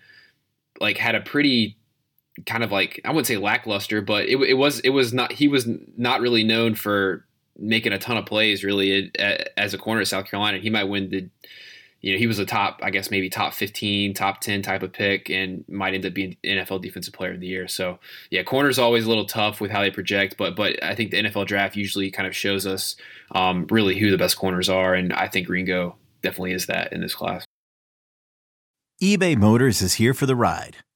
like 0.80 0.98
had 0.98 1.14
a 1.14 1.20
pretty 1.20 1.76
kind 2.46 2.64
of 2.64 2.72
like 2.72 3.00
I 3.04 3.10
wouldn't 3.10 3.26
say 3.26 3.36
lackluster, 3.36 4.00
but 4.00 4.26
it, 4.28 4.36
it 4.36 4.54
was 4.54 4.80
it 4.80 4.90
was 4.90 5.12
not 5.12 5.32
he 5.32 5.48
was 5.48 5.68
not 5.96 6.20
really 6.20 6.44
known 6.44 6.74
for 6.74 7.24
making 7.56 7.92
a 7.92 7.98
ton 7.98 8.16
of 8.16 8.26
plays 8.26 8.64
really 8.64 9.12
as 9.56 9.74
a 9.74 9.78
corner 9.78 10.00
at 10.00 10.08
South 10.08 10.26
Carolina. 10.26 10.58
He 10.58 10.70
might 10.70 10.84
win 10.84 11.10
the 11.10 11.28
you 12.00 12.12
know 12.12 12.18
he 12.18 12.26
was 12.26 12.38
a 12.38 12.44
top 12.44 12.80
I 12.82 12.90
guess 12.90 13.10
maybe 13.10 13.30
top 13.30 13.54
15, 13.54 14.14
top 14.14 14.40
10 14.40 14.62
type 14.62 14.82
of 14.82 14.92
pick 14.92 15.30
and 15.30 15.64
might 15.68 15.94
end 15.94 16.04
up 16.04 16.14
being 16.14 16.36
NFL 16.44 16.82
defensive 16.82 17.14
player 17.14 17.32
of 17.32 17.40
the 17.40 17.46
year. 17.46 17.68
So, 17.68 17.98
yeah, 18.30 18.42
corners 18.42 18.78
always 18.78 19.06
a 19.06 19.08
little 19.08 19.26
tough 19.26 19.60
with 19.60 19.70
how 19.70 19.80
they 19.80 19.90
project, 19.90 20.36
but 20.36 20.56
but 20.56 20.82
I 20.82 20.94
think 20.94 21.12
the 21.12 21.22
NFL 21.22 21.46
draft 21.46 21.76
usually 21.76 22.10
kind 22.10 22.26
of 22.26 22.34
shows 22.34 22.66
us 22.66 22.96
um, 23.32 23.66
really 23.70 23.98
who 23.98 24.10
the 24.10 24.18
best 24.18 24.36
corners 24.36 24.68
are 24.68 24.94
and 24.94 25.12
I 25.12 25.28
think 25.28 25.48
Ringo 25.48 25.96
definitely 26.22 26.52
is 26.52 26.66
that 26.66 26.92
in 26.92 27.00
this 27.00 27.14
class. 27.14 27.44
eBay 29.00 29.36
Motors 29.36 29.82
is 29.82 29.94
here 29.94 30.14
for 30.14 30.26
the 30.26 30.36
ride. 30.36 30.78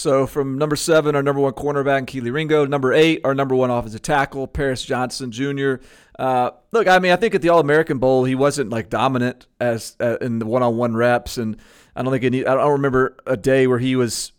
So 0.00 0.26
from 0.26 0.56
number 0.56 0.76
seven, 0.76 1.14
our 1.14 1.22
number 1.22 1.42
one 1.42 1.52
cornerback, 1.52 2.06
Kelee 2.06 2.32
Ringo. 2.32 2.64
Number 2.64 2.94
eight, 2.94 3.20
our 3.22 3.34
number 3.34 3.54
one 3.54 3.68
offensive 3.68 4.00
tackle, 4.00 4.46
Paris 4.46 4.82
Johnson 4.82 5.30
Jr. 5.30 5.74
Uh, 6.18 6.52
look, 6.72 6.88
I 6.88 6.98
mean, 7.00 7.12
I 7.12 7.16
think 7.16 7.34
at 7.34 7.42
the 7.42 7.50
All 7.50 7.60
American 7.60 7.98
Bowl, 7.98 8.24
he 8.24 8.34
wasn't 8.34 8.70
like 8.70 8.88
dominant 8.88 9.46
as 9.60 9.96
uh, 10.00 10.16
in 10.22 10.38
the 10.38 10.46
one 10.46 10.62
on 10.62 10.78
one 10.78 10.96
reps, 10.96 11.36
and 11.36 11.58
I 11.94 12.02
don't 12.02 12.10
think 12.12 12.24
any. 12.24 12.46
I 12.46 12.54
don't 12.54 12.72
remember 12.72 13.14
a 13.26 13.36
day 13.36 13.66
where 13.66 13.78
he 13.78 13.94
was 13.94 14.32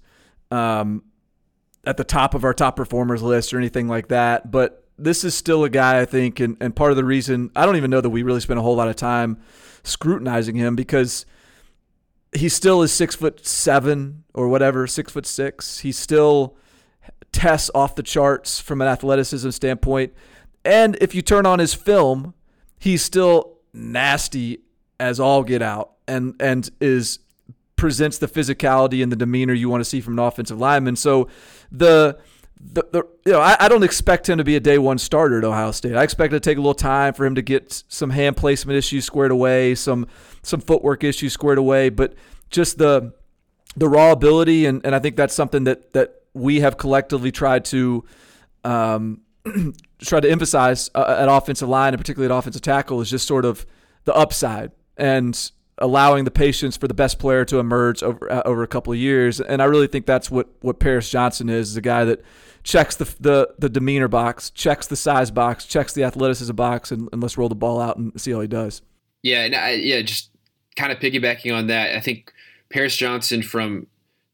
um, 0.50 1.04
at 1.86 1.95
the 1.95 2.06
top 2.06 2.34
of 2.34 2.43
our 2.43 2.56
top 2.56 2.76
performers 2.76 3.21
list 3.21 3.54
or 3.54 3.60
anything 3.60 3.88
like 3.88 4.08
that. 4.08 4.50
But 4.50 4.84
this 4.97 5.24
is 5.24 5.36
still 5.36 5.63
a 5.63 5.69
guy 5.69 6.02
I 6.02 6.06
think, 6.06 6.39
and, 6.39 6.58
and 6.60 6.76
part 6.76 6.89
of 6.89 6.97
the 6.97 7.06
reason 7.06 7.52
I 7.56 7.67
don't 7.67 7.76
even 7.76 7.91
know 7.91 8.02
that 8.02 8.10
we 8.10 8.24
really 8.24 8.39
spent 8.39 8.58
a 8.58 8.63
whole 8.63 8.76
lot 8.76 8.88
of 8.88 8.95
time 8.95 9.38
scrutinizing 9.84 10.56
him 10.56 10.76
because 10.76 11.28
he 12.34 12.50
still 12.50 12.82
is 12.82 12.91
six 12.94 13.15
foot 13.15 13.46
seven 13.46 14.24
or 14.34 14.48
whatever, 14.48 14.88
six 14.88 15.12
foot 15.12 15.26
six. 15.26 15.80
He 15.80 15.91
still 15.91 16.56
tests 17.32 17.70
off 17.76 17.96
the 17.96 18.04
charts 18.04 18.60
from 18.60 18.82
an 18.82 18.88
athleticism 18.88 19.50
standpoint. 19.52 20.13
And 20.63 20.98
if 21.02 21.15
you 21.15 21.22
turn 21.22 21.46
on 21.46 21.60
his 21.60 21.74
film, 21.74 22.34
he's 22.80 23.04
still 23.04 23.58
nasty 23.74 24.60
as 25.00 25.20
all 25.20 25.44
get 25.44 25.62
out 25.62 25.94
and 26.08 26.36
and 26.39 26.70
is 26.80 27.20
presents 27.76 28.20
the 28.20 28.28
physicality 28.28 29.02
and 29.02 29.12
the 29.12 29.15
demeanor 29.15 29.54
you 29.54 29.67
want 29.67 29.82
to 29.82 29.86
see 29.86 30.02
from 30.02 30.13
an 30.13 30.20
offensive 30.20 30.60
lineman. 30.60 30.96
So 30.96 31.28
the 31.72 32.20
the, 32.63 32.86
the 32.91 33.04
you 33.26 33.34
know 33.34 33.39
I, 33.39 33.58
I 33.60 33.67
don't 33.67 33.84
expect 33.84 34.30
him 34.30 34.38
to 34.38 34.43
be 34.43 34.56
a 34.56 34.60
day 34.60 34.78
one 34.78 34.97
starter 34.97 35.38
at 35.38 35.43
Ohio 35.43 35.71
State. 35.71 35.95
I 35.95 36.04
expect 36.04 36.34
it 36.34 36.41
to 36.41 36.50
take 36.50 36.58
a 36.58 36.62
little 36.62 36.74
time 36.74 37.13
for 37.13 37.26
him 37.26 37.36
to 37.36 37.41
get 37.41 37.84
some 37.88 38.10
hand 38.10 38.38
placement 38.38 38.78
issues 38.78 39.06
squared 39.06 39.32
away, 39.32 39.76
some 39.76 40.08
some 40.43 40.62
footwork 40.62 41.04
issues 41.04 41.34
squared 41.34 41.58
away, 41.58 41.89
but 41.89 42.13
just 42.50 42.78
the 42.78 43.13
the 43.76 43.88
raw 43.88 44.12
ability 44.12 44.65
and, 44.65 44.86
and 44.86 44.93
I 44.93 45.00
think 45.00 45.15
that's 45.15 45.34
something 45.34 45.63
that 45.63 45.93
that 45.93 46.24
we 46.34 46.60
have 46.62 46.78
collectively 46.78 47.32
tried 47.32 47.65
to 47.65 48.06
um, 48.63 49.21
try 50.00 50.19
to 50.19 50.30
emphasize 50.30 50.89
uh, 50.95 51.17
at 51.19 51.30
offensive 51.30 51.69
line 51.69 51.93
and 51.93 52.00
particularly 52.00 52.34
at 52.34 52.38
offensive 52.38 52.62
tackle 52.62 53.02
is 53.02 53.10
just 53.10 53.28
sort 53.28 53.45
of 53.45 53.65
the 54.06 54.13
upside 54.13 54.71
and 54.97 55.52
allowing 55.78 56.26
the 56.26 56.32
patience 56.32 56.78
for 56.78 56.88
the 56.88 56.93
best 56.93 57.19
player 57.19 57.43
to 57.45 57.60
emerge 57.60 58.04
over 58.04 58.32
uh, 58.32 58.41
over 58.45 58.63
a 58.63 58.67
couple 58.67 58.93
of 58.93 59.00
years. 59.00 59.41
And 59.41 59.62
I 59.62 59.65
really 59.65 59.88
think 59.88 60.06
that's 60.06 60.30
what 60.32 60.47
what 60.62 60.80
Paris 60.80 61.10
Johnson 61.10 61.50
is, 61.50 61.71
is 61.71 61.78
a 61.78 61.82
guy 61.82 62.06
that 62.06 62.24
checks 62.63 62.95
the 62.95 63.13
the, 63.19 63.54
the 63.60 63.69
demeanor 63.69 64.08
box, 64.08 64.50
checks 64.50 64.88
the 64.88 64.95
size 64.95 65.32
box, 65.32 65.65
checks 65.65 65.93
the 65.93 66.04
athleticism 66.04 66.56
box, 66.56 66.91
and, 66.91 67.10
and 67.12 67.21
let's 67.21 67.38
roll 67.38 67.50
the 67.50 67.56
ball 67.56 67.82
out 67.82 67.97
and 67.97 68.19
see 68.19 68.32
how 68.32 68.41
he 68.41 68.47
does. 68.47 68.82
Yeah, 69.24 69.43
and 69.43 69.55
I, 69.55 69.72
yeah, 69.72 70.01
just 70.01 70.32
kind 70.76 70.91
of 70.91 70.99
piggybacking 70.99 71.55
on 71.55 71.68
that, 71.68 71.95
I 71.95 71.99
think 71.99 72.34
Paris 72.70 72.95
Johnson 72.95 73.43
from 73.43 73.88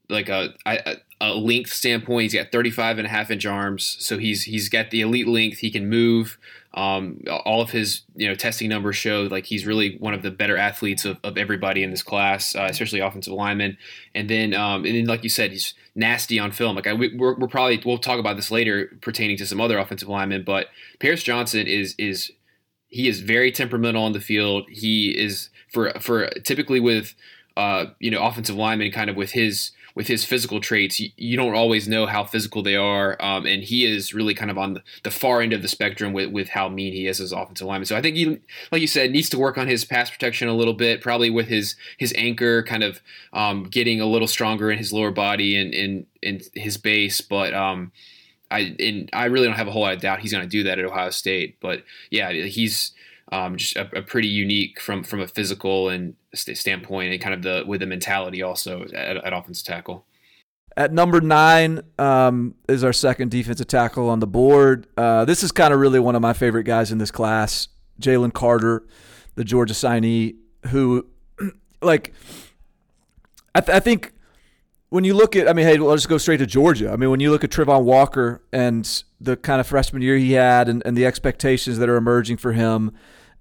like 0.10 0.30
a, 0.30 0.54
a, 0.66 0.96
a 1.20 1.34
length 1.34 1.74
standpoint, 1.74 2.24
he's 2.24 2.34
got 2.34 2.52
35 2.52 3.00
and 3.00 3.08
a 3.08 3.10
half 3.10 3.32
inch 3.32 3.46
arms, 3.46 3.98
so 4.00 4.18
he's 4.18 4.44
he's 4.44 4.70
got 4.70 4.92
the 4.92 5.02
elite 5.02 5.28
length. 5.28 5.60
He 5.60 5.72
can 5.72 5.90
move. 5.90 6.38
Um, 6.74 7.24
all 7.46 7.62
of 7.62 7.72
his 7.72 8.02
you 8.16 8.28
know 8.28 8.36
testing 8.36 8.70
numbers 8.70 8.96
show 8.96 9.24
like 9.32 9.46
he's 9.46 9.66
really 9.66 9.98
one 9.98 10.14
of 10.14 10.22
the 10.22 10.30
better 10.30 10.58
athletes 10.58 11.06
of, 11.06 11.18
of 11.24 11.38
everybody 11.38 11.82
in 11.82 11.92
this 11.92 12.04
class, 12.04 12.56
uh, 12.56 12.68
especially 12.70 13.00
offensive 13.00 13.34
linemen. 13.34 13.78
And 14.14 14.30
then 14.30 14.54
um, 14.54 14.86
and 14.86 14.96
then 14.96 15.06
like 15.06 15.24
you 15.24 15.30
said, 15.30 15.52
he's 15.52 15.74
nasty 15.96 16.40
on 16.40 16.52
film. 16.52 16.76
Like 16.76 16.88
I, 16.88 16.94
we're, 16.94 17.36
we're 17.36 17.48
probably 17.48 17.82
we'll 17.86 17.98
talk 17.98 18.20
about 18.20 18.36
this 18.36 18.52
later 18.52 18.92
pertaining 19.02 19.38
to 19.38 19.46
some 19.46 19.60
other 19.60 19.78
offensive 19.78 20.08
linemen, 20.08 20.44
but 20.44 20.68
Paris 21.00 21.24
Johnson 21.24 21.68
is 21.68 21.96
is 21.98 22.32
he 22.88 23.08
is 23.08 23.22
very 23.22 23.52
temperamental 23.52 24.04
on 24.04 24.14
the 24.14 24.22
field. 24.22 24.66
He 24.70 25.10
is 25.10 25.50
for 25.72 25.92
for 26.00 26.30
typically 26.44 26.80
with 26.80 27.16
uh, 27.56 27.86
you 28.00 28.12
know 28.12 28.24
offensive 28.24 28.56
linemen 28.56 28.92
kind 28.92 29.10
of 29.10 29.16
with 29.16 29.32
his 29.32 29.72
with 29.98 30.08
his 30.08 30.24
physical 30.24 30.62
traits, 30.62 31.00
you, 31.00 31.10
you 31.18 31.36
don't 31.36 31.56
always 31.56 31.88
know 31.88 32.06
how 32.06 32.24
physical 32.24 32.62
they 32.62 32.76
are, 32.76 33.20
um, 33.20 33.48
and 33.48 33.64
he 33.64 33.84
is 33.84 34.14
really 34.14 34.36
kind 34.36 34.52
of 34.52 34.58
on 34.58 34.80
the, 35.02 35.10
far 35.10 35.42
end 35.42 35.54
of 35.54 35.64
the 35.64 35.68
spectrum 35.68 36.14
with, 36.14 36.30
with 36.30 36.50
how 36.50 36.70
mean 36.70 36.94
he 36.94 37.08
is 37.08 37.20
as 37.20 37.32
offensive 37.32 37.66
lineman. 37.66 37.88
So 37.88 37.96
I 37.96 38.02
think 38.04 38.16
he, 38.16 38.38
like 38.72 38.80
you 38.80 38.86
said, 38.86 39.10
needs 39.10 39.28
to 39.30 39.40
work 39.40 39.58
on 39.58 39.68
his 39.68 39.86
pass 39.86 40.12
protection 40.12 40.50
a 40.50 40.54
little 40.54 40.76
bit, 40.76 41.02
probably 41.02 41.32
with 41.32 41.48
his 41.48 41.76
his 41.98 42.14
anchor 42.16 42.62
kind 42.62 42.84
of 42.84 43.02
um, 43.34 43.64
getting 43.64 44.00
a 44.00 44.06
little 44.06 44.28
stronger 44.28 44.70
in 44.70 44.78
his 44.78 44.94
lower 44.94 45.10
body 45.10 45.58
and 45.58 45.74
in 45.74 46.06
in 46.22 46.42
his 46.54 46.78
base, 46.78 47.20
but. 47.20 47.56
Um, 47.56 47.92
I 48.50 48.78
and 48.80 49.10
I 49.12 49.26
really 49.26 49.46
don't 49.46 49.58
have 49.58 49.68
a 49.68 49.72
whole 49.72 49.82
lot 49.82 49.94
of 49.94 50.00
doubt 50.00 50.22
he's 50.22 50.32
going 50.32 50.44
to 50.44 50.50
do 50.50 50.64
that 50.64 50.80
at 50.80 50.86
Ohio 50.86 51.10
State. 51.10 51.58
But 51.60 51.84
yeah, 52.10 52.32
he's 52.32 52.94
um, 53.32 53.58
just 53.58 53.76
a, 53.76 53.98
a, 53.98 54.02
pretty 54.02 54.28
unique 54.28 54.80
from 54.80 55.04
from 55.04 55.20
a 55.20 55.28
physical 55.28 55.90
and 55.90 56.16
standpoint, 56.34 57.12
and 57.12 57.22
kind 57.22 57.34
of 57.34 57.42
the 57.42 57.64
with 57.68 57.82
the 57.82 57.86
mentality 57.86 58.42
also 58.42 58.84
at, 58.94 59.18
at 59.18 59.34
offensive 59.34 59.66
tackle. 59.66 60.06
At 60.78 60.94
number 60.94 61.20
nine 61.22 61.82
um, 61.98 62.54
is 62.70 62.84
our 62.84 62.94
second 62.94 63.32
defensive 63.32 63.68
tackle 63.68 64.10
on 64.10 64.20
the 64.20 64.28
board. 64.28 64.88
Uh, 64.96 65.26
this 65.26 65.42
is 65.42 65.52
kind 65.52 65.74
of 65.74 65.80
really 65.80 66.00
one 66.00 66.16
of 66.16 66.22
my 66.22 66.34
favorite 66.34 66.66
guys 66.66 66.92
in 66.92 67.00
this 67.00 67.10
class, 67.10 67.68
Jalen 68.00 68.32
Carter, 68.32 68.86
the 69.34 69.44
Georgia 69.44 69.74
signee, 69.74 70.36
who, 70.68 71.08
like, 71.82 72.14
I, 73.56 73.62
th- 73.62 73.76
I 73.76 73.80
think 73.80 74.14
when 74.90 75.04
you 75.04 75.16
look 75.16 75.36
at, 75.36 75.50
I 75.50 75.54
mean, 75.54 75.66
hey, 75.66 75.78
let's 75.78 76.06
go 76.06 76.20
straight 76.20 76.38
to 76.38 76.46
Georgia. 76.46 76.92
I 76.92 76.96
mean, 76.96 77.10
when 77.10 77.22
you 77.22 77.32
look 77.32 77.44
at 77.44 77.50
Travon 77.50 77.84
Walker 77.84 78.44
and 78.54 79.04
the 79.20 79.36
kind 79.36 79.60
of 79.60 79.66
freshman 79.66 80.04
year 80.04 80.18
he 80.18 80.34
had 80.34 80.70
and, 80.70 80.84
and 80.86 80.96
the 80.96 81.08
expectations 81.08 81.80
that 81.80 81.90
are 81.90 81.98
emerging 81.98 82.38
for 82.38 82.54
him, 82.54 82.94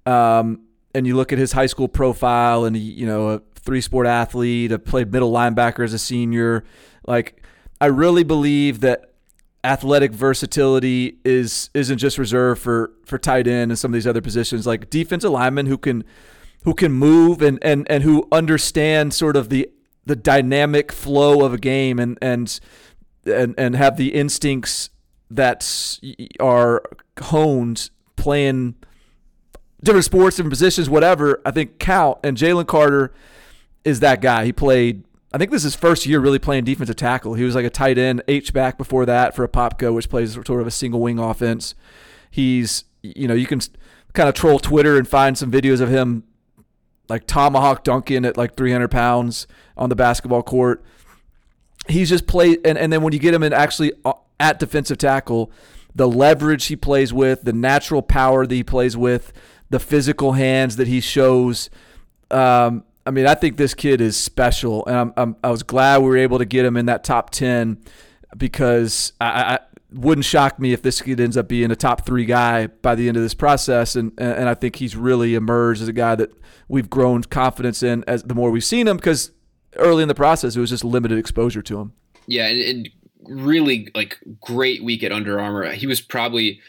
um, 0.07 0.61
and 0.95 1.07
you 1.07 1.17
look 1.17 1.33
at 1.33 1.39
his 1.39 1.53
high 1.53 1.67
school 1.67 1.89
profile 1.89 2.65
and, 2.65 2.77
you 2.77 3.07
know, 3.07 3.29
a 3.31 3.43
three 3.57 3.81
sport 3.81 4.07
athlete, 4.07 4.73
a 4.73 4.79
played 4.79 5.13
middle 5.13 5.33
linebacker 5.33 5.85
as 5.85 5.93
a 5.93 5.99
senior, 5.99 6.65
like, 7.07 7.43
I 7.81 7.87
really 7.87 8.25
believe 8.25 8.81
that 8.81 9.13
athletic 9.67 10.13
versatility 10.13 11.19
is 11.25 11.71
isn't 11.75 11.99
just 11.99 12.19
reserved 12.19 12.63
for 12.63 12.93
for 13.05 13.19
tight 13.19 13.49
end 13.49 13.73
and 13.73 13.79
some 13.79 13.91
of 13.91 13.95
these 13.95 14.07
other 14.07 14.23
positions. 14.23 14.67
Like 14.67 14.89
defensive 14.89 15.31
linemen 15.31 15.67
who 15.67 15.77
can 15.77 16.05
who 16.65 16.73
can 16.73 16.93
move 16.93 17.43
and 17.43 17.59
and 17.63 17.87
and 17.91 18.03
who 18.03 18.27
understand 18.31 19.13
sort 19.13 19.37
of 19.37 19.49
the 19.49 19.69
the 20.07 20.17
dynamic 20.17 20.93
flow 20.93 21.45
of 21.45 21.53
a 21.53 21.59
game 21.59 21.99
and 21.99 22.17
and 22.23 22.59
and 23.27 23.55
and 23.59 23.77
have 23.77 23.97
the 23.97 24.15
instincts 24.15 24.91
that 25.31 25.99
are 26.39 26.83
honed 27.21 27.91
playing 28.15 28.77
different 29.83 30.05
sports, 30.05 30.37
different 30.37 30.53
positions, 30.53 30.89
whatever, 30.89 31.41
I 31.45 31.51
think 31.51 31.79
count. 31.79 32.19
And 32.25 32.37
Jalen 32.37 32.67
Carter 32.67 33.13
is 33.85 34.01
that 34.01 34.21
guy. 34.21 34.45
He 34.45 34.53
played, 34.53 35.05
I 35.33 35.39
think 35.39 35.51
this 35.51 35.65
is 35.65 35.75
his 35.75 35.77
first 35.77 36.07
year 36.07 36.21
really 36.21 36.39
playing 36.39 36.65
defensive 36.65 36.97
tackle. 36.97 37.35
He 37.35 37.45
was 37.45 37.55
like 37.55 37.65
a 37.65 37.71
tight 37.71 37.99
end, 37.99 38.23
H 38.29 38.53
back 38.53 38.79
before 38.79 39.07
that 39.07 39.35
for 39.35 39.47
Apopka, 39.47 39.95
which 39.95 40.09
plays 40.09 40.33
sort 40.33 40.61
of 40.61 40.67
a 40.67 40.71
single 40.71 41.01
wing 41.01 41.19
offense. 41.19 41.75
He's, 42.31 42.85
you 43.03 43.29
know, 43.29 43.35
you 43.35 43.47
can 43.47 43.61
kind 44.13 44.29
of 44.29 44.35
troll 44.35 44.59
Twitter 44.59 44.97
and 44.97 45.07
find 45.07 45.37
some 45.37 45.51
videos 45.51 45.81
of 45.81 45.89
him 45.89 46.25
like 47.09 47.27
tomahawk 47.27 47.85
dunking 47.85 48.25
at 48.25 48.37
like 48.37 48.57
300 48.57 48.89
pounds 48.91 49.47
on 49.77 49.89
the 49.89 49.97
basketball 49.97 50.43
court. 50.43 50.85
He's 51.89 52.09
just 52.09 52.27
played, 52.27 52.61
and, 52.65 52.77
and 52.77 52.93
then 52.93 53.03
when 53.03 53.13
you 53.13 53.19
get 53.19 53.33
him 53.33 53.43
in 53.43 53.53
actually 53.53 53.93
uh, 54.05 54.15
at 54.41 54.59
defensive 54.59 54.99
tackle, 54.99 55.53
the 55.95 56.09
leverage 56.09 56.67
he 56.67 56.77
plays 56.77 57.13
with, 57.13 57.43
the 57.43 57.53
natural 57.53 58.03
power 58.03 58.47
that 58.47 58.55
he 58.55 58.65
plays 58.65 58.97
with, 58.97 59.33
the 59.71 59.81
physical 59.81 60.33
hands 60.33 60.77
that 60.77 60.89
he 60.89 61.01
shows. 61.01 61.71
Um, 62.31 62.85
I 63.05 63.11
mean, 63.11 63.27
I 63.27 63.35
think 63.35 63.57
this 63.57 63.75
kid 63.75 64.01
is 64.01 64.17
special, 64.17 64.85
and 64.87 64.97
I'm, 64.97 65.13
I'm, 65.17 65.37
i 65.45 65.51
was 65.51 65.63
glad 65.63 65.99
we 65.99 66.09
were 66.09 66.17
able 66.17 66.39
to 66.39 66.45
get 66.45 66.65
him 66.65 66.77
in 66.77 66.87
that 66.87 67.05
top 67.05 67.31
ten 67.31 67.79
because 68.37 69.13
I, 69.21 69.55
I 69.55 69.59
wouldn't 69.93 70.25
shock 70.25 70.59
me 70.59 70.73
if 70.73 70.83
this 70.83 71.01
kid 71.01 71.21
ends 71.21 71.37
up 71.37 71.49
being 71.49 71.71
a 71.71 71.77
top 71.77 72.05
three 72.05 72.25
guy 72.25 72.67
by 72.67 72.95
the 72.95 73.09
end 73.09 73.17
of 73.17 73.23
this 73.23 73.35
process, 73.35 73.97
and 73.97 74.13
and 74.19 74.49
I 74.49 74.55
think 74.55 74.77
he's 74.77 74.97
really 74.97 75.35
emerged 75.35 75.83
as 75.83 75.89
a 75.89 75.93
guy 75.93 76.15
that 76.17 76.33
we've 76.69 76.91
grown 76.91 77.23
confidence 77.23 77.83
in 77.83 78.05
as 78.07 78.25
the 78.25 78.35
more 78.35 78.51
we've 78.51 78.65
seen 78.65 78.89
him 78.89 78.97
because 78.97 79.31
early 79.77 80.03
in 80.03 80.09
the 80.09 80.15
process 80.15 80.57
it 80.57 80.61
was 80.61 80.71
just 80.71 80.85
limited 80.85 81.19
exposure 81.19 81.63
to 81.63 81.81
him. 81.81 81.93
Yeah, 82.27 82.47
and, 82.47 82.61
and 82.61 82.91
really 83.29 83.89
like 83.95 84.19
great 84.41 84.83
week 84.83 85.03
at 85.03 85.13
Under 85.13 85.41
Armour. 85.41 85.73
He 85.73 85.87
was 85.87 86.01
probably 86.01 86.61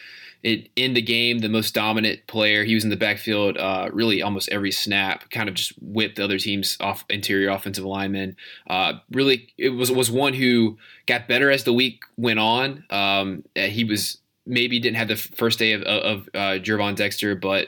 it, 0.47 0.69
in 0.77 0.93
the 0.93 1.01
game, 1.01 1.39
the 1.39 1.49
most 1.49 1.73
dominant 1.73 2.25
player. 2.27 2.63
He 2.63 2.73
was 2.73 2.85
in 2.85 2.89
the 2.89 2.95
backfield 2.95 3.57
uh, 3.57 3.89
really 3.91 4.21
almost 4.21 4.47
every 4.49 4.71
snap, 4.71 5.29
kind 5.29 5.49
of 5.49 5.55
just 5.55 5.73
whipped 5.81 6.15
the 6.15 6.23
other 6.23 6.39
team's 6.39 6.77
off 6.79 7.03
interior 7.09 7.49
offensive 7.49 7.83
linemen. 7.83 8.37
Uh, 8.69 8.93
really, 9.11 9.49
it 9.57 9.69
was 9.69 9.91
was 9.91 10.09
one 10.09 10.33
who 10.33 10.77
got 11.05 11.27
better 11.27 11.51
as 11.51 11.65
the 11.65 11.73
week 11.73 12.03
went 12.15 12.39
on. 12.39 12.85
Um, 12.89 13.43
he 13.55 13.83
was 13.83 14.19
maybe 14.45 14.79
didn't 14.79 14.95
have 14.95 15.09
the 15.09 15.17
first 15.17 15.59
day 15.59 15.73
of, 15.73 15.81
of 15.83 16.29
uh, 16.33 16.59
Gervon 16.63 16.95
Dexter, 16.95 17.35
but 17.35 17.67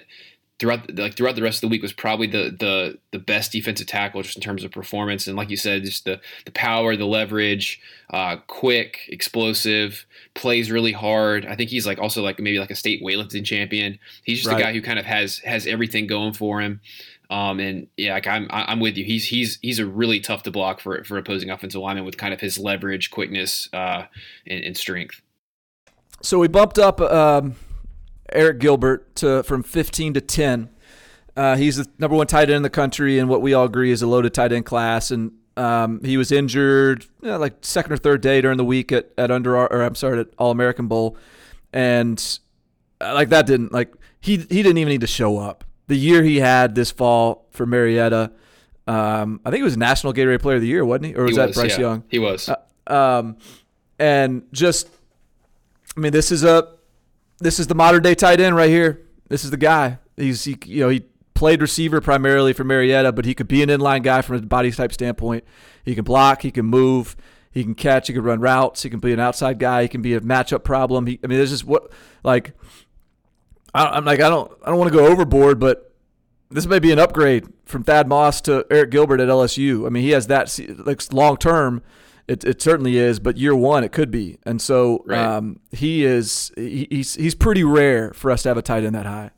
throughout 0.59 0.93
like 0.97 1.15
throughout 1.15 1.35
the 1.35 1.41
rest 1.41 1.57
of 1.57 1.61
the 1.61 1.67
week 1.69 1.81
was 1.81 1.93
probably 1.93 2.27
the 2.27 2.55
the 2.59 2.97
the 3.11 3.19
best 3.19 3.51
defensive 3.51 3.87
tackle 3.87 4.21
just 4.21 4.35
in 4.35 4.43
terms 4.43 4.63
of 4.63 4.71
performance. 4.71 5.25
And 5.27 5.37
like 5.37 5.49
you 5.49 5.57
said 5.57 5.83
just 5.83 6.05
the 6.05 6.19
the 6.45 6.51
power 6.51 6.95
the 6.95 7.05
leverage 7.05 7.81
uh, 8.11 8.37
quick 8.47 8.99
explosive 9.07 10.05
plays 10.33 10.69
really 10.69 10.91
hard. 10.91 11.45
I 11.45 11.55
think 11.55 11.69
he's 11.69 11.87
like 11.87 11.97
also 11.97 12.21
like 12.21 12.39
maybe 12.39 12.59
like 12.59 12.71
a 12.71 12.75
state 12.75 13.01
weightlifting 13.01 13.45
champion. 13.45 13.97
He's 14.23 14.39
just 14.39 14.49
right. 14.49 14.59
a 14.59 14.63
guy 14.63 14.73
who 14.73 14.81
kind 14.81 14.99
of 14.99 15.05
has 15.05 15.39
has 15.39 15.65
everything 15.65 16.07
going 16.07 16.33
for 16.33 16.61
him. 16.61 16.81
Um, 17.31 17.59
and 17.59 17.87
yeah 17.95 18.13
like 18.13 18.27
I'm 18.27 18.47
I'm 18.51 18.79
with 18.79 18.97
you. 18.97 19.05
He's 19.05 19.25
he's 19.25 19.59
he's 19.61 19.79
a 19.79 19.85
really 19.85 20.19
tough 20.19 20.43
to 20.43 20.51
block 20.51 20.81
for 20.81 21.03
for 21.05 21.17
opposing 21.17 21.49
offensive 21.49 21.79
linemen 21.81 22.03
with 22.03 22.17
kind 22.17 22.33
of 22.33 22.41
his 22.41 22.57
leverage 22.57 23.11
quickness 23.11 23.69
uh, 23.71 24.05
and, 24.45 24.63
and 24.63 24.77
strength. 24.77 25.21
So 26.21 26.39
we 26.39 26.49
bumped 26.49 26.79
up 26.79 26.99
um 26.99 27.55
Arik 28.33 28.59
Gilbert 28.59 29.15
to 29.17 29.43
from 29.43 29.63
15 29.63 30.15
to 30.15 30.21
10. 30.21 30.69
Uh, 31.35 31.55
he's 31.55 31.77
the 31.77 31.87
number 31.97 32.17
one 32.17 32.27
tight 32.27 32.49
end 32.49 32.57
in 32.57 32.63
the 32.63 32.69
country, 32.69 33.19
and 33.19 33.29
what 33.29 33.41
we 33.41 33.53
all 33.53 33.65
agree 33.65 33.91
is 33.91 34.01
a 34.01 34.07
loaded 34.07 34.33
tight 34.33 34.51
end 34.51 34.65
class. 34.65 35.11
And 35.11 35.31
um, 35.55 36.03
he 36.03 36.17
was 36.17 36.31
injured 36.31 37.05
you 37.21 37.29
know, 37.29 37.37
like 37.37 37.55
second 37.61 37.93
or 37.93 37.97
third 37.97 38.21
day 38.21 38.41
during 38.41 38.57
the 38.57 38.65
week 38.65 38.91
at, 38.91 39.11
at 39.17 39.31
under 39.31 39.57
or 39.57 39.81
I'm 39.81 39.95
sorry 39.95 40.19
at 40.19 40.27
All 40.37 40.51
American 40.51 40.87
Bowl, 40.87 41.17
and 41.71 42.39
uh, 43.01 43.13
like 43.13 43.29
that 43.29 43.45
didn't 43.45 43.71
like 43.71 43.93
he 44.19 44.37
he 44.37 44.63
didn't 44.63 44.77
even 44.77 44.91
need 44.91 45.01
to 45.01 45.07
show 45.07 45.37
up. 45.37 45.63
The 45.87 45.97
year 45.97 46.23
he 46.23 46.39
had 46.39 46.75
this 46.75 46.91
fall 46.91 47.47
for 47.51 47.65
Marietta, 47.65 48.31
um, 48.89 49.39
I 49.45 49.51
think 49.51 49.61
it 49.61 49.65
was 49.65 49.77
National 49.77 50.13
Gatorade 50.13 50.41
Player 50.41 50.55
of 50.55 50.63
the 50.63 50.67
Year, 50.67 50.83
wasn't 50.83 51.05
he? 51.05 51.15
Or 51.15 51.23
was, 51.23 51.31
he 51.31 51.37
that 51.37 51.49
was, 51.49 51.55
Bryce 51.55 51.73
yeah. 51.73 51.79
Young? 51.79 52.03
He 52.09 52.17
was. 52.17 52.49
Uh, 52.49 52.57
um, 52.91 53.37
and 53.99 54.43
just, 54.51 54.89
I 55.95 55.99
mean, 55.99 56.11
this 56.11 56.31
is 56.31 56.43
a 56.43 56.69
this 57.39 57.59
is 57.59 57.67
the 57.67 57.75
modern 57.75 58.03
day 58.03 58.15
tight 58.15 58.39
end 58.39 58.55
right 58.55 58.69
here. 58.69 59.01
This 59.27 59.43
is 59.43 59.51
the 59.51 59.57
guy. 59.57 59.99
He's 60.15 60.43
he, 60.43 60.57
you 60.65 60.81
know 60.81 60.89
he 60.89 61.03
played 61.33 61.61
receiver 61.61 62.01
primarily 62.01 62.51
for 62.53 62.63
Marietta, 62.63 63.13
but 63.13 63.25
he 63.25 63.33
could 63.33 63.47
be 63.47 63.63
an 63.63 63.69
inline 63.69 64.03
guy 64.03 64.21
from 64.21 64.35
a 64.35 64.41
body 64.41 64.71
type 64.71 64.91
standpoint. 64.91 65.43
He 65.85 65.95
can 65.95 66.03
block, 66.03 66.41
he 66.41 66.51
can 66.51 66.65
move, 66.65 67.15
he 67.51 67.63
can 67.63 67.75
catch, 67.75 68.07
he 68.07 68.13
can 68.13 68.23
run 68.23 68.41
routes, 68.41 68.83
he 68.83 68.89
can 68.89 68.99
be 68.99 69.13
an 69.13 69.19
outside 69.19 69.57
guy, 69.57 69.83
he 69.83 69.87
can 69.87 70.01
be 70.01 70.13
a 70.13 70.19
matchup 70.19 70.63
problem. 70.63 71.07
He, 71.07 71.19
I 71.23 71.27
mean, 71.27 71.39
this 71.39 71.51
is 71.51 71.63
what 71.63 71.91
like 72.23 72.53
I, 73.73 73.97
am 73.97 74.05
like 74.05 74.19
I 74.19 74.29
don't 74.29 74.51
I 74.63 74.69
don't 74.69 74.77
want 74.77 74.91
to 74.91 74.97
go 74.97 75.07
overboard, 75.07 75.59
but 75.59 75.93
this 76.51 76.65
may 76.65 76.79
be 76.79 76.91
an 76.91 76.99
upgrade 76.99 77.47
from 77.65 77.83
Thad 77.83 78.07
Moss 78.07 78.41
to 78.41 78.65
Arik 78.69 78.89
Gilbert 78.89 79.21
at 79.21 79.29
LSU. 79.29 79.85
I 79.85 79.89
mean, 79.89 80.03
he 80.03 80.09
has 80.09 80.27
that 80.27 80.57
like 80.85 81.01
long 81.13 81.37
term 81.37 81.83
it, 82.29 82.43
it 82.43 82.61
certainly 82.61 82.97
is, 82.97 83.19
but 83.19 83.37
year 83.37 83.55
one 83.55 83.83
it 83.83 83.91
could 83.91 84.11
be, 84.11 84.37
and 84.43 84.61
so 84.61 85.03
right. 85.07 85.17
um, 85.19 85.59
he 85.71 86.05
is 86.05 86.51
he, 86.55 86.87
he's 86.91 87.15
he's 87.15 87.33
pretty 87.33 87.63
rare 87.63 88.11
for 88.13 88.29
us 88.29 88.43
to 88.43 88.49
have 88.49 88.57
a 88.57 88.61
tight 88.61 88.83
end 88.83 88.93
that 88.93 89.07
high. 89.07 89.31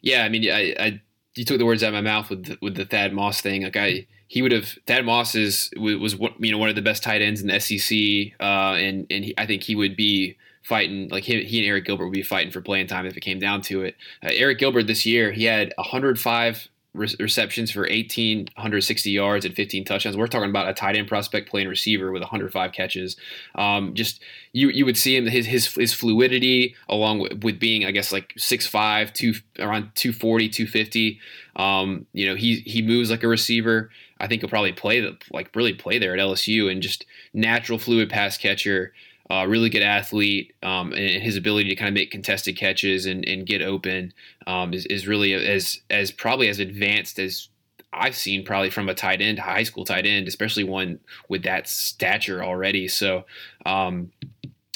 Yeah, 0.00 0.24
I 0.24 0.30
mean, 0.30 0.50
I, 0.50 0.74
I 0.78 1.02
you 1.34 1.44
took 1.44 1.58
the 1.58 1.66
words 1.66 1.82
out 1.82 1.88
of 1.88 1.94
my 1.94 2.00
mouth 2.00 2.30
with 2.30 2.46
the, 2.46 2.58
with 2.62 2.76
the 2.76 2.86
Thad 2.86 3.12
Moss 3.12 3.42
thing. 3.42 3.62
Like 3.62 3.76
I, 3.76 4.06
he 4.26 4.40
would 4.40 4.52
have 4.52 4.78
Thad 4.86 5.04
Moss 5.04 5.34
is 5.34 5.70
was 5.76 6.14
you 6.38 6.50
know 6.50 6.56
one 6.56 6.70
of 6.70 6.76
the 6.76 6.82
best 6.82 7.02
tight 7.02 7.20
ends 7.20 7.42
in 7.42 7.48
the 7.48 7.60
SEC, 7.60 8.40
uh, 8.40 8.74
and 8.78 9.06
and 9.10 9.26
he, 9.26 9.34
I 9.36 9.44
think 9.44 9.62
he 9.62 9.74
would 9.74 9.94
be 9.94 10.38
fighting 10.62 11.10
like 11.10 11.24
he, 11.24 11.44
he 11.44 11.66
and 11.66 11.68
Arik 11.70 11.84
Gilbert 11.84 12.04
would 12.04 12.14
be 12.14 12.22
fighting 12.22 12.52
for 12.52 12.62
playing 12.62 12.86
time 12.86 13.04
if 13.04 13.18
it 13.18 13.20
came 13.20 13.38
down 13.38 13.60
to 13.62 13.82
it. 13.82 13.96
Uh, 14.22 14.28
Arik 14.28 14.58
Gilbert 14.58 14.86
this 14.86 15.04
year 15.04 15.30
he 15.30 15.44
had 15.44 15.74
105 15.76 16.68
receptions 16.94 17.70
for 17.70 17.82
1,860 17.82 19.10
yards 19.10 19.44
and 19.44 19.54
15 19.54 19.84
touchdowns. 19.84 20.16
We're 20.16 20.26
talking 20.26 20.50
about 20.50 20.68
a 20.68 20.74
tight 20.74 20.96
end 20.96 21.06
prospect 21.06 21.48
playing 21.48 21.68
receiver 21.68 22.10
with 22.10 22.22
105 22.22 22.72
catches. 22.72 23.16
Um, 23.54 23.94
just 23.94 24.22
you 24.52 24.70
you 24.70 24.84
would 24.84 24.96
see 24.96 25.16
him 25.16 25.26
his 25.26 25.46
his, 25.46 25.72
his 25.74 25.92
fluidity 25.92 26.74
along 26.88 27.20
with, 27.20 27.44
with 27.44 27.60
being 27.60 27.84
I 27.84 27.90
guess 27.90 28.12
like 28.12 28.34
6'5", 28.38 29.12
two 29.12 29.34
around 29.58 29.90
240, 29.94 30.48
250. 30.48 31.20
Um, 31.56 32.06
you 32.12 32.26
know 32.26 32.34
he 32.34 32.56
he 32.60 32.82
moves 32.82 33.10
like 33.10 33.22
a 33.22 33.28
receiver. 33.28 33.90
I 34.20 34.26
think 34.26 34.42
he'll 34.42 34.50
probably 34.50 34.72
play 34.72 35.00
the 35.00 35.16
like 35.30 35.54
really 35.54 35.74
play 35.74 35.98
there 35.98 36.14
at 36.14 36.20
LSU 36.20 36.70
and 36.70 36.82
just 36.82 37.06
natural 37.32 37.78
fluid 37.78 38.10
pass 38.10 38.36
catcher 38.36 38.92
uh, 39.30 39.46
really 39.46 39.70
good 39.70 39.82
athlete, 39.82 40.54
um, 40.62 40.92
and 40.92 41.22
his 41.22 41.36
ability 41.36 41.68
to 41.68 41.76
kind 41.76 41.88
of 41.88 41.94
make 41.94 42.10
contested 42.10 42.56
catches 42.56 43.06
and, 43.06 43.26
and 43.26 43.46
get 43.46 43.62
open 43.62 44.12
um, 44.46 44.72
is, 44.72 44.86
is 44.86 45.06
really 45.06 45.34
as 45.34 45.80
as 45.90 46.10
probably 46.10 46.48
as 46.48 46.58
advanced 46.58 47.18
as 47.18 47.48
I've 47.92 48.16
seen 48.16 48.44
probably 48.44 48.70
from 48.70 48.88
a 48.88 48.94
tight 48.94 49.20
end, 49.20 49.38
high 49.38 49.62
school 49.62 49.84
tight 49.84 50.06
end, 50.06 50.28
especially 50.28 50.64
one 50.64 51.00
with 51.28 51.42
that 51.44 51.68
stature 51.68 52.44
already. 52.44 52.88
So, 52.88 53.24
um, 53.64 54.12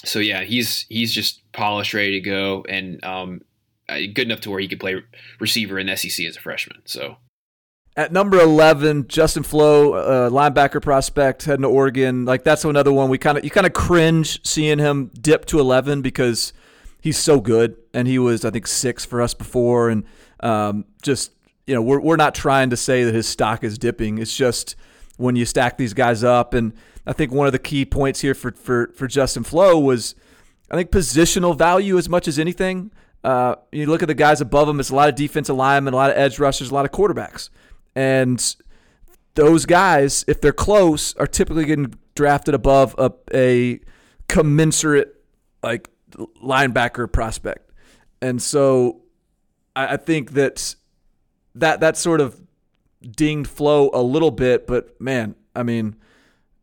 so 0.05 0.19
yeah, 0.19 0.43
he's 0.43 0.87
he's 0.89 1.13
just 1.13 1.41
polished, 1.53 1.95
ready 1.95 2.13
to 2.13 2.21
go, 2.21 2.65
and 2.69 3.03
um, 3.05 3.43
uh, 3.89 3.99
good 4.13 4.27
enough 4.27 4.41
to 4.41 4.51
where 4.51 4.61
he 4.61 4.69
could 4.69 4.81
play 4.81 5.03
receiver 5.41 5.79
in 5.79 5.95
SEC 5.97 6.25
as 6.27 6.37
a 6.37 6.41
freshman. 6.41 6.83
So. 6.85 7.17
At 7.95 8.11
number 8.11 8.41
eleven, 8.41 9.07
Justin 9.07 9.43
Flowe, 9.43 9.93
uh, 9.93 10.31
linebacker 10.31 10.81
prospect, 10.81 11.45
heading 11.45 11.63
to 11.63 11.69
Oregon. 11.69 12.25
Like 12.25 12.43
that's 12.43 12.65
another 12.65 12.93
one 12.93 13.11
we 13.11 13.19
kind 13.19 13.37
of 13.37 13.45
you 13.45 13.51
kind 13.51 13.67
of 13.67 13.75
cringe 13.75 14.41
seeing 14.47 14.79
him 14.79 15.11
dip 15.21 15.45
to 15.47 15.61
eleven 15.61 16.01
because 16.01 16.55
he's 17.03 17.19
so 17.19 17.39
good, 17.39 17.77
and 17.93 18.09
he 18.09 18.19
was 18.19 18.47
I 18.47 18.51
think 18.51 18.67
six 18.67 19.05
for 19.05 19.21
us 19.21 19.35
before, 19.35 19.91
and 19.91 20.05
um, 20.41 20.87
just 21.03 21.33
you 21.67 21.75
know 21.75 21.83
we're 21.83 22.01
we're 22.01 22.17
not 22.17 22.35
trying 22.35 22.71
to 22.71 22.79
say 22.79 23.05
that 23.05 23.15
his 23.15 23.29
stock 23.29 23.63
is 23.63 23.77
dipping. 23.77 24.17
It's 24.17 24.35
just 24.35 24.75
when 25.19 25.37
you 25.37 25.45
stack 25.45 25.77
these 25.77 25.93
guys 25.93 26.25
up, 26.25 26.55
and 26.55 26.73
I 27.07 27.13
think 27.13 27.31
one 27.31 27.47
of 27.47 27.53
the 27.53 27.59
key 27.59 27.85
points 27.85 28.21
here 28.21 28.35
for 28.35 28.53
for 28.53 28.91
for 28.95 29.07
Justin 29.07 29.45
Flowe 29.45 29.79
was 29.79 30.15
I 30.71 30.77
think 30.77 30.91
positional 30.91 31.59
value 31.59 31.99
as 31.99 32.09
much 32.09 32.27
as 32.27 32.39
anything. 32.39 32.91
Uh, 33.23 33.57
you 33.71 33.87
look 33.87 34.03
at 34.03 34.09
the 34.09 34.15
guys 34.15 34.41
above 34.41 34.67
him; 34.69 34.81
it's 34.81 34.89
a 34.91 34.95
lot 34.95 35.11
of 35.11 35.15
defensive 35.15 35.57
linemen, 35.57 35.93
a 35.93 35.97
lot 35.97 36.11
of 36.11 36.17
edge 36.17 36.39
rushers, 36.39 36.71
a 36.71 36.75
lot 36.75 36.87
of 36.87 36.91
quarterbacks, 36.91 37.51
and 37.95 38.57
those 39.35 39.67
guys, 39.67 40.25
if 40.29 40.41
they're 40.41 40.53
close, 40.53 41.15
are 41.17 41.27
typically 41.27 41.65
getting 41.65 41.95
drafted 42.15 42.55
above 42.55 42.95
a, 42.99 43.13
a 43.33 43.81
commensurate 44.29 45.23
like 45.63 45.89
linebacker 46.43 47.11
prospect. 47.11 47.71
And 48.21 48.41
so 48.41 49.03
I, 49.75 49.95
I 49.95 49.97
think 49.97 50.33
that 50.33 50.75
that 51.55 51.81
that 51.81 51.97
sort 51.97 52.21
of 52.21 52.41
dinged 53.03 53.51
Flowe 53.51 53.91
a 53.93 54.03
little 54.03 54.31
bit, 54.31 54.67
but 54.67 55.01
man, 55.01 55.35
I 55.55 55.63
mean, 55.63 55.97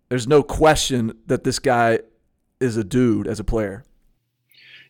there's 0.09 0.27
no 0.27 0.41
question 0.41 1.13
that 1.27 1.43
this 1.43 1.59
guy 1.59 1.99
is 2.59 2.77
a 2.77 2.83
dude 2.83 3.27
as 3.27 3.39
a 3.39 3.43
player. 3.43 3.83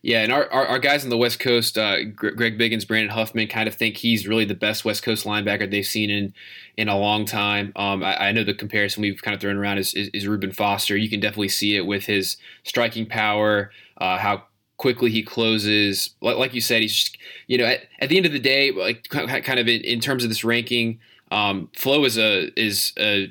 Yeah, 0.02 0.22
and 0.22 0.32
our, 0.32 0.50
our, 0.50 0.66
our, 0.66 0.78
guys 0.78 1.04
on 1.04 1.10
the 1.10 1.18
West 1.18 1.40
Coast, 1.40 1.76
uh, 1.76 2.04
Greg 2.04 2.58
Biggins, 2.58 2.88
Brandon 2.88 3.10
Huffman, 3.10 3.48
kind 3.48 3.68
of 3.68 3.74
think 3.74 3.98
he's 3.98 4.26
really 4.26 4.46
the 4.46 4.54
best 4.54 4.82
West 4.82 5.02
Coast 5.02 5.26
linebacker 5.26 5.70
they've 5.70 5.84
seen 5.84 6.08
in 6.08 6.32
in 6.78 6.88
a 6.88 6.96
long 6.96 7.26
time. 7.26 7.70
Um, 7.76 8.02
I, 8.02 8.28
I, 8.28 8.32
know 8.32 8.42
the 8.42 8.54
comparison 8.54 9.02
we've 9.02 9.20
kind 9.20 9.34
of 9.34 9.42
thrown 9.42 9.58
around 9.58 9.76
is, 9.76 9.92
is, 9.92 10.08
is 10.14 10.26
Reuben 10.26 10.52
Foster. 10.52 10.96
You 10.96 11.10
can 11.10 11.20
definitely 11.20 11.50
see 11.50 11.76
it 11.76 11.84
with 11.84 12.06
his 12.06 12.38
striking 12.64 13.04
power, 13.04 13.72
uh, 13.98 14.16
how 14.16 14.44
quickly 14.78 15.10
he 15.10 15.22
closes. 15.22 16.14
Like 16.22 16.54
you 16.54 16.62
said, 16.62 16.80
he's 16.80 16.94
just, 16.94 17.18
you 17.46 17.58
know, 17.58 17.66
at, 17.66 17.80
at 17.98 18.08
the 18.08 18.16
end 18.16 18.24
of 18.24 18.32
the 18.32 18.38
day, 18.38 18.70
like 18.70 19.06
kind 19.10 19.60
of 19.60 19.68
in, 19.68 19.82
in 19.82 20.00
terms 20.00 20.24
of 20.24 20.30
this 20.30 20.44
ranking, 20.44 20.98
um, 21.30 21.68
Flowe 21.74 22.04
is 22.04 22.16
a 22.16 22.50
is 22.58 22.94
a 22.98 23.30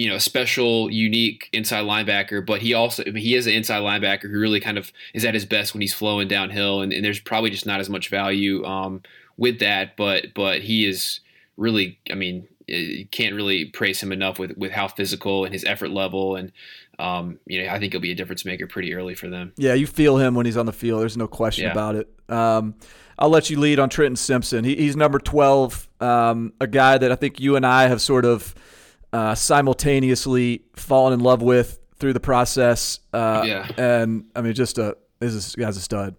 you 0.00 0.08
know 0.08 0.16
a 0.16 0.20
special, 0.20 0.90
unique 0.90 1.50
inside 1.52 1.84
linebacker, 1.84 2.44
but 2.44 2.62
he 2.62 2.72
also 2.72 3.04
he 3.04 3.34
is 3.34 3.46
an 3.46 3.52
inside 3.52 3.82
linebacker 3.82 4.30
who 4.30 4.40
really 4.40 4.58
kind 4.58 4.78
of 4.78 4.92
is 5.12 5.26
at 5.26 5.34
his 5.34 5.44
best 5.44 5.74
when 5.74 5.82
he's 5.82 5.92
flowing 5.92 6.26
downhill, 6.26 6.80
and, 6.80 6.90
and 6.90 7.04
there's 7.04 7.20
probably 7.20 7.50
just 7.50 7.66
not 7.66 7.80
as 7.80 7.90
much 7.90 8.08
value 8.08 8.64
um, 8.64 9.02
with 9.36 9.58
that. 9.58 9.98
But 9.98 10.32
but 10.34 10.62
he 10.62 10.86
is 10.86 11.20
really, 11.58 11.98
I 12.10 12.14
mean, 12.14 12.48
you 12.66 13.06
can't 13.10 13.34
really 13.34 13.66
praise 13.66 14.02
him 14.02 14.10
enough 14.10 14.38
with 14.38 14.56
with 14.56 14.72
how 14.72 14.88
physical 14.88 15.44
and 15.44 15.52
his 15.52 15.64
effort 15.64 15.90
level 15.90 16.34
and 16.34 16.50
um, 16.98 17.38
you 17.46 17.62
know, 17.62 17.70
I 17.70 17.78
think 17.78 17.94
he'll 17.94 18.00
be 18.00 18.10
a 18.10 18.14
difference 18.14 18.44
maker 18.44 18.66
pretty 18.66 18.92
early 18.94 19.14
for 19.14 19.28
them. 19.28 19.52
Yeah, 19.56 19.72
you 19.72 19.86
feel 19.86 20.18
him 20.18 20.34
when 20.34 20.44
he's 20.44 20.58
on 20.58 20.66
the 20.66 20.72
field. 20.72 21.00
There's 21.00 21.16
no 21.16 21.28
question 21.28 21.64
yeah. 21.64 21.72
about 21.72 21.94
it. 21.96 22.08
Um, 22.28 22.74
I'll 23.18 23.30
let 23.30 23.48
you 23.48 23.58
lead 23.58 23.78
on 23.78 23.88
Trenton 23.88 24.16
Simpson. 24.16 24.64
He, 24.64 24.76
he's 24.76 24.96
number 24.96 25.18
12, 25.18 25.88
um, 26.00 26.52
a 26.60 26.66
guy 26.66 26.98
that 26.98 27.10
I 27.10 27.14
think 27.14 27.40
you 27.40 27.56
and 27.56 27.64
I 27.64 27.88
have 27.88 28.02
sort 28.02 28.26
of 28.26 28.54
uh, 29.12 29.34
simultaneously 29.34 30.62
fallen 30.74 31.12
in 31.12 31.20
love 31.20 31.42
with 31.42 31.78
through 31.96 32.12
the 32.12 32.20
process. 32.20 33.00
Uh, 33.12 33.42
yeah. 33.46 33.68
And 33.76 34.24
I 34.34 34.40
mean, 34.40 34.54
just 34.54 34.78
a 34.78 34.96
this 35.18 35.54
guy's 35.54 35.76
a 35.76 35.80
stud. 35.80 36.16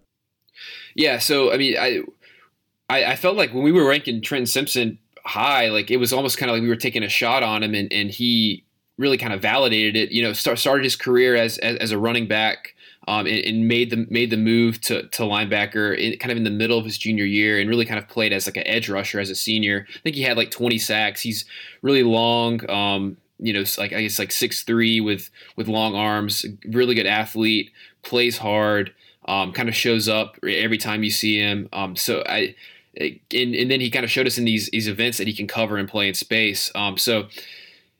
Yeah. 0.94 1.18
So 1.18 1.52
I 1.52 1.56
mean, 1.56 1.76
I, 1.78 2.02
I, 2.88 3.04
I 3.12 3.16
felt 3.16 3.36
like 3.36 3.52
when 3.52 3.62
we 3.62 3.72
were 3.72 3.86
ranking 3.86 4.22
Trent 4.22 4.48
Simpson 4.48 4.98
high, 5.24 5.68
like 5.68 5.90
it 5.90 5.96
was 5.96 6.12
almost 6.12 6.38
kind 6.38 6.50
of 6.50 6.54
like 6.56 6.62
we 6.62 6.68
were 6.68 6.76
taking 6.76 7.02
a 7.02 7.08
shot 7.08 7.42
on 7.42 7.62
him, 7.62 7.74
and 7.74 7.92
and 7.92 8.10
he 8.10 8.64
really 8.98 9.18
kind 9.18 9.32
of 9.32 9.42
validated 9.42 9.96
it. 9.96 10.12
You 10.12 10.22
know, 10.22 10.32
start, 10.32 10.58
started 10.58 10.84
his 10.84 10.96
career 10.96 11.34
as 11.34 11.58
as, 11.58 11.76
as 11.78 11.90
a 11.90 11.98
running 11.98 12.26
back. 12.26 12.74
Um, 13.08 13.26
and, 13.26 13.44
and, 13.44 13.66
made 13.66 13.90
the 13.90 14.06
made 14.10 14.30
the 14.30 14.36
move 14.36 14.80
to, 14.82 15.08
to 15.08 15.22
linebacker 15.22 15.98
in, 15.98 16.16
kind 16.18 16.30
of 16.30 16.38
in 16.38 16.44
the 16.44 16.50
middle 16.50 16.78
of 16.78 16.84
his 16.84 16.96
junior 16.96 17.24
year, 17.24 17.58
and 17.58 17.68
really 17.68 17.84
kind 17.84 17.98
of 17.98 18.08
played 18.08 18.32
as 18.32 18.46
like 18.46 18.56
an 18.56 18.66
edge 18.66 18.88
rusher 18.88 19.18
as 19.18 19.28
a 19.28 19.34
senior. 19.34 19.86
I 19.88 19.98
think 20.00 20.14
he 20.14 20.22
had 20.22 20.36
like 20.36 20.52
20 20.52 20.78
sacks. 20.78 21.20
He's 21.20 21.44
really 21.82 22.04
long, 22.04 22.68
um, 22.70 23.16
you 23.40 23.52
know, 23.52 23.64
like 23.76 23.92
I 23.92 24.02
guess 24.02 24.20
like 24.20 24.30
six 24.30 24.62
three 24.62 25.00
with 25.00 25.30
with 25.56 25.66
long 25.66 25.96
arms. 25.96 26.46
Really 26.68 26.94
good 26.94 27.06
athlete, 27.06 27.72
plays 28.02 28.38
hard, 28.38 28.94
um, 29.26 29.52
kind 29.52 29.68
of 29.68 29.74
shows 29.74 30.08
up 30.08 30.36
every 30.44 30.78
time 30.78 31.02
you 31.02 31.10
see 31.10 31.38
him. 31.38 31.68
Um, 31.72 31.96
so 31.96 32.22
I. 32.26 32.54
And, 32.94 33.54
and 33.54 33.70
then 33.70 33.80
he 33.80 33.88
kind 33.88 34.04
of 34.04 34.10
showed 34.10 34.26
us 34.26 34.36
in 34.36 34.44
these 34.44 34.68
these 34.68 34.86
events 34.86 35.16
that 35.16 35.26
he 35.26 35.32
can 35.32 35.46
cover 35.46 35.78
and 35.78 35.88
play 35.88 36.08
in 36.08 36.14
space. 36.14 36.70
Um, 36.74 36.98
so 36.98 37.28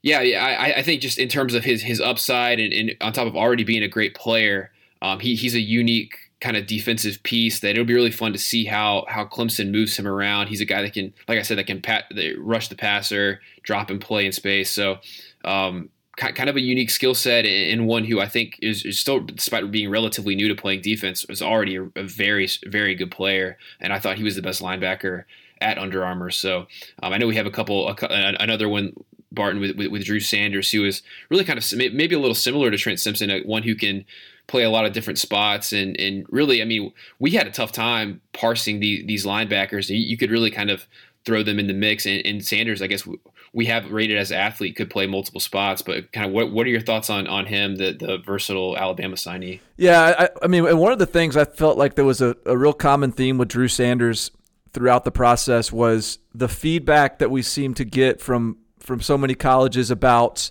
yeah, 0.03 0.21
yeah, 0.21 0.45
I, 0.45 0.79
I 0.79 0.83
think 0.83 1.01
just 1.01 1.19
in 1.19 1.29
terms 1.29 1.55
of 1.55 1.65
his 1.65 1.83
his 1.83 2.01
upside 2.01 2.59
and, 2.59 2.73
and 2.73 2.97
on 3.01 3.13
top 3.13 3.29
of 3.29 3.37
already 3.37 3.63
being 3.63 3.85
a 3.85 3.89
great 3.89 4.15
player, 4.15 4.72
um, 5.03 5.19
he 5.21 5.35
he's 5.35 5.55
a 5.55 5.61
unique 5.61 6.15
kind 6.41 6.57
of 6.57 6.67
defensive 6.67 7.23
piece 7.23 7.61
that 7.61 7.71
it'll 7.71 7.85
be 7.85 7.95
really 7.95 8.11
fun 8.11 8.33
to 8.33 8.39
see 8.39 8.65
how 8.65 9.05
how 9.09 9.25
Clemson 9.25 9.71
moves 9.71 9.97
him 9.97 10.07
around. 10.07 10.47
He's 10.47 10.63
a 10.63 10.65
guy 10.65 10.81
that 10.81 10.95
can, 10.95 11.13
like 11.29 11.39
I 11.39 11.43
said, 11.43 11.59
that 11.59 11.67
can 11.67 11.83
pat, 11.83 12.05
rush 12.39 12.69
the 12.69 12.77
passer, 12.77 13.41
drop 13.63 13.91
and 13.91 14.01
play 14.01 14.25
in 14.25 14.33
space. 14.33 14.71
So. 14.71 14.99
Um, 15.45 15.91
kind 16.19 16.51
of 16.51 16.57
a 16.57 16.61
unique 16.61 16.91
skill 16.91 17.15
set 17.15 17.47
and 17.47 17.87
one 17.87 18.05
who 18.05 18.21
I 18.21 18.29
think 18.29 18.59
is, 18.61 18.85
is, 18.85 19.01
still, 19.01 19.19
despite 19.21 19.69
being 19.71 19.91
relatively 19.91 20.37
new 20.37 20.47
to 20.47 20.55
playing 20.55 20.83
defense, 20.83 21.25
is 21.29 21.41
already 21.41 21.77
a, 21.77 21.85
a, 21.97 22.05
very, 22.05 22.47
very 22.67 22.95
good 22.95 23.11
player. 23.11 23.57
And 23.81 23.95
I 23.95 23.99
thought 23.99 24.19
he 24.19 24.23
was 24.23 24.37
the 24.37 24.43
best 24.43 24.63
linebacker 24.63 25.25
at 25.63 25.79
Under 25.79 26.05
Armour. 26.05 26.31
So 26.31 26.67
um, 27.03 27.15
I 27.15 27.19
know 27.19 27.27
we 27.27 27.37
have 27.37 27.47
a 27.47 27.51
couple, 27.51 27.89
a, 27.89 27.97
another 28.39 28.69
one 28.69 28.93
Barton 29.33 29.61
with, 29.61 29.77
with, 29.77 29.91
with 29.91 30.05
Drew 30.05 30.21
Sanders, 30.21 30.71
who 30.71 30.85
is 30.85 31.03
really 31.31 31.45
kind 31.45 31.59
of 31.59 31.65
maybe 31.77 32.15
a 32.15 32.19
little 32.19 32.35
similar 32.35 32.71
to 32.71 32.77
Trent 32.77 33.01
Simpson, 33.01 33.31
one 33.45 33.63
who 33.63 33.75
can 33.75 34.05
play 34.47 34.63
a 34.63 34.71
lot 34.71 34.85
of 34.85 34.93
different 34.93 35.19
spots 35.19 35.73
and 35.73 35.99
and 35.99 36.27
really, 36.31 36.61
I 36.61 36.65
mean, 36.65 36.93
we 37.19 37.31
had 37.31 37.47
a 37.47 37.51
tough 37.51 37.73
time 37.73 38.21
parsing 38.33 38.81
the, 38.81 39.05
these 39.07 39.25
linebackers. 39.25 39.89
You, 39.89 39.97
you 39.97 40.17
could 40.17 40.31
really 40.31 40.51
kind 40.51 40.71
of 40.71 40.87
throw 41.25 41.43
them 41.43 41.59
in 41.59 41.67
the 41.67 41.75
mix. 41.75 42.07
And, 42.07 42.25
and, 42.27 42.45
Sanders, 42.45 42.83
I 42.83 42.87
guess 42.87 43.07
we 43.53 43.67
have 43.67 43.91
rated 43.91 44.19
as 44.19 44.33
athlete, 44.33 44.77
could 44.77 44.91
play 44.91 45.07
multiple 45.07 45.41
spots. 45.41 45.83
But 45.83 46.13
kind 46.13 46.27
of 46.27 46.33
what 46.33 46.53
what 46.53 46.67
are 46.67 46.71
your 46.71 46.81
thoughts 46.81 47.11
on 47.11 47.27
on 47.27 47.47
him, 47.47 47.77
the 47.77 47.93
the 47.93 48.19
versatile 48.19 48.77
Alabama 48.77 49.17
signee? 49.17 49.61
Yeah, 49.77 50.15
I, 50.19 50.29
I 50.43 50.47
mean, 50.47 50.77
one 50.77 50.93
of 50.93 50.99
the 50.99 51.07
things 51.07 51.37
I 51.37 51.45
felt 51.45 51.79
like 51.79 51.95
there 51.95 52.05
was 52.05 52.21
a, 52.21 52.37
a 52.47 52.57
real 52.57 52.73
common 52.73 53.13
theme 53.13 53.39
with 53.39 53.49
Drew 53.49 53.69
Sanders 53.69 54.31
throughout 54.73 55.05
the 55.05 55.11
process 55.11 55.71
was 55.71 56.19
the 56.35 56.49
feedback 56.49 57.19
that 57.19 57.31
we 57.31 57.43
seem 57.43 57.75
to 57.75 57.85
get 57.85 58.21
from 58.21 58.59
from 58.81 59.01
so 59.01 59.17
many 59.17 59.35
colleges 59.35 59.91
about 59.91 60.51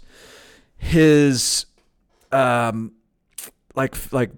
his 0.77 1.65
um 2.31 2.93
like 3.76 3.95
like 4.13 4.32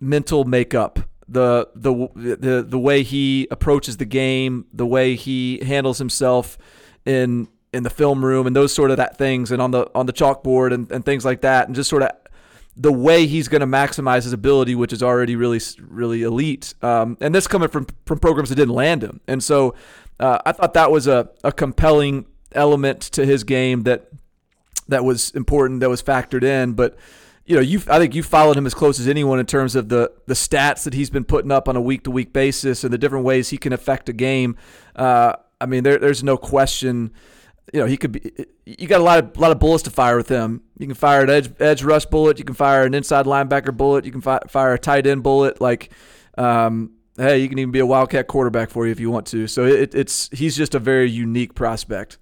mental 0.00 0.44
makeup 0.44 1.00
the 1.28 1.68
the 1.74 1.92
the 2.14 2.62
the 2.62 2.78
way 2.78 3.02
he 3.02 3.46
approaches 3.50 3.96
the 3.96 4.04
game 4.04 4.66
the 4.72 4.86
way 4.86 5.14
he 5.14 5.62
handles 5.64 5.98
himself 5.98 6.56
in 7.04 7.48
in 7.72 7.82
the 7.82 7.90
film 7.90 8.24
room 8.24 8.46
and 8.46 8.56
those 8.56 8.72
sort 8.72 8.90
of 8.90 8.96
that 8.96 9.18
things 9.18 9.50
and 9.50 9.60
on 9.60 9.70
the 9.70 9.90
on 9.94 10.06
the 10.06 10.12
chalkboard 10.12 10.72
and, 10.72 10.90
and 10.90 11.04
things 11.04 11.24
like 11.24 11.42
that 11.42 11.66
and 11.66 11.74
just 11.74 11.90
sort 11.90 12.02
of 12.02 12.10
the 12.78 12.92
way 12.92 13.26
he's 13.26 13.48
going 13.48 13.60
to 13.60 13.66
maximize 13.66 14.22
his 14.22 14.32
ability, 14.32 14.76
which 14.76 14.92
is 14.92 15.02
already 15.02 15.34
really, 15.34 15.60
really 15.80 16.22
elite. 16.22 16.74
Um, 16.80 17.18
and 17.20 17.34
this 17.34 17.48
coming 17.48 17.68
from 17.68 17.88
from 18.06 18.20
programs 18.20 18.48
that 18.50 18.54
didn't 18.54 18.74
land 18.74 19.02
him, 19.02 19.20
and 19.26 19.42
so 19.42 19.74
uh, 20.20 20.38
I 20.46 20.52
thought 20.52 20.74
that 20.74 20.90
was 20.90 21.06
a, 21.06 21.28
a 21.42 21.52
compelling 21.52 22.26
element 22.52 23.02
to 23.02 23.26
his 23.26 23.44
game 23.44 23.82
that 23.82 24.08
that 24.86 25.04
was 25.04 25.30
important 25.32 25.80
that 25.80 25.90
was 25.90 26.02
factored 26.02 26.44
in. 26.44 26.72
But 26.72 26.96
you 27.48 27.54
know, 27.54 27.62
you 27.62 27.80
I 27.88 27.98
think 27.98 28.14
you 28.14 28.22
followed 28.22 28.58
him 28.58 28.66
as 28.66 28.74
close 28.74 29.00
as 29.00 29.08
anyone 29.08 29.40
in 29.40 29.46
terms 29.46 29.74
of 29.74 29.88
the 29.88 30.12
the 30.26 30.34
stats 30.34 30.84
that 30.84 30.92
he's 30.92 31.08
been 31.08 31.24
putting 31.24 31.50
up 31.50 31.66
on 31.66 31.76
a 31.76 31.80
week 31.80 32.04
to 32.04 32.10
week 32.10 32.34
basis 32.34 32.84
and 32.84 32.92
the 32.92 32.98
different 32.98 33.24
ways 33.24 33.48
he 33.48 33.56
can 33.56 33.72
affect 33.72 34.08
a 34.10 34.12
game. 34.12 34.54
Uh, 34.94 35.32
I 35.58 35.64
mean, 35.64 35.82
there, 35.82 35.98
there's 35.98 36.22
no 36.22 36.36
question. 36.36 37.10
You 37.72 37.80
know, 37.80 37.86
he 37.86 37.96
could 37.96 38.12
be. 38.12 38.32
You 38.66 38.86
got 38.86 39.00
a 39.00 39.04
lot 39.04 39.24
of 39.24 39.36
lot 39.38 39.50
of 39.50 39.58
bullets 39.58 39.82
to 39.84 39.90
fire 39.90 40.18
with 40.18 40.28
him. 40.28 40.60
You 40.78 40.86
can 40.86 40.94
fire 40.94 41.22
an 41.22 41.30
edge 41.30 41.50
edge 41.58 41.82
rush 41.82 42.04
bullet. 42.04 42.38
You 42.38 42.44
can 42.44 42.54
fire 42.54 42.84
an 42.84 42.92
inside 42.92 43.24
linebacker 43.24 43.74
bullet. 43.74 44.04
You 44.04 44.12
can 44.12 44.20
fi- 44.20 44.42
fire 44.46 44.74
a 44.74 44.78
tight 44.78 45.06
end 45.06 45.22
bullet. 45.22 45.58
Like, 45.58 45.90
um, 46.36 46.92
hey, 47.16 47.38
you 47.38 47.48
can 47.48 47.58
even 47.58 47.72
be 47.72 47.78
a 47.78 47.86
wildcat 47.86 48.26
quarterback 48.26 48.68
for 48.68 48.84
you 48.84 48.92
if 48.92 49.00
you 49.00 49.10
want 49.10 49.26
to. 49.28 49.46
So 49.46 49.64
it, 49.64 49.94
it's 49.94 50.28
he's 50.32 50.54
just 50.54 50.74
a 50.74 50.78
very 50.78 51.10
unique 51.10 51.54
prospect. 51.54 52.18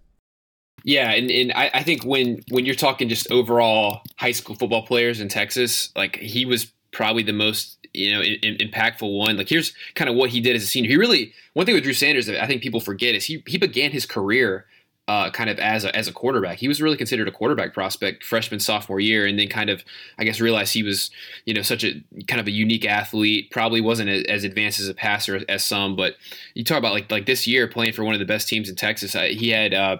Yeah, 0.87 1.11
and, 1.11 1.33
and 1.33 1.53
I, 1.53 1.69
I 1.75 1.83
think 1.83 2.05
when 2.05 2.45
when 2.49 2.65
you're 2.65 2.77
talking 2.77 3.09
just 3.09 3.29
overall 3.33 4.03
high 4.19 4.31
school 4.31 4.55
football 4.55 4.87
players 4.87 5.21
in 5.21 5.29
Texas, 5.29 5.91
like 5.97 6.15
he 6.17 6.47
was 6.47 6.73
probably 6.93 7.25
the 7.25 7.33
most 7.33 7.85
you 7.93 8.13
know 8.13 8.23
in, 8.23 8.37
in, 8.45 8.69
impactful 8.69 9.19
one. 9.19 9.37
Like 9.37 9.49
here's 9.49 9.75
kind 9.97 10.09
of 10.09 10.15
what 10.15 10.31
he 10.31 10.41
did 10.41 10.55
as 10.55 10.63
a 10.63 10.67
senior. 10.67 10.89
He 10.89 10.97
really 10.97 11.33
one 11.55 11.67
thing 11.67 11.75
with 11.75 11.83
Drew 11.83 11.93
Sanders 11.93 12.27
that 12.27 12.41
I 12.41 12.47
think 12.47 12.63
people 12.63 12.79
forget 12.79 13.17
is 13.17 13.25
he 13.25 13.43
he 13.49 13.59
began 13.59 13.91
his 13.91 14.07
career 14.07 14.67
uh, 15.09 15.31
kind 15.31 15.51
of 15.51 15.59
as 15.59 15.85
a, 15.85 15.95
as 15.95 16.07
a 16.07 16.13
quarterback. 16.13 16.59
He 16.59 16.69
was 16.69 16.81
really 16.81 16.97
considered 16.97 17.27
a 17.27 17.33
quarterback 17.33 17.75
prospect 17.75 18.23
freshman 18.23 18.61
sophomore 18.61 19.01
year, 19.01 19.27
and 19.27 19.37
then 19.37 19.49
kind 19.49 19.71
of 19.71 19.83
I 20.19 20.25
guess 20.25 20.41
realized 20.41 20.73
he 20.73 20.85
was 20.85 21.11
you 21.47 21.55
know 21.55 21.63
such 21.63 21.83
a 21.83 22.01
kind 22.29 22.41
of 22.41 22.47
a 22.47 22.53
unique 22.53 22.87
athlete. 22.87 23.51
Probably 23.51 23.81
wasn't 23.81 24.11
as 24.29 24.45
advanced 24.45 24.79
as 24.79 24.89
a 24.89 24.95
passer 24.95 25.41
as 25.49 25.65
some, 25.65 25.97
but 25.97 26.15
you 26.55 26.63
talk 26.63 26.79
about 26.79 26.93
like 26.93 27.11
like 27.11 27.27
this 27.27 27.45
year 27.45 27.67
playing 27.67 27.93
for 27.93 28.05
one 28.05 28.15
of 28.15 28.21
the 28.21 28.25
best 28.25 28.47
teams 28.47 28.69
in 28.69 28.77
Texas. 28.77 29.17
Uh, 29.17 29.23
he 29.23 29.49
had 29.49 29.75
uh, 29.75 29.97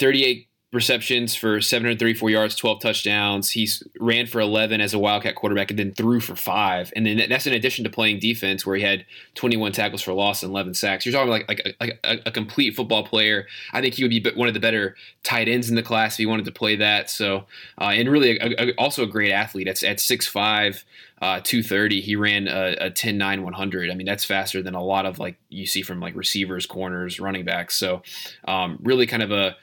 38 0.00 0.48
receptions 0.72 1.34
for 1.34 1.60
734 1.60 2.30
yards, 2.30 2.54
12 2.54 2.80
touchdowns. 2.80 3.50
He's 3.50 3.82
ran 3.98 4.26
for 4.26 4.40
11 4.40 4.80
as 4.80 4.94
a 4.94 5.00
Wildcat 5.00 5.34
quarterback 5.34 5.70
and 5.70 5.78
then 5.78 5.92
threw 5.92 6.20
for 6.20 6.36
five. 6.36 6.92
And 6.94 7.06
then 7.06 7.28
that's 7.28 7.46
in 7.46 7.52
addition 7.52 7.82
to 7.84 7.90
playing 7.90 8.20
defense 8.20 8.64
where 8.64 8.76
he 8.76 8.82
had 8.82 9.04
21 9.34 9.72
tackles 9.72 10.00
for 10.00 10.12
loss 10.12 10.44
and 10.44 10.50
11 10.50 10.74
sacks. 10.74 11.04
You're 11.04 11.12
talking 11.12 11.30
like 11.30 11.48
like 11.48 11.62
a, 11.64 11.74
like 11.80 12.00
a, 12.04 12.18
a 12.26 12.30
complete 12.30 12.76
football 12.76 13.04
player. 13.04 13.46
I 13.72 13.80
think 13.80 13.94
he 13.94 14.04
would 14.04 14.10
be 14.10 14.24
one 14.36 14.46
of 14.46 14.54
the 14.54 14.60
better 14.60 14.94
tight 15.24 15.48
ends 15.48 15.68
in 15.68 15.74
the 15.74 15.82
class 15.82 16.14
if 16.14 16.18
he 16.18 16.26
wanted 16.26 16.44
to 16.44 16.52
play 16.52 16.76
that. 16.76 17.10
So 17.10 17.46
uh, 17.80 17.90
and 17.92 18.08
really 18.08 18.38
a, 18.38 18.72
also 18.76 19.02
a 19.02 19.08
great 19.08 19.32
athlete. 19.32 19.66
At 19.66 19.82
at 19.82 19.98
6'5", 19.98 20.84
uh, 21.20 21.40
230. 21.40 22.00
He 22.00 22.14
ran 22.14 22.46
a, 22.46 22.76
a 22.80 22.90
10 22.90 23.18
9 23.18 23.42
100. 23.42 23.90
I 23.90 23.94
mean, 23.94 24.06
that's 24.06 24.24
faster 24.24 24.62
than 24.62 24.76
a 24.76 24.82
lot 24.82 25.04
of 25.04 25.18
like 25.18 25.36
you 25.48 25.66
see 25.66 25.82
from 25.82 25.98
like 25.98 26.14
receivers, 26.14 26.64
corners, 26.64 27.18
running 27.18 27.44
backs. 27.44 27.74
So, 27.74 28.02
um, 28.46 28.78
really 28.82 29.08
kind 29.08 29.24
of 29.24 29.32
a 29.32 29.56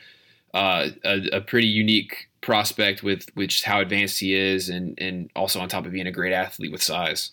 uh, 0.53 0.89
a, 1.03 1.27
a, 1.33 1.41
pretty 1.41 1.67
unique 1.67 2.29
prospect 2.41 3.03
with 3.03 3.27
which 3.33 3.63
how 3.63 3.81
advanced 3.81 4.19
he 4.19 4.33
is, 4.33 4.69
and 4.69 4.97
and 4.97 5.29
also 5.35 5.59
on 5.59 5.69
top 5.69 5.85
of 5.85 5.91
being 5.91 6.07
a 6.07 6.11
great 6.11 6.33
athlete 6.33 6.71
with 6.71 6.81
size. 6.81 7.31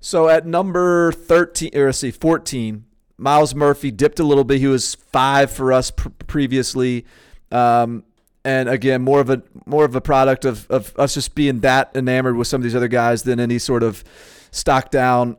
So 0.00 0.28
at 0.28 0.46
number 0.46 1.12
thirteen, 1.12 1.70
or 1.74 1.86
let's 1.86 1.98
see, 1.98 2.10
fourteen, 2.10 2.84
Myles 3.16 3.54
Murphy 3.54 3.90
dipped 3.90 4.18
a 4.18 4.24
little 4.24 4.44
bit. 4.44 4.58
He 4.58 4.66
was 4.66 4.94
five 4.94 5.50
for 5.50 5.72
us 5.72 5.90
pr- 5.90 6.08
previously, 6.26 7.04
um, 7.50 8.04
and 8.44 8.68
again, 8.68 9.02
more 9.02 9.20
of 9.20 9.30
a 9.30 9.42
more 9.66 9.84
of 9.84 9.94
a 9.94 10.00
product 10.00 10.44
of 10.44 10.68
of 10.70 10.92
us 10.98 11.14
just 11.14 11.34
being 11.34 11.60
that 11.60 11.90
enamored 11.94 12.36
with 12.36 12.48
some 12.48 12.60
of 12.60 12.64
these 12.64 12.76
other 12.76 12.88
guys 12.88 13.22
than 13.22 13.40
any 13.40 13.58
sort 13.58 13.82
of 13.82 14.04
stock 14.50 14.90
down 14.90 15.36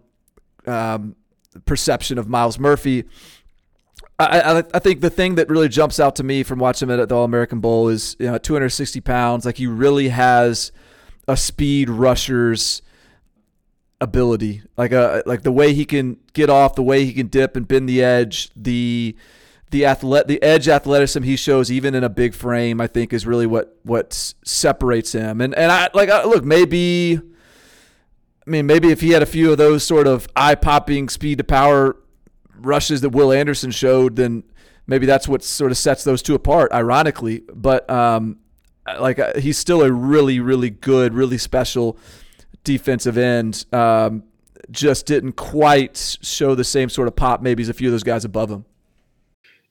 um, 0.67 1.15
perception 1.65 2.17
of 2.17 2.28
Myles 2.28 2.59
Murphy. 2.59 3.05
I, 4.20 4.63
I, 4.74 4.80
think 4.80 4.99
the 4.99 5.09
thing 5.09 5.36
that 5.36 5.47
really 5.49 5.70
jumps 5.70 5.97
out 5.97 6.17
to 6.17 6.24
me 6.24 6.43
from 6.43 6.59
watching 6.59 6.89
him 6.89 6.99
at 6.99 7.07
the 7.07 7.15
All 7.15 7.24
American 7.24 7.61
Bowl 7.61 7.88
is 7.88 8.17
you 8.20 8.26
know 8.26 8.38
260 8.38 8.99
pounds. 8.99 9.45
Like 9.45 9.57
he 9.57 9.65
really 9.65 10.09
has 10.09 10.74
a 11.28 11.38
speed 11.38 11.89
rusher's 11.89 12.82
ability. 14.01 14.61
Like 14.76 14.91
a 14.91 15.01
uh, 15.01 15.22
like 15.26 15.43
the 15.43 15.53
way 15.53 15.74
he 15.74 15.86
can 15.86 16.17
get 16.34 16.49
off, 16.49 16.76
the 16.76 16.84
way 16.84 17.05
he 17.05 17.13
can 17.13 17.28
dip 17.28 17.55
and 17.55 17.65
bend 17.65 17.88
the 17.88 18.03
edge, 18.03 18.51
the 18.57 19.15
the 19.72 19.86
athlet 19.86 20.28
the 20.28 20.41
edge 20.41 20.67
athleticism 20.67 21.24
he 21.24 21.36
shows 21.36 21.72
even 21.72 21.95
in 21.95 22.03
a 22.03 22.09
big 22.09 22.34
frame. 22.34 22.82
I 22.82 22.88
think 22.88 23.13
is 23.13 23.26
really 23.26 23.47
what 23.47 23.78
what 23.84 24.34
separates 24.43 25.13
him. 25.13 25.39
And 25.39 25.55
and 25.55 25.72
I 25.72 25.89
like 25.93 26.09
I, 26.09 26.26
look 26.26 26.43
maybe. 26.43 27.22
I 28.45 28.51
mean, 28.51 28.65
maybe 28.65 28.89
if 28.89 29.01
he 29.01 29.11
had 29.11 29.22
a 29.22 29.28
few 29.28 29.51
of 29.51 29.59
those 29.59 29.84
sort 29.84 30.07
of 30.07 30.28
eye 30.36 30.55
popping 30.55 31.07
speed 31.07 31.38
to 31.38 31.43
power 31.43 31.95
rushes 32.62 33.01
that 33.01 33.10
Will 33.10 33.32
Anderson 33.32 33.72
showed, 33.72 34.16
then 34.16 34.43
maybe 34.88 35.05
that's 35.05 35.28
what 35.28 35.43
sort 35.43 35.72
of 35.72 35.78
sets 35.78 36.03
those 36.03 36.22
two 36.22 36.36
apart, 36.36 36.72
ironically. 36.72 37.43
But 37.53 37.89
um, 37.89 38.38
like 38.99 39.20
uh, 39.20 39.39
he's 39.39 39.57
still 39.57 39.82
a 39.82 39.91
really, 39.91 40.39
really 40.39 40.70
good, 40.70 41.14
really 41.14 41.38
special 41.38 41.97
defensive 42.64 43.18
end. 43.18 43.66
Um, 43.72 44.24
just 44.72 45.05
didn't 45.05 45.34
quite 45.34 46.18
show 46.22 46.55
the 46.55 46.64
same 46.64 46.89
sort 46.89 47.07
of 47.07 47.16
pop 47.16 47.41
maybe 47.41 47.64
as 47.64 47.70
a 47.70 47.74
few 47.74 47.88
of 47.88 47.91
those 47.91 48.03
guys 48.03 48.26
above 48.26 48.51
him. 48.51 48.66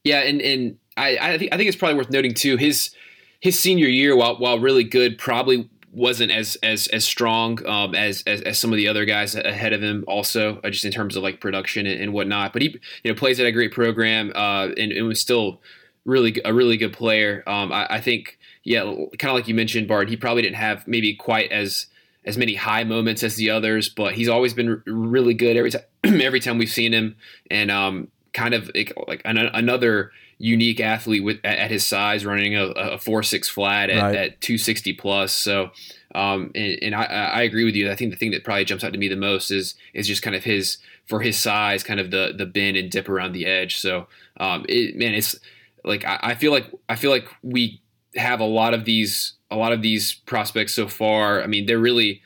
Yeah, 0.03 0.19
and 0.19 0.41
and 0.41 0.77
I 0.97 1.17
I 1.21 1.37
think 1.37 1.53
I 1.53 1.57
think 1.57 1.67
it's 1.67 1.77
probably 1.77 1.97
worth 1.97 2.09
noting 2.09 2.33
too 2.33 2.57
his 2.57 2.91
his 3.39 3.59
senior 3.59 3.87
year 3.87 4.15
while 4.15 4.37
while 4.37 4.59
really 4.59 4.83
good 4.83 5.17
probably 5.17 5.69
wasn't 5.91 6.31
as 6.31 6.55
as 6.61 6.87
as 6.87 7.05
strong 7.05 7.65
um, 7.67 7.95
as, 7.95 8.23
as, 8.27 8.41
as 8.41 8.59
some 8.59 8.71
of 8.71 8.77
the 8.77 8.87
other 8.87 9.05
guys 9.05 9.35
ahead 9.35 9.73
of 9.73 9.81
him. 9.81 10.03
Also, 10.07 10.59
uh, 10.63 10.69
just 10.69 10.85
in 10.85 10.91
terms 10.91 11.15
of 11.15 11.23
like 11.23 11.41
production 11.41 11.85
and, 11.85 12.01
and, 12.01 12.13
whatnot. 12.13 12.53
But 12.53 12.61
he 12.61 12.79
you 13.03 13.11
know 13.11 13.15
plays 13.15 13.39
at 13.39 13.45
a 13.45 13.51
great 13.51 13.71
program 13.71 14.31
uh, 14.35 14.69
and, 14.77 14.91
and, 14.91 15.07
was 15.07 15.19
still 15.19 15.61
really 16.05 16.39
a 16.45 16.53
really 16.53 16.77
good 16.77 16.93
player. 16.93 17.43
Um, 17.47 17.71
I, 17.71 17.87
I, 17.89 18.01
think 18.01 18.37
yeah, 18.63 18.83
kind 18.83 19.31
of 19.31 19.33
like 19.33 19.47
you 19.47 19.55
mentioned, 19.55 19.87
Bart. 19.87 20.09
He 20.09 20.17
probably 20.17 20.43
didn't 20.43 20.57
have 20.57 20.87
maybe 20.87 21.15
quite 21.15 21.51
as 21.51 21.87
as 22.25 22.37
many 22.37 22.55
high 22.55 22.83
moments 22.83 23.23
as 23.23 23.35
the 23.35 23.49
others, 23.49 23.89
but 23.89 24.13
he's 24.13 24.29
always 24.29 24.53
been 24.53 24.83
really 24.85 25.33
good 25.33 25.57
every 25.57 25.71
time 25.71 25.83
every 26.21 26.39
time 26.39 26.57
we've 26.57 26.69
seen 26.69 26.93
him, 26.93 27.15
and 27.49 27.71
um, 27.71 28.09
kind 28.33 28.53
of 28.53 28.69
like 29.07 29.21
an, 29.25 29.37
another 29.37 30.11
unique 30.39 30.79
athlete 30.79 31.23
with 31.23 31.39
at 31.43 31.69
his 31.69 31.85
size, 31.85 32.25
running 32.25 32.55
a, 32.55 32.67
a 32.67 32.97
four 32.97 33.21
six 33.21 33.47
flat 33.47 33.89
at, 33.89 34.01
right. 34.01 34.15
at 34.15 34.41
two 34.41 34.57
sixty 34.57 34.93
plus. 34.93 35.33
So, 35.33 35.71
um, 36.15 36.51
and, 36.55 36.79
and 36.81 36.95
I, 36.95 37.03
I, 37.03 37.41
agree 37.43 37.65
with 37.65 37.75
you. 37.75 37.91
I 37.91 37.95
think 37.95 38.11
the 38.11 38.17
thing 38.17 38.31
that 38.31 38.43
probably 38.43 38.65
jumps 38.65 38.83
out 38.83 38.93
to 38.93 38.97
me 38.97 39.09
the 39.09 39.15
most 39.15 39.51
is 39.51 39.75
is 39.93 40.07
just 40.07 40.21
kind 40.21 40.35
of 40.35 40.45
his 40.45 40.77
for 41.05 41.19
his 41.19 41.37
size, 41.37 41.83
kind 41.83 41.99
of 41.99 42.09
the 42.09 42.33
the 42.35 42.45
bend 42.45 42.77
and 42.77 42.89
dip 42.89 43.09
around 43.09 43.33
the 43.33 43.45
edge. 43.45 43.77
So, 43.77 44.07
um, 44.39 44.65
it, 44.67 44.95
man, 44.95 45.13
it's 45.13 45.37
like 45.83 46.05
I, 46.05 46.19
I 46.21 46.35
feel 46.35 46.51
like 46.51 46.73
I 46.87 46.95
feel 46.95 47.11
like 47.11 47.27
we 47.43 47.81
have 48.15 48.39
a 48.39 48.45
lot 48.45 48.73
of 48.73 48.85
these 48.85 49.33
a 49.51 49.57
lot 49.57 49.73
of 49.73 49.81
these 49.81 50.13
prospects 50.13 50.73
so 50.73 50.87
far. 50.87 51.43
I 51.43 51.47
mean, 51.47 51.65
they're 51.65 51.77
really 51.77 52.21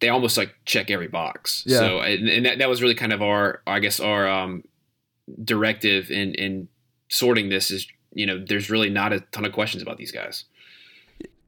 they 0.00 0.10
almost 0.10 0.36
like 0.36 0.54
check 0.66 0.90
every 0.90 1.08
box. 1.08 1.64
Yeah. 1.66 1.78
So, 1.78 2.00
and, 2.00 2.28
and 2.28 2.44
that, 2.44 2.58
that 2.58 2.68
was 2.68 2.82
really 2.82 2.94
kind 2.94 3.14
of 3.14 3.22
our, 3.22 3.62
I 3.66 3.78
guess, 3.80 3.98
our 3.98 4.28
um, 4.28 4.62
directive 5.42 6.10
in 6.10 6.34
in 6.34 6.68
sorting 7.08 7.48
this 7.48 7.70
is 7.70 7.86
you 8.12 8.26
know 8.26 8.42
there's 8.44 8.70
really 8.70 8.90
not 8.90 9.12
a 9.12 9.20
ton 9.20 9.44
of 9.44 9.52
questions 9.52 9.82
about 9.82 9.98
these 9.98 10.12
guys. 10.12 10.44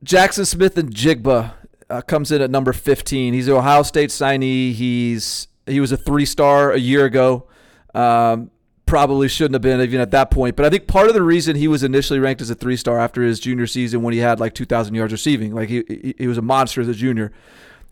Jaxon 0.05 0.47
Smith-Njigba 0.47 1.53
uh, 1.91 2.01
comes 2.03 2.31
in 2.31 2.41
at 2.41 2.51
number 2.51 2.73
15. 2.73 3.35
He's 3.35 3.49
an 3.49 3.55
Ohio 3.55 3.83
State 3.83 4.11
signee. 4.11 4.73
He's 4.73 5.49
he 5.67 5.81
was 5.81 5.93
a 5.93 5.97
three 5.97 6.25
star 6.25 6.73
a 6.73 6.79
year 6.79 7.05
ago. 7.05 7.47
Um, 7.95 8.51
probably 8.87 9.29
shouldn't 9.29 9.55
have 9.55 9.63
been 9.63 9.81
even 9.81 10.01
at 10.01 10.11
that 10.13 10.31
point. 10.31 10.57
But 10.57 10.65
I 10.65 10.71
think 10.71 10.87
part 10.87 11.09
of 11.09 11.15
the 11.15 11.23
reason 11.23 11.57
he 11.57 11.69
was 11.69 11.83
initially 11.83 12.19
ranked 12.19 12.41
as 12.41 12.51
a 12.51 12.55
three 12.55 12.77
star 12.77 12.99
after 12.99 13.23
his 13.23 13.39
junior 13.39 13.67
season 13.67 14.03
when 14.03 14.15
he 14.15 14.21
had 14.21 14.41
like 14.41 14.55
2,000 14.55 14.95
yards 14.95 15.13
receiving, 15.13 15.55
like 15.55 15.69
he, 15.69 15.85
he, 15.89 16.15
he 16.19 16.27
was 16.27 16.39
a 16.39 16.43
monster 16.43 16.81
as 16.81 16.89
a 16.89 16.95
junior. 16.95 17.33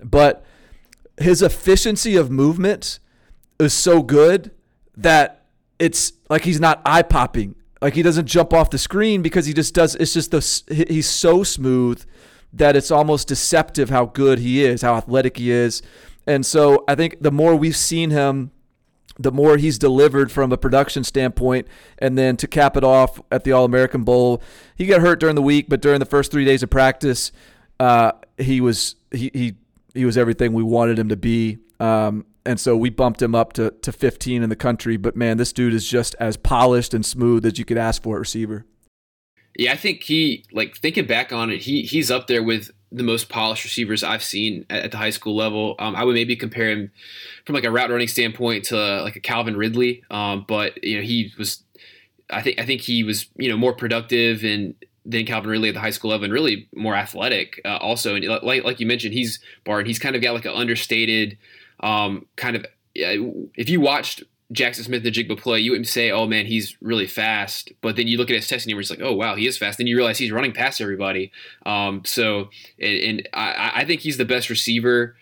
But 0.02 0.44
his 1.18 1.42
efficiency 1.42 2.16
of 2.16 2.30
movement 2.30 2.98
is 3.58 3.72
so 3.72 4.02
good 4.02 4.52
that 4.96 5.44
it's 5.78 6.12
like 6.30 6.44
he's 6.44 6.60
not 6.60 6.80
eye 6.84 7.02
popping. 7.02 7.55
Like 7.80 7.94
he 7.94 8.02
doesn't 8.02 8.26
jump 8.26 8.52
off 8.52 8.70
the 8.70 8.78
screen 8.78 9.22
because 9.22 9.46
he 9.46 9.52
just 9.52 9.74
does. 9.74 9.94
It's 9.96 10.14
just 10.14 10.30
the 10.30 10.84
he's 10.88 11.08
so 11.08 11.42
smooth 11.42 12.04
that 12.52 12.74
it's 12.74 12.90
almost 12.90 13.28
deceptive 13.28 13.90
how 13.90 14.06
good 14.06 14.38
he 14.38 14.64
is, 14.64 14.82
how 14.82 14.94
athletic 14.94 15.36
he 15.36 15.50
is. 15.50 15.82
And 16.26 16.44
so 16.44 16.84
I 16.88 16.94
think 16.94 17.18
the 17.20 17.30
more 17.30 17.54
we've 17.54 17.76
seen 17.76 18.10
him, 18.10 18.50
the 19.18 19.32
more 19.32 19.56
he's 19.56 19.78
delivered 19.78 20.30
from 20.32 20.52
a 20.52 20.56
production 20.56 21.04
standpoint. 21.04 21.66
And 21.98 22.16
then 22.18 22.36
to 22.38 22.46
cap 22.46 22.76
it 22.76 22.84
off 22.84 23.20
at 23.30 23.44
the 23.44 23.52
All 23.52 23.64
American 23.64 24.04
Bowl, 24.04 24.42
he 24.76 24.86
got 24.86 25.00
hurt 25.00 25.20
during 25.20 25.36
the 25.36 25.42
week, 25.42 25.66
but 25.68 25.80
during 25.80 26.00
the 26.00 26.06
first 26.06 26.30
three 26.30 26.44
days 26.44 26.62
of 26.62 26.70
practice, 26.70 27.32
uh, 27.78 28.12
he 28.38 28.60
was 28.60 28.96
he, 29.10 29.30
he 29.32 29.54
he 29.94 30.04
was 30.04 30.18
everything 30.18 30.52
we 30.52 30.62
wanted 30.62 30.98
him 30.98 31.08
to 31.08 31.16
be. 31.16 31.58
Um, 31.80 32.26
and 32.46 32.60
so 32.60 32.76
we 32.76 32.90
bumped 32.90 33.20
him 33.20 33.34
up 33.34 33.52
to, 33.54 33.70
to 33.82 33.92
15 33.92 34.42
in 34.42 34.48
the 34.48 34.56
country. 34.56 34.96
But 34.96 35.16
man, 35.16 35.36
this 35.36 35.52
dude 35.52 35.74
is 35.74 35.88
just 35.88 36.14
as 36.20 36.36
polished 36.36 36.94
and 36.94 37.04
smooth 37.04 37.44
as 37.44 37.58
you 37.58 37.64
could 37.64 37.78
ask 37.78 38.02
for 38.02 38.16
a 38.16 38.20
receiver. 38.20 38.64
Yeah, 39.58 39.72
I 39.72 39.76
think 39.76 40.02
he 40.02 40.44
like 40.52 40.76
thinking 40.76 41.06
back 41.06 41.32
on 41.32 41.50
it, 41.50 41.62
he 41.62 41.82
he's 41.82 42.10
up 42.10 42.26
there 42.26 42.42
with 42.42 42.70
the 42.92 43.02
most 43.02 43.28
polished 43.28 43.64
receivers 43.64 44.04
I've 44.04 44.22
seen 44.22 44.64
at, 44.70 44.84
at 44.84 44.90
the 44.90 44.98
high 44.98 45.10
school 45.10 45.34
level. 45.34 45.74
Um, 45.78 45.96
I 45.96 46.04
would 46.04 46.14
maybe 46.14 46.36
compare 46.36 46.70
him 46.70 46.90
from 47.44 47.54
like 47.54 47.64
a 47.64 47.70
route 47.70 47.90
running 47.90 48.08
standpoint 48.08 48.64
to 48.66 49.02
like 49.02 49.16
a 49.16 49.20
Calvin 49.20 49.56
Ridley, 49.56 50.04
um, 50.10 50.44
but 50.46 50.82
you 50.84 50.96
know 50.96 51.02
he 51.02 51.32
was. 51.38 51.62
I 52.28 52.42
think 52.42 52.60
I 52.60 52.66
think 52.66 52.80
he 52.82 53.02
was 53.02 53.26
you 53.36 53.48
know 53.48 53.56
more 53.56 53.72
productive 53.72 54.44
and 54.44 54.74
than 55.06 55.24
Calvin 55.24 55.50
Ridley 55.50 55.68
at 55.68 55.74
the 55.74 55.80
high 55.80 55.90
school 55.90 56.10
level, 56.10 56.24
and 56.24 56.32
really 56.32 56.68
more 56.74 56.94
athletic. 56.94 57.60
Uh, 57.64 57.76
also, 57.76 58.14
and 58.14 58.26
like 58.26 58.64
like 58.64 58.80
you 58.80 58.86
mentioned, 58.86 59.14
he's 59.14 59.40
Bart. 59.64 59.86
He's 59.86 59.98
kind 59.98 60.16
of 60.16 60.22
got 60.22 60.34
like 60.34 60.44
an 60.44 60.52
understated 60.52 61.38
um, 61.80 62.26
kind 62.36 62.56
of 62.56 62.66
if 62.94 63.68
you 63.68 63.80
watched 63.80 64.24
Jaxon 64.52 64.84
Smith-Njigba 64.84 65.38
play, 65.38 65.58
you 65.58 65.72
wouldn't 65.72 65.88
say, 65.88 66.10
"Oh 66.10 66.26
man, 66.26 66.46
he's 66.46 66.76
really 66.80 67.06
fast." 67.06 67.72
But 67.80 67.96
then 67.96 68.06
you 68.06 68.16
look 68.16 68.30
at 68.30 68.36
his 68.36 68.46
testing 68.46 68.70
numbers, 68.70 68.90
like, 68.90 69.00
"Oh 69.02 69.12
wow, 69.12 69.34
he 69.34 69.46
is 69.46 69.58
fast." 69.58 69.78
Then 69.78 69.86
you 69.86 69.96
realize 69.96 70.18
he's 70.18 70.32
running 70.32 70.52
past 70.52 70.80
everybody. 70.80 71.32
Um, 71.64 72.02
so, 72.04 72.50
and, 72.78 72.98
and 72.98 73.28
I, 73.34 73.72
I, 73.76 73.84
think 73.84 74.02
he's 74.02 74.18
the 74.18 74.24
best 74.24 74.48
receiver. 74.48 75.16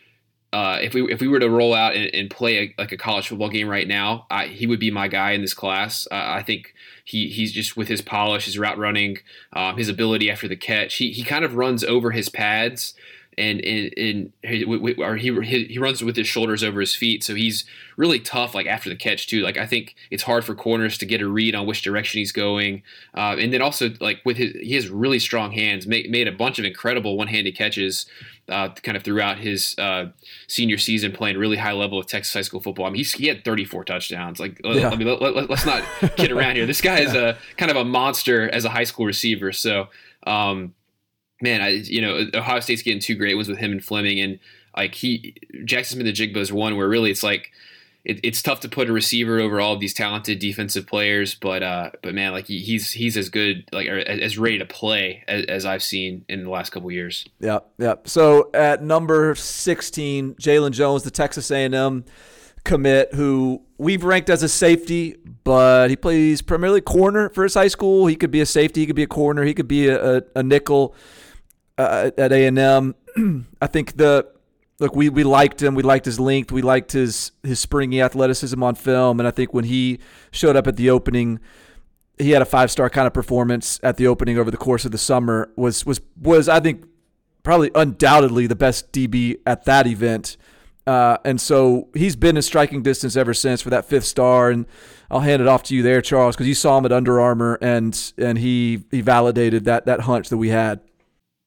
Uh, 0.52 0.78
if 0.82 0.92
we 0.92 1.11
if 1.11 1.20
we 1.20 1.28
were 1.28 1.40
to 1.40 1.48
roll 1.48 1.72
out 1.72 1.96
and, 1.96 2.14
and 2.14 2.30
play 2.30 2.59
a, 2.59 2.74
like 2.76 2.92
a 2.92 2.98
college 2.98 3.28
football 3.28 3.48
game 3.48 3.66
right 3.66 3.88
now, 3.88 4.26
I, 4.30 4.46
he 4.46 4.66
would 4.66 4.78
be 4.78 4.90
my 4.90 5.09
guy 5.09 5.32
in 5.32 5.40
this 5.40 5.55
class. 5.55 6.07
Uh, 6.11 6.16
I 6.16 6.42
think 6.42 6.74
he 7.02 7.28
he's 7.28 7.50
just 7.50 7.78
with 7.78 7.88
his 7.88 8.02
polish, 8.02 8.44
his 8.44 8.59
route 8.59 8.78
running, 8.78 9.18
um, 9.55 9.78
his 9.78 9.88
ability 9.88 10.30
after 10.30 10.48
the 10.48 10.57
catch. 10.57 10.96
He 10.96 11.12
he 11.12 11.24
kind 11.24 11.46
of 11.46 11.55
runs 11.55 11.82
over 11.82 12.11
his 12.11 12.28
pads 12.28 12.94
and 13.39 13.61
and, 13.61 13.93
and 13.97 14.99
or 14.99 15.16
he, 15.16 15.64
he 15.64 15.78
runs 15.78 16.03
with 16.03 16.16
his 16.16 16.26
shoulders 16.26 16.62
over 16.62 16.80
his 16.80 16.95
feet, 16.95 17.24
so 17.24 17.35
he's 17.35 17.64
really 17.97 18.20
tough. 18.20 18.55
Like 18.55 18.66
after 18.66 18.89
the 18.89 18.97
catch 18.97 19.26
too. 19.26 19.43
Like 19.43 19.57
I 19.57 19.66
think 19.66 19.95
it's 20.11 20.22
hard 20.22 20.45
for 20.45 20.55
corners 20.55 20.99
to 20.99 21.07
get 21.07 21.20
a 21.20 21.28
read 21.28 21.55
on 21.55 21.66
which 21.66 21.82
direction 21.82 22.18
he's 22.18 22.32
going, 22.32 22.82
uh, 23.14 23.37
and 23.39 23.53
then 23.53 23.62
also 23.62 23.91
like 24.01 24.20
with 24.24 24.37
his 24.37 24.53
he 24.55 24.74
has 24.74 24.89
really 24.89 25.18
strong 25.18 25.53
hands. 25.53 25.87
Made, 25.87 26.11
made 26.11 26.28
a 26.28 26.32
bunch 26.32 26.59
of 26.59 26.64
incredible 26.64 27.16
one 27.16 27.28
handed 27.28 27.57
catches. 27.57 28.07
Uh, 28.47 28.68
kind 28.82 28.95
of 28.95 29.03
throughout 29.03 29.39
his 29.39 29.74
uh, 29.78 30.05
senior 30.49 30.76
season, 30.76 31.12
playing 31.12 31.39
really 31.39 31.57
high 31.57 31.72
level 31.72 31.99
of 31.99 32.07
Texas 32.07 32.35
high 32.35 32.43
school 32.43 32.61
football. 32.61 32.85
I 32.85 32.91
mean, 32.91 33.03
he 33.03 33.26
had 33.26 33.43
34 33.43 33.85
touchdowns. 33.85 34.39
Like, 34.39 34.61
yeah. 34.62 34.91
I 34.91 34.97
mean, 34.97 35.09
let, 35.09 35.22
us 35.22 35.64
let, 35.64 35.82
not 36.01 36.16
kid 36.18 36.30
around 36.30 36.57
here. 36.57 36.66
This 36.66 36.82
guy 36.82 36.99
is 37.01 37.14
a 37.14 37.39
kind 37.57 37.70
of 37.70 37.78
a 37.78 37.87
monster 37.87 38.51
as 38.51 38.66
a 38.66 38.68
high 38.68 38.85
school 38.85 39.07
receiver. 39.07 39.51
So, 39.51 39.89
um, 40.26 40.74
man, 41.41 41.61
I 41.61 41.68
you 41.68 42.01
know 42.01 42.26
Ohio 42.35 42.61
State's 42.61 42.82
getting 42.82 43.01
two 43.01 43.14
great 43.14 43.35
ones 43.35 43.49
with 43.49 43.59
him 43.59 43.72
and 43.72 43.85
Fleming, 43.85 44.20
and 44.20 44.39
like 44.76 44.95
he 44.95 45.37
Jaxon 45.64 45.87
Smith-Njigba 45.87 46.37
is 46.37 46.53
one 46.53 46.76
where 46.76 46.89
really 46.89 47.11
it's 47.11 47.22
like 47.22 47.53
it, 48.05 48.20
it's 48.22 48.43
tough 48.43 48.61
to 48.61 48.68
put 48.68 48.89
a 48.89 48.93
receiver 48.93 49.41
over 49.41 49.61
all 49.61 49.72
of 49.72 49.80
these 49.80 49.95
talented 49.95 50.39
defensive 50.39 50.87
players, 50.87 51.35
but 51.35 51.62
uh, 51.62 51.91
but 52.03 52.14
man, 52.14 52.32
like 52.32 52.47
he, 52.47 52.59
he's 52.59 52.91
he's 52.93 53.16
as 53.16 53.30
good 53.30 53.64
like 53.72 53.87
as 53.87 54.39
ready 54.39 54.59
to 54.59 54.66
play 54.66 55.24
as, 55.26 55.45
as 55.47 55.66
I've 55.66 55.82
seen 55.82 56.24
in 56.28 56.45
the 56.45 56.51
last 56.51 56.70
couple 56.70 56.91
years. 56.91 57.24
Yeah, 57.41 57.61
yeah. 57.78 57.95
So 58.05 58.51
at 58.53 58.82
number 58.82 59.35
sixteen, 59.35 60.35
Jaylon 60.35 60.72
Jones, 60.72 61.03
the 61.03 61.11
Texas 61.11 61.51
A&M 61.51 62.05
commit, 62.64 63.14
who 63.14 63.62
we've 63.78 64.05
ranked 64.05 64.28
as 64.28 64.43
a 64.43 64.49
safety, 64.49 65.16
but 65.45 65.89
he 65.89 65.97
plays 65.97 66.43
primarily 66.43 66.80
corner 66.80 67.30
for 67.30 67.43
his 67.43 67.55
high 67.55 67.68
school. 67.68 68.07
He 68.07 68.16
could 68.16 68.30
be 68.30 68.41
a 68.41 68.47
safety, 68.47 68.80
he 68.80 68.87
could 68.87 68.97
be 68.97 69.03
a 69.03 69.07
corner, 69.09 69.45
he 69.45 69.55
could 69.55 69.68
be 69.68 69.89
a, 69.89 70.18
a, 70.18 70.22
a 70.37 70.43
nickel 70.43 70.95
uh, 71.79 72.11
at 72.16 72.33
A 72.33 72.47
and 72.47 72.59
M. 72.59 72.95
I 73.61 73.66
think 73.66 73.97
the 73.97 74.29
look 74.81 74.95
we 74.95 75.09
we 75.09 75.25
liked 75.25 75.62
him. 75.62 75.75
We 75.75 75.83
liked 75.83 76.05
his 76.05 76.20
length. 76.20 76.53
We 76.53 76.62
liked 76.62 76.93
his 76.93 77.33
his 77.43 77.61
springy 77.61 78.01
athleticism 78.01 78.62
on 78.62 78.75
film. 78.75 79.20
And 79.20 79.27
I 79.27 79.31
think 79.31 79.53
when 79.55 79.64
he 79.64 79.99
showed 80.31 80.57
up 80.57 80.66
at 80.66 80.77
the 80.77 80.91
opening, 80.91 81.41
he 82.18 82.31
had 82.31 82.43
a 82.43 82.47
five 82.47 82.70
star 82.70 82.91
kind 82.91 83.07
of 83.07 83.12
performance 83.12 83.81
at 83.83 83.97
the 83.97 84.07
opening 84.07 84.39
over 84.39 84.51
the 84.51 84.57
course 84.57 84.85
of 84.85 84.93
the 84.93 84.99
summer. 84.99 85.51
Was 85.57 85.85
was 85.87 86.01
was 86.20 86.49
I 86.49 86.61
think 86.61 86.85
probably 87.43 87.70
undoubtedly 87.75 88.47
the 88.47 88.57
best 88.57 88.93
DB 88.93 89.37
at 89.47 89.64
that 89.64 89.87
event. 89.87 90.37
Uh, 90.87 91.16
and 91.25 91.41
so 91.41 91.89
he's 91.95 92.14
been 92.14 92.37
in 92.37 92.43
striking 92.43 92.83
distance 92.83 93.16
ever 93.16 93.33
since 93.33 93.62
for 93.62 93.70
that 93.70 93.87
fifth 93.87 94.05
star. 94.05 94.51
And 94.51 94.66
I'll 95.11 95.20
hand 95.20 95.41
it 95.41 95.49
off 95.49 95.62
to 95.64 95.75
you 95.75 95.83
there, 95.83 96.03
Charles, 96.03 96.37
because 96.37 96.47
you 96.47 96.55
saw 96.55 96.77
him 96.77 96.85
at 96.85 96.93
Under 96.93 97.20
Armour 97.20 97.59
and 97.62 98.12
and 98.18 98.39
he 98.39 98.85
he 98.91 99.01
validated 99.01 99.64
that 99.64 99.87
that 99.87 100.01
hunch 100.01 100.29
that 100.29 100.37
we 100.37 100.49
had. 100.51 100.81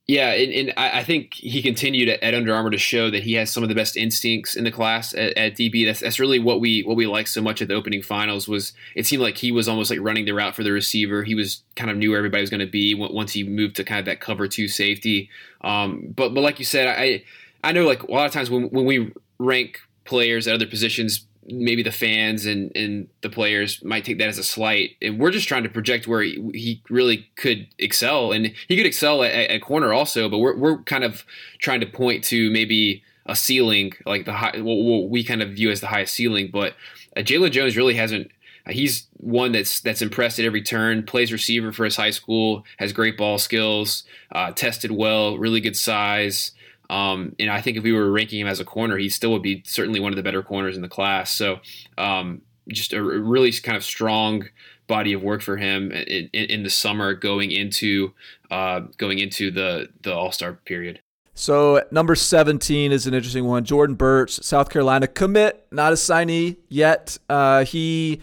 Yeah, 0.08 0.32
and, 0.32 0.54
and, 0.54 0.74
I 0.78 1.04
think 1.04 1.34
he 1.34 1.62
continued 1.62 2.08
at, 2.08 2.34
Under 2.34 2.56
Armour 2.56 2.70
to 2.70 2.78
show 2.78 3.12
that 3.12 3.24
he 3.24 3.34
has 3.34 3.52
some 3.52 3.62
of 3.62 3.68
the 3.68 3.76
best 3.76 3.98
instincts 3.98 4.56
in 4.56 4.64
the 4.64 4.72
class 4.72 5.14
at, 5.14 5.38
at, 5.38 5.56
DB. 5.56 5.86
That's 5.86 6.00
that's 6.00 6.18
really 6.18 6.40
what 6.40 6.62
we 6.62 6.82
what 6.84 6.96
we 6.96 7.06
liked 7.06 7.28
so 7.28 7.42
much 7.42 7.62
at 7.62 7.68
the 7.68 7.74
opening 7.74 8.02
finals 8.02 8.48
was 8.48 8.72
it 8.96 9.06
seemed 9.06 9.22
like 9.22 9.36
he 9.36 9.52
was 9.52 9.68
almost 9.68 9.90
like 9.90 10.00
running 10.00 10.24
the 10.24 10.32
route 10.32 10.56
for 10.56 10.64
the 10.64 10.72
receiver. 10.72 11.26
He 11.26 11.36
was 11.36 11.62
kind 11.76 11.92
of 11.92 11.98
knew 11.98 12.12
where 12.12 12.20
everybody 12.20 12.40
was 12.40 12.50
going 12.50 12.62
to 12.62 12.72
be 12.72 12.96
once 12.96 13.34
he 13.34 13.44
moved 13.44 13.76
to 13.76 13.84
kind 13.84 14.00
of 14.00 14.06
that 14.06 14.22
cover 14.22 14.48
two 14.48 14.70
safety. 14.70 15.30
Um, 15.60 16.14
but 16.16 16.34
but 16.34 16.40
like 16.40 16.58
you 16.58 16.66
said, 16.66 16.88
I 16.88 17.26
I 17.66 17.74
know 17.74 17.86
like 17.86 18.04
a 18.04 18.12
lot 18.12 18.26
of 18.26 18.32
times 18.32 18.50
when 18.50 18.70
when 18.70 18.86
we 18.86 19.12
rank 19.40 19.82
players 20.06 20.48
at 20.48 20.56
other 20.56 20.68
positions 20.68 21.27
maybe 21.48 21.82
the 21.84 21.92
fans 21.92 22.46
and, 22.46 22.72
and 22.76 23.08
the 23.22 23.30
players 23.30 23.84
might 23.84 24.06
take 24.06 24.18
that 24.18 24.28
as 24.28 24.38
a 24.38 24.44
slight. 24.44 24.92
And 25.02 25.20
we're 25.20 25.32
just 25.32 25.48
trying 25.48 25.64
to 25.64 25.70
project 25.70 26.08
where 26.08 26.22
he, 26.22 26.50
he 26.54 26.82
really 26.90 27.30
could 27.36 27.68
excel. 27.80 28.32
And 28.32 28.54
he 28.68 28.78
could 28.78 28.86
excel 28.86 29.24
at, 29.24 29.32
at, 29.32 29.62
corner 29.62 29.94
also, 29.94 30.30
but 30.30 30.40
we're, 30.40 30.58
we're 30.58 30.82
kind 30.84 31.04
of 31.04 31.24
trying 31.60 31.80
to 31.80 31.86
point 31.86 32.24
to 32.26 32.50
maybe 32.52 33.04
a 33.26 33.36
ceiling, 33.36 33.94
like 34.06 34.26
the 34.26 34.34
high, 34.34 34.60
what 34.60 35.10
we 35.10 35.24
kind 35.24 35.42
of 35.42 35.52
view 35.52 35.70
as 35.70 35.82
the 35.82 35.88
highest 35.88 36.14
ceiling. 36.14 36.50
But 36.52 36.74
uh, 37.16 37.22
Jaylon 37.22 37.52
Jones 37.52 37.78
really 37.78 37.96
hasn't. 37.96 38.32
Uh, 38.66 38.72
he's 38.72 39.08
one 39.14 39.52
that's 39.52 39.80
that's 39.82 40.02
impressed 40.02 40.40
at 40.40 40.46
every 40.46 40.62
turn. 40.62 41.04
Plays 41.04 41.32
receiver 41.32 41.72
for 41.72 41.86
his 41.86 41.96
high 41.96 42.12
school. 42.12 42.66
Has 42.78 42.94
great 42.94 43.18
ball 43.18 43.38
skills. 43.38 44.04
Uh, 44.32 44.52
tested 44.52 44.92
well. 44.92 45.38
Really 45.38 45.62
good 45.62 45.78
size. 45.78 46.52
Um, 46.90 47.36
and 47.40 47.50
I 47.50 47.62
think 47.62 47.78
if 47.78 47.84
we 47.84 47.92
were 47.92 48.12
ranking 48.12 48.40
him 48.40 48.48
as 48.48 48.60
a 48.60 48.66
corner, 48.66 48.98
he 48.98 49.10
still 49.10 49.32
would 49.34 49.42
be 49.42 49.64
certainly 49.66 50.00
one 50.00 50.12
of 50.12 50.16
the 50.16 50.24
better 50.24 50.42
corners 50.42 50.76
in 50.76 50.82
the 50.82 50.88
class. 50.88 51.32
So 51.32 51.60
um, 51.98 52.42
just 52.70 52.94
a 52.94 53.02
really 53.02 53.52
kind 53.52 53.76
of 53.76 53.84
strong 53.84 54.50
body 54.88 55.14
of 55.14 55.22
work 55.22 55.42
for 55.42 55.58
him 55.58 55.92
in, 55.92 56.30
in, 56.34 56.64
the 56.64 56.70
summer 56.70 57.14
going 57.14 57.52
into 57.52 58.14
uh, 58.50 58.82
going 58.98 59.20
into 59.20 59.52
the 59.52 59.90
the 60.02 60.14
All 60.14 60.32
Star 60.32 60.54
period. 60.54 61.02
So 61.34 61.84
number 61.92 62.16
17 62.16 62.92
is 62.92 63.06
an 63.06 63.14
interesting 63.14 63.46
one. 63.46 63.64
Jordan 63.64 63.96
Burch, 63.96 64.32
South 64.32 64.70
Carolina 64.70 65.08
commit, 65.08 65.68
not 65.72 65.94
a 65.94 65.96
signee 65.96 66.58
yet. 66.68 67.20
Uh, 67.30 67.64
he, 67.64 68.22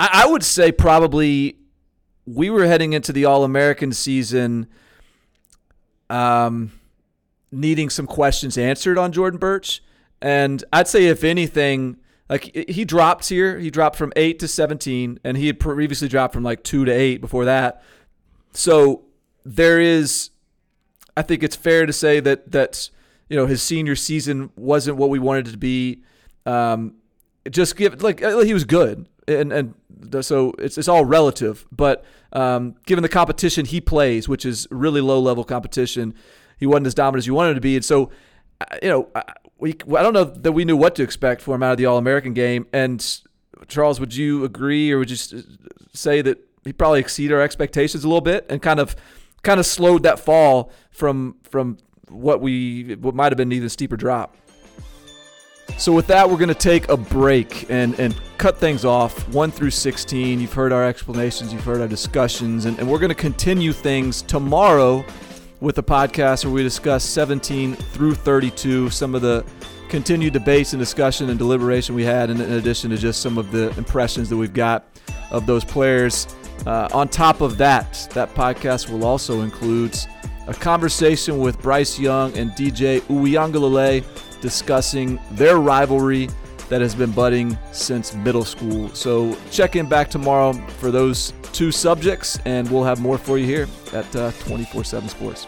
I, 0.00 0.22
I 0.24 0.26
would 0.26 0.42
say 0.42 0.72
probably 0.72 1.58
we 2.24 2.48
were 2.48 2.66
heading 2.66 2.94
into 2.94 3.12
the 3.12 3.26
All 3.26 3.44
American 3.44 3.92
season. 3.92 4.68
Um, 6.08 6.72
needing 7.56 7.90
some 7.90 8.06
questions 8.06 8.58
answered 8.58 8.98
on 8.98 9.12
Jordan 9.12 9.38
Burch. 9.38 9.82
And 10.20 10.62
I'd 10.72 10.88
say, 10.88 11.06
if 11.06 11.24
anything, 11.24 11.96
like 12.28 12.68
he 12.68 12.84
dropped 12.84 13.28
here. 13.28 13.58
He 13.58 13.70
dropped 13.70 13.96
from 13.96 14.12
eight 14.16 14.38
to 14.40 14.48
17, 14.48 15.20
and 15.24 15.36
he 15.36 15.46
had 15.46 15.60
previously 15.60 16.08
dropped 16.08 16.34
from 16.34 16.42
like 16.42 16.62
two 16.62 16.84
to 16.84 16.92
eight 16.92 17.20
before 17.20 17.44
that. 17.44 17.82
So 18.52 19.04
there 19.44 19.80
is, 19.80 20.30
I 21.16 21.22
think 21.22 21.42
it's 21.42 21.56
fair 21.56 21.86
to 21.86 21.92
say 21.92 22.20
that 22.20 22.52
that 22.52 22.90
you 23.28 23.36
know 23.36 23.46
his 23.46 23.62
senior 23.62 23.96
season 23.96 24.50
wasn't 24.56 24.96
what 24.96 25.10
we 25.10 25.18
wanted 25.18 25.48
it 25.48 25.52
to 25.52 25.58
be. 25.58 26.02
Um, 26.46 26.94
just 27.50 27.76
give 27.76 28.02
like 28.02 28.22
uh, 28.22 28.40
he 28.40 28.54
was 28.54 28.64
good, 28.64 29.06
and 29.28 29.52
and 29.52 29.74
so 30.20 30.52
it's 30.58 30.78
it's 30.78 30.88
all 30.88 31.04
relative. 31.04 31.64
But 31.70 32.04
um, 32.32 32.74
given 32.86 33.02
the 33.02 33.08
competition 33.08 33.66
he 33.66 33.80
plays, 33.80 34.28
which 34.28 34.44
is 34.44 34.66
really 34.72 35.00
low 35.00 35.20
level 35.20 35.44
competition, 35.44 36.14
he 36.58 36.66
wasn't 36.66 36.86
as 36.86 36.94
dominant 36.94 37.22
as 37.22 37.26
you 37.26 37.34
wanted 37.34 37.50
him 37.50 37.54
to 37.56 37.60
be. 37.60 37.76
And 37.76 37.84
so, 37.84 38.10
uh, 38.60 38.76
you 38.82 38.88
know, 38.88 39.08
we 39.58 39.74
I 39.96 40.02
don't 40.02 40.12
know 40.12 40.24
that 40.24 40.52
we 40.52 40.64
knew 40.64 40.76
what 40.76 40.94
to 40.96 41.02
expect 41.02 41.42
for 41.42 41.54
him 41.54 41.62
out 41.62 41.72
of 41.72 41.78
the 41.78 41.86
All 41.86 41.98
American 41.98 42.34
game. 42.34 42.66
And 42.72 43.04
Charles, 43.68 44.00
would 44.00 44.14
you 44.14 44.44
agree, 44.44 44.92
or 44.92 44.98
would 44.98 45.10
you 45.10 45.16
say 45.92 46.22
that 46.22 46.38
he 46.64 46.72
probably 46.72 47.00
exceeded 47.00 47.34
our 47.34 47.42
expectations 47.42 48.04
a 48.04 48.08
little 48.08 48.20
bit 48.20 48.46
and 48.48 48.60
kind 48.60 48.80
of 48.80 48.96
kind 49.42 49.60
of 49.60 49.66
slowed 49.66 50.02
that 50.02 50.18
fall 50.18 50.72
from 50.90 51.36
from 51.42 51.78
what 52.08 52.40
we 52.40 52.96
what 53.00 53.14
might 53.14 53.32
have 53.32 53.36
been 53.36 53.52
even 53.52 53.68
steeper 53.68 53.96
drop? 53.96 54.36
So 55.78 55.92
with 55.92 56.06
that, 56.06 56.30
we're 56.30 56.38
going 56.38 56.48
to 56.48 56.54
take 56.54 56.88
a 56.88 56.96
break 56.96 57.68
and, 57.70 57.98
and 58.00 58.18
cut 58.38 58.56
things 58.56 58.86
off 58.86 59.28
1 59.28 59.50
through 59.50 59.72
16. 59.72 60.40
You've 60.40 60.52
heard 60.52 60.72
our 60.72 60.86
explanations, 60.86 61.52
you've 61.52 61.64
heard 61.64 61.82
our 61.82 61.88
discussions, 61.88 62.64
and, 62.64 62.78
and 62.78 62.90
we're 62.90 62.98
going 62.98 63.10
to 63.10 63.14
continue 63.14 63.74
things 63.74 64.22
tomorrow 64.22 65.04
with 65.60 65.78
a 65.78 65.82
podcast 65.82 66.44
where 66.44 66.52
we 66.52 66.62
discuss 66.62 67.04
17 67.04 67.74
through 67.74 68.14
32, 68.14 68.90
some 68.90 69.14
of 69.14 69.22
the 69.22 69.44
continued 69.88 70.32
debates 70.32 70.72
and 70.72 70.80
discussion 70.80 71.30
and 71.30 71.38
deliberation 71.38 71.94
we 71.94 72.04
had, 72.04 72.30
in, 72.30 72.40
addition 72.40 72.90
to 72.90 72.96
just 72.96 73.20
some 73.20 73.38
of 73.38 73.50
the 73.52 73.76
impressions 73.78 74.28
that 74.28 74.36
we've 74.36 74.54
got 74.54 74.86
of 75.30 75.46
those 75.46 75.64
players. 75.64 76.26
Uh, 76.66 76.88
on 76.92 77.08
top 77.08 77.40
of 77.40 77.56
that, 77.58 78.08
that 78.12 78.34
podcast 78.34 78.90
will 78.90 79.04
also 79.04 79.42
include 79.42 79.96
a 80.46 80.54
conversation 80.54 81.38
with 81.38 81.60
Bryce 81.60 81.98
Young 81.98 82.36
and 82.36 82.50
DJ 82.52 83.00
Uiagalelei 83.02 84.04
discussing 84.40 85.18
their 85.32 85.58
rivalry 85.58 86.28
that 86.68 86.80
has 86.80 86.94
been 86.94 87.12
budding 87.12 87.56
since 87.72 88.14
middle 88.14 88.44
school. 88.44 88.88
So 88.90 89.36
check 89.50 89.76
in 89.76 89.88
back 89.88 90.10
tomorrow 90.10 90.52
for 90.78 90.90
those 90.90 91.32
two 91.56 91.72
subjects, 91.72 92.38
and 92.44 92.70
we'll 92.70 92.84
have 92.84 93.00
more 93.00 93.16
for 93.16 93.38
you 93.38 93.46
here 93.46 93.66
at 93.94 94.14
uh, 94.14 94.30
24 94.40 94.84
7 94.84 95.08
Sports. 95.08 95.46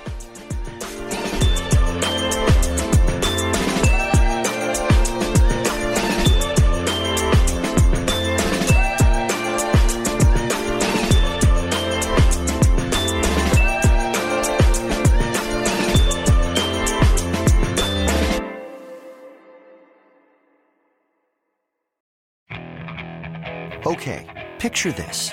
Okay, 23.87 24.27
picture 24.59 24.93
this. 24.93 25.33